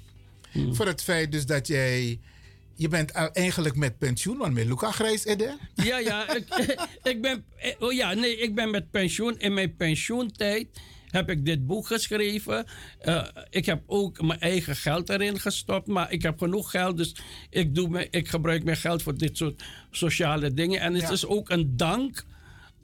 [0.51, 0.75] Hmm.
[0.75, 2.19] Voor het feit dus dat jij...
[2.75, 5.57] Je bent eigenlijk met pensioen, want met Luca Grijs, Ede.
[5.75, 6.45] Ja, ja, ik,
[7.13, 9.39] ik ben, eh, oh ja, nee, ik ben met pensioen.
[9.39, 10.67] In mijn pensioentijd
[11.07, 12.65] heb ik dit boek geschreven.
[12.99, 17.15] Eh, ik heb ook mijn eigen geld erin gestopt, maar ik heb genoeg geld, dus
[17.49, 20.79] ik, doe me, ik gebruik mijn geld voor dit soort sociale dingen.
[20.81, 21.09] En het Ja.
[21.11, 22.23] is ook een dank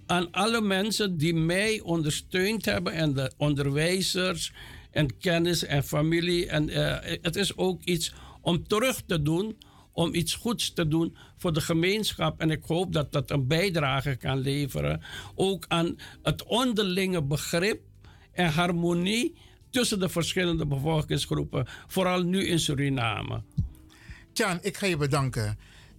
[0.07, 4.53] aan alle mensen die mij ondersteund hebben en de onderwijzers
[4.91, 6.47] en kennis en familie.
[6.47, 9.57] En eh, het is ook iets om terug te doen,
[9.91, 12.39] om iets goeds te doen voor de gemeenschap.
[12.39, 15.01] En ik hoop dat dat een bijdrage kan leveren,
[15.35, 17.81] ook aan het onderlinge begrip
[18.31, 19.35] en harmonie
[19.69, 23.43] tussen de verschillende bevolkingsgroepen, vooral nu in Suriname.
[24.33, 25.57] Tjan, ik ga je bedanken.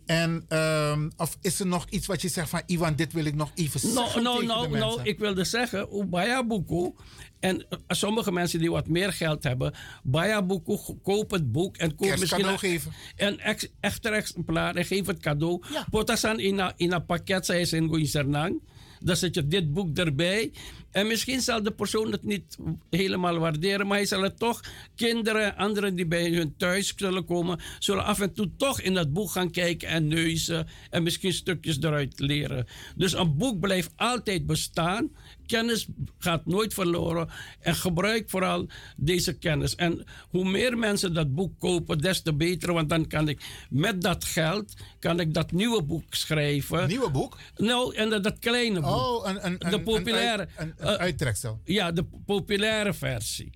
[0.09, 2.62] En ehm, of is er nog iets wat je zegt van...
[2.66, 6.93] Ivan, dit wil ik nog even Nou, zeggen nou, nou, nou, ik wilde zeggen, Bayabuku.
[7.40, 12.09] En eh, sommige mensen die wat meer geld hebben, Bayabuku, koop het boek en koop
[12.09, 12.93] Kerstcadeau misschien geven.
[13.16, 15.62] een ex, echter exemplaar en geef het cadeau.
[15.72, 15.86] Ja.
[15.90, 18.60] Potasan in een in een pakket, ze in Goinzernang.
[19.01, 20.52] Dan zet je dit boek erbij.
[20.90, 22.56] En misschien zal de persoon het niet
[22.90, 24.60] helemaal waarderen, maar hij zal het toch,
[24.94, 28.94] kinderen en anderen die bij hun thuis zullen komen, zullen af en toe toch in
[28.94, 32.66] dat boek gaan kijken en neuzen en misschien stukjes eruit leren.
[32.97, 35.10] Dus een boek blijft altijd bestaan.
[35.49, 35.87] Kennis
[36.19, 37.29] gaat nooit verloren.
[37.61, 38.66] En gebruik vooral
[38.97, 39.75] deze kennis.
[39.75, 42.73] En hoe meer mensen dat boek kopen, des te beter.
[42.73, 46.89] Want dan kan ik met dat geld kan ik dat nieuwe boek schrijven.
[46.89, 47.37] Nieuwe boek?
[47.57, 48.91] Nou, en dat, dat kleine boek.
[48.91, 50.49] Oh, een, een, de populaire.
[50.57, 51.61] Een, eh, een uittreksel.
[51.65, 53.51] ja, de populaire versie.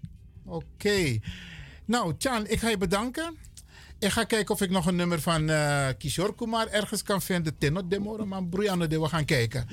[0.44, 1.19] Oké.
[1.85, 3.36] Nou, Tjan, ik ga je bedanken.
[4.02, 7.58] Ik ga kijken of ik nog een nummer van eh Kishore Kumar ergens kan vinden.
[7.58, 9.66] Tenno Demoro, maar Brianna, we gaan kijken.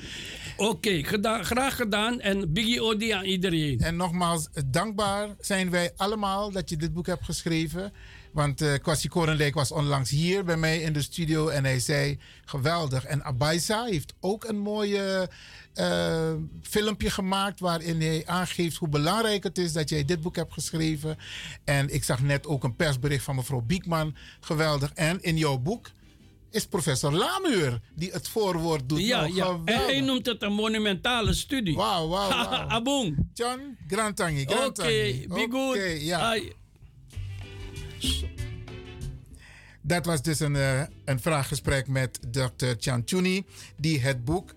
[0.56, 2.20] Oké, geda- graag gedaan.
[2.20, 3.78] En Biggie Odi aan iedereen.
[3.80, 7.92] En nogmaals, dankbaar zijn wij allemaal dat je dit boek hebt geschreven.
[8.32, 12.18] Want eh Kwasi Korendijk was onlangs hier bij mij in de studio en hij zei
[12.44, 13.04] geweldig.
[13.04, 15.28] En Abaisa heeft ook een mooie
[15.74, 16.32] eh,
[16.62, 21.18] filmpje gemaakt waarin hij aangeeft hoe belangrijk het is dat jij dit boek hebt geschreven.
[21.64, 24.16] En ik zag net ook een persbericht van mevrouw Biekman.
[24.40, 24.92] Geweldig.
[24.94, 25.90] En in jouw boek
[26.50, 29.00] is professor Lamuur die het voorwoord doet.
[29.00, 29.58] Ja, Nou, ja.
[29.64, 31.76] En hij noemt het een monumentale studie.
[31.76, 32.68] Wauw, wauw, wauw.
[32.68, 33.28] Abong.
[33.34, 34.42] John Grantangi.
[34.42, 35.24] Oké, Grantangi.
[35.28, 35.76] be good.
[35.76, 36.18] Oké, ja.
[36.18, 36.52] Ai.
[39.82, 42.66] Dat was dus een, eh, een vraaggesprek met Dr.
[42.78, 43.44] Chanchuni,
[43.76, 44.54] die het boek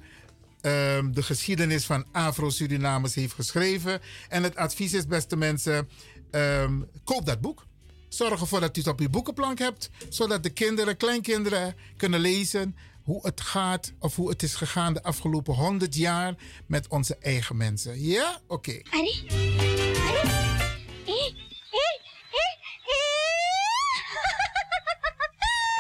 [0.61, 3.99] ehm, De geschiedenis van Afro-Surinamers heeft geschreven.
[4.30, 5.90] En het advies is, beste mensen,
[6.32, 7.65] ehm, koop dat boek.
[8.07, 12.76] Zorg ervoor dat u het op uw boekenplank hebt, zodat de kinderen, kleinkinderen kunnen lezen
[13.03, 17.57] hoe het gaat of hoe het is gegaan de afgelopen 100 jaar met onze eigen
[17.57, 18.02] mensen.
[18.02, 18.41] Ja?
[18.48, 18.82] Oké.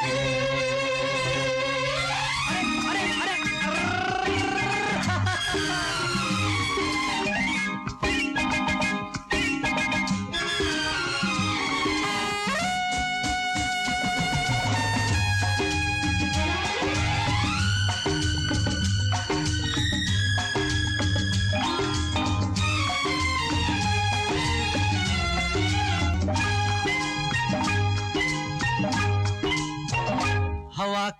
[0.03, 0.42] Yeah.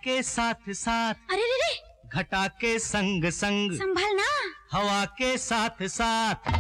[0.04, 1.74] के साथ साथ अरे रे रे
[2.20, 4.28] घटा के संग संग संभलना।
[4.74, 6.52] हवा के साथ साथ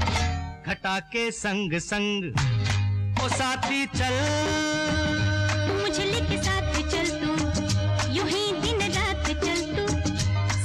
[0.69, 2.25] घटा के संग संग
[3.23, 4.15] ओ साथी चल।
[5.81, 7.31] मुझे लेके साथ चल तू
[8.15, 9.87] यूँ ही दिन रात चल तू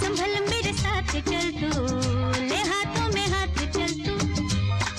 [0.00, 1.70] संभल मेरे साथ चल तू
[2.48, 4.14] ले हाथों में हाथ चल तू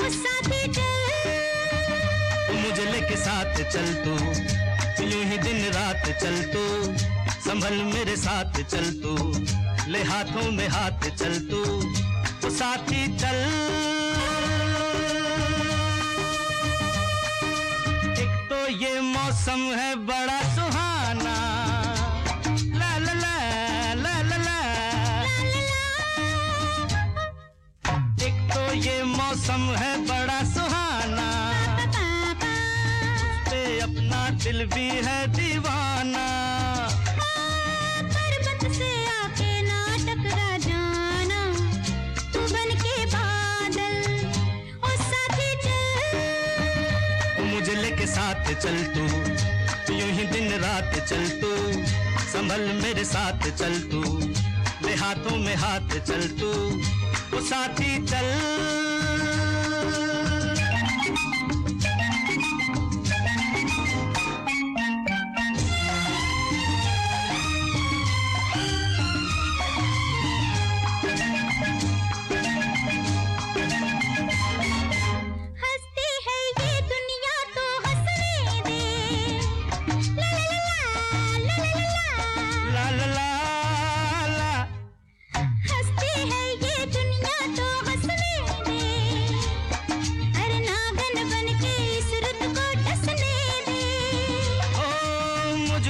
[0.05, 4.15] ओ साथी चल। मुझे लेके साथ चल तू
[5.09, 6.63] यूँ ही दिन रात चल तू।
[7.49, 9.13] संभल मेरे साथ चल तू,
[9.91, 11.61] ले हाथों में हाथ चल तू
[12.47, 13.39] ओ साथी चल।
[18.21, 21.37] एक तो ये मौसम है बड़ा सुहाना।
[28.53, 31.29] तो ये मौसम है बड़ा सुहाना।
[33.49, 35.98] पे अपना दिल भी है दीवाना।
[48.61, 49.01] चल तू।
[49.93, 51.55] यूँ ही दिन रात चल तू।
[52.33, 54.19] संभल मेरे साथ चल तू।
[54.87, 56.51] ले हाथों में हाथ चल तू।
[57.33, 58.98] वो साथी चल।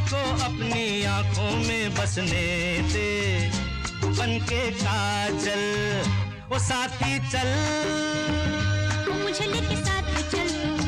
[0.10, 2.46] मुझको अपनी आँखों में बसने
[2.94, 3.10] दे।
[4.18, 5.62] बन के काजल
[6.50, 7.50] वो साथी चल।
[9.22, 10.79] मुझे लेके साथ चल।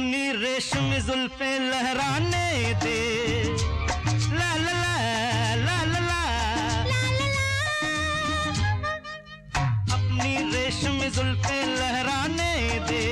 [0.00, 3.00] अपनी रेशम जुल्फे लहराने दे।
[4.32, 4.94] ला ला ला
[5.64, 6.22] ला ला ला।
[9.96, 12.54] अपनी रेशम जुल्फे लहराने
[12.88, 13.04] दे।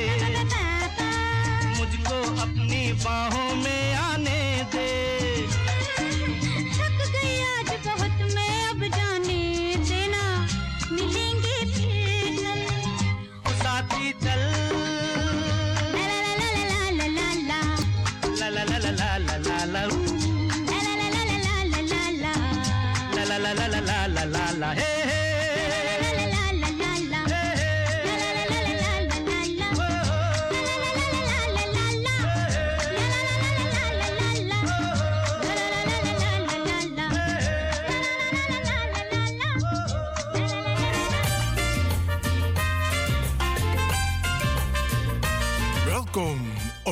[1.76, 3.37] मुझको अपनी बाहों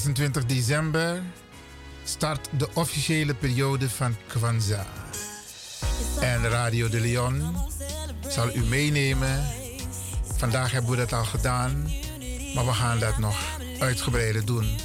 [0.00, 1.22] 26 december
[2.04, 4.86] start de officiële periode van Kwanzaa.
[6.20, 7.56] En Radio de Leon
[8.28, 9.44] zal u meenemen.
[10.36, 11.90] Vandaag hebben we dat al gedaan,
[12.54, 13.36] maar we gaan dat nog
[13.78, 14.76] uitgebreider doen.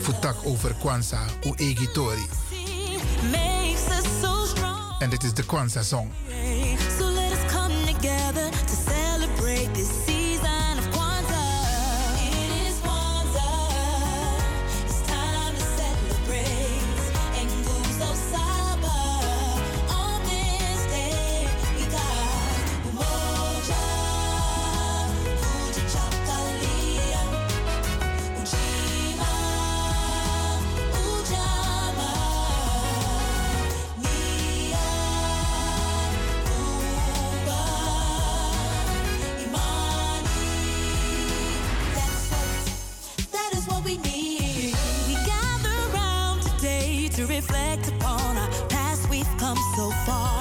[0.00, 2.26] Futak over Kwanzaa, Oegitori.
[4.98, 6.12] En dit is de Kwanzaa-song.
[6.98, 10.13] So let us come together to celebrate this
[49.76, 50.33] so far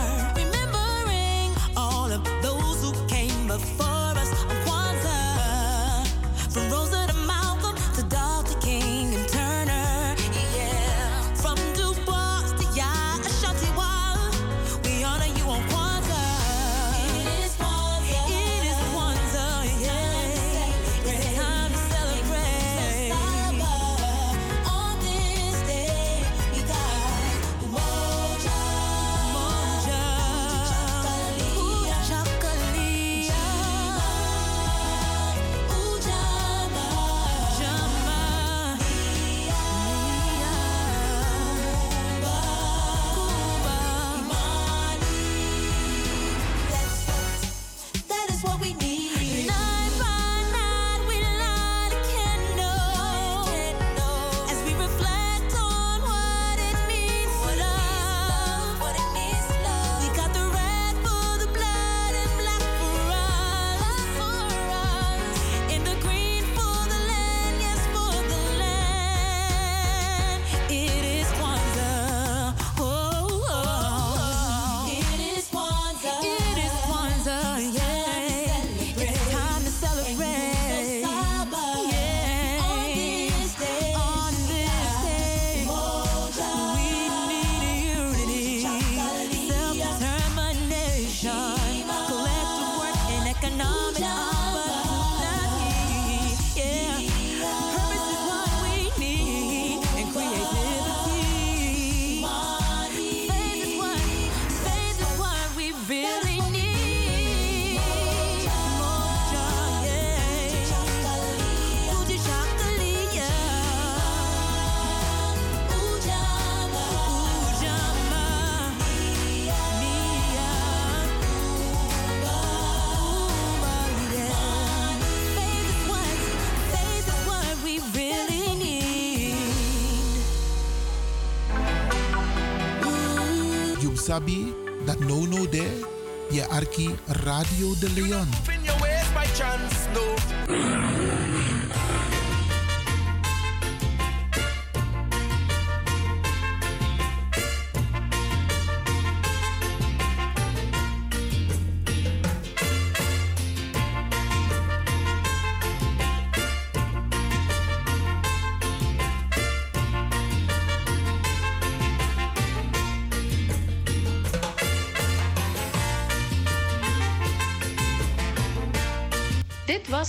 [137.83, 138.27] The Leon.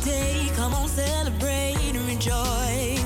[0.00, 0.50] Today.
[0.54, 2.97] Come on, celebrate and rejoice.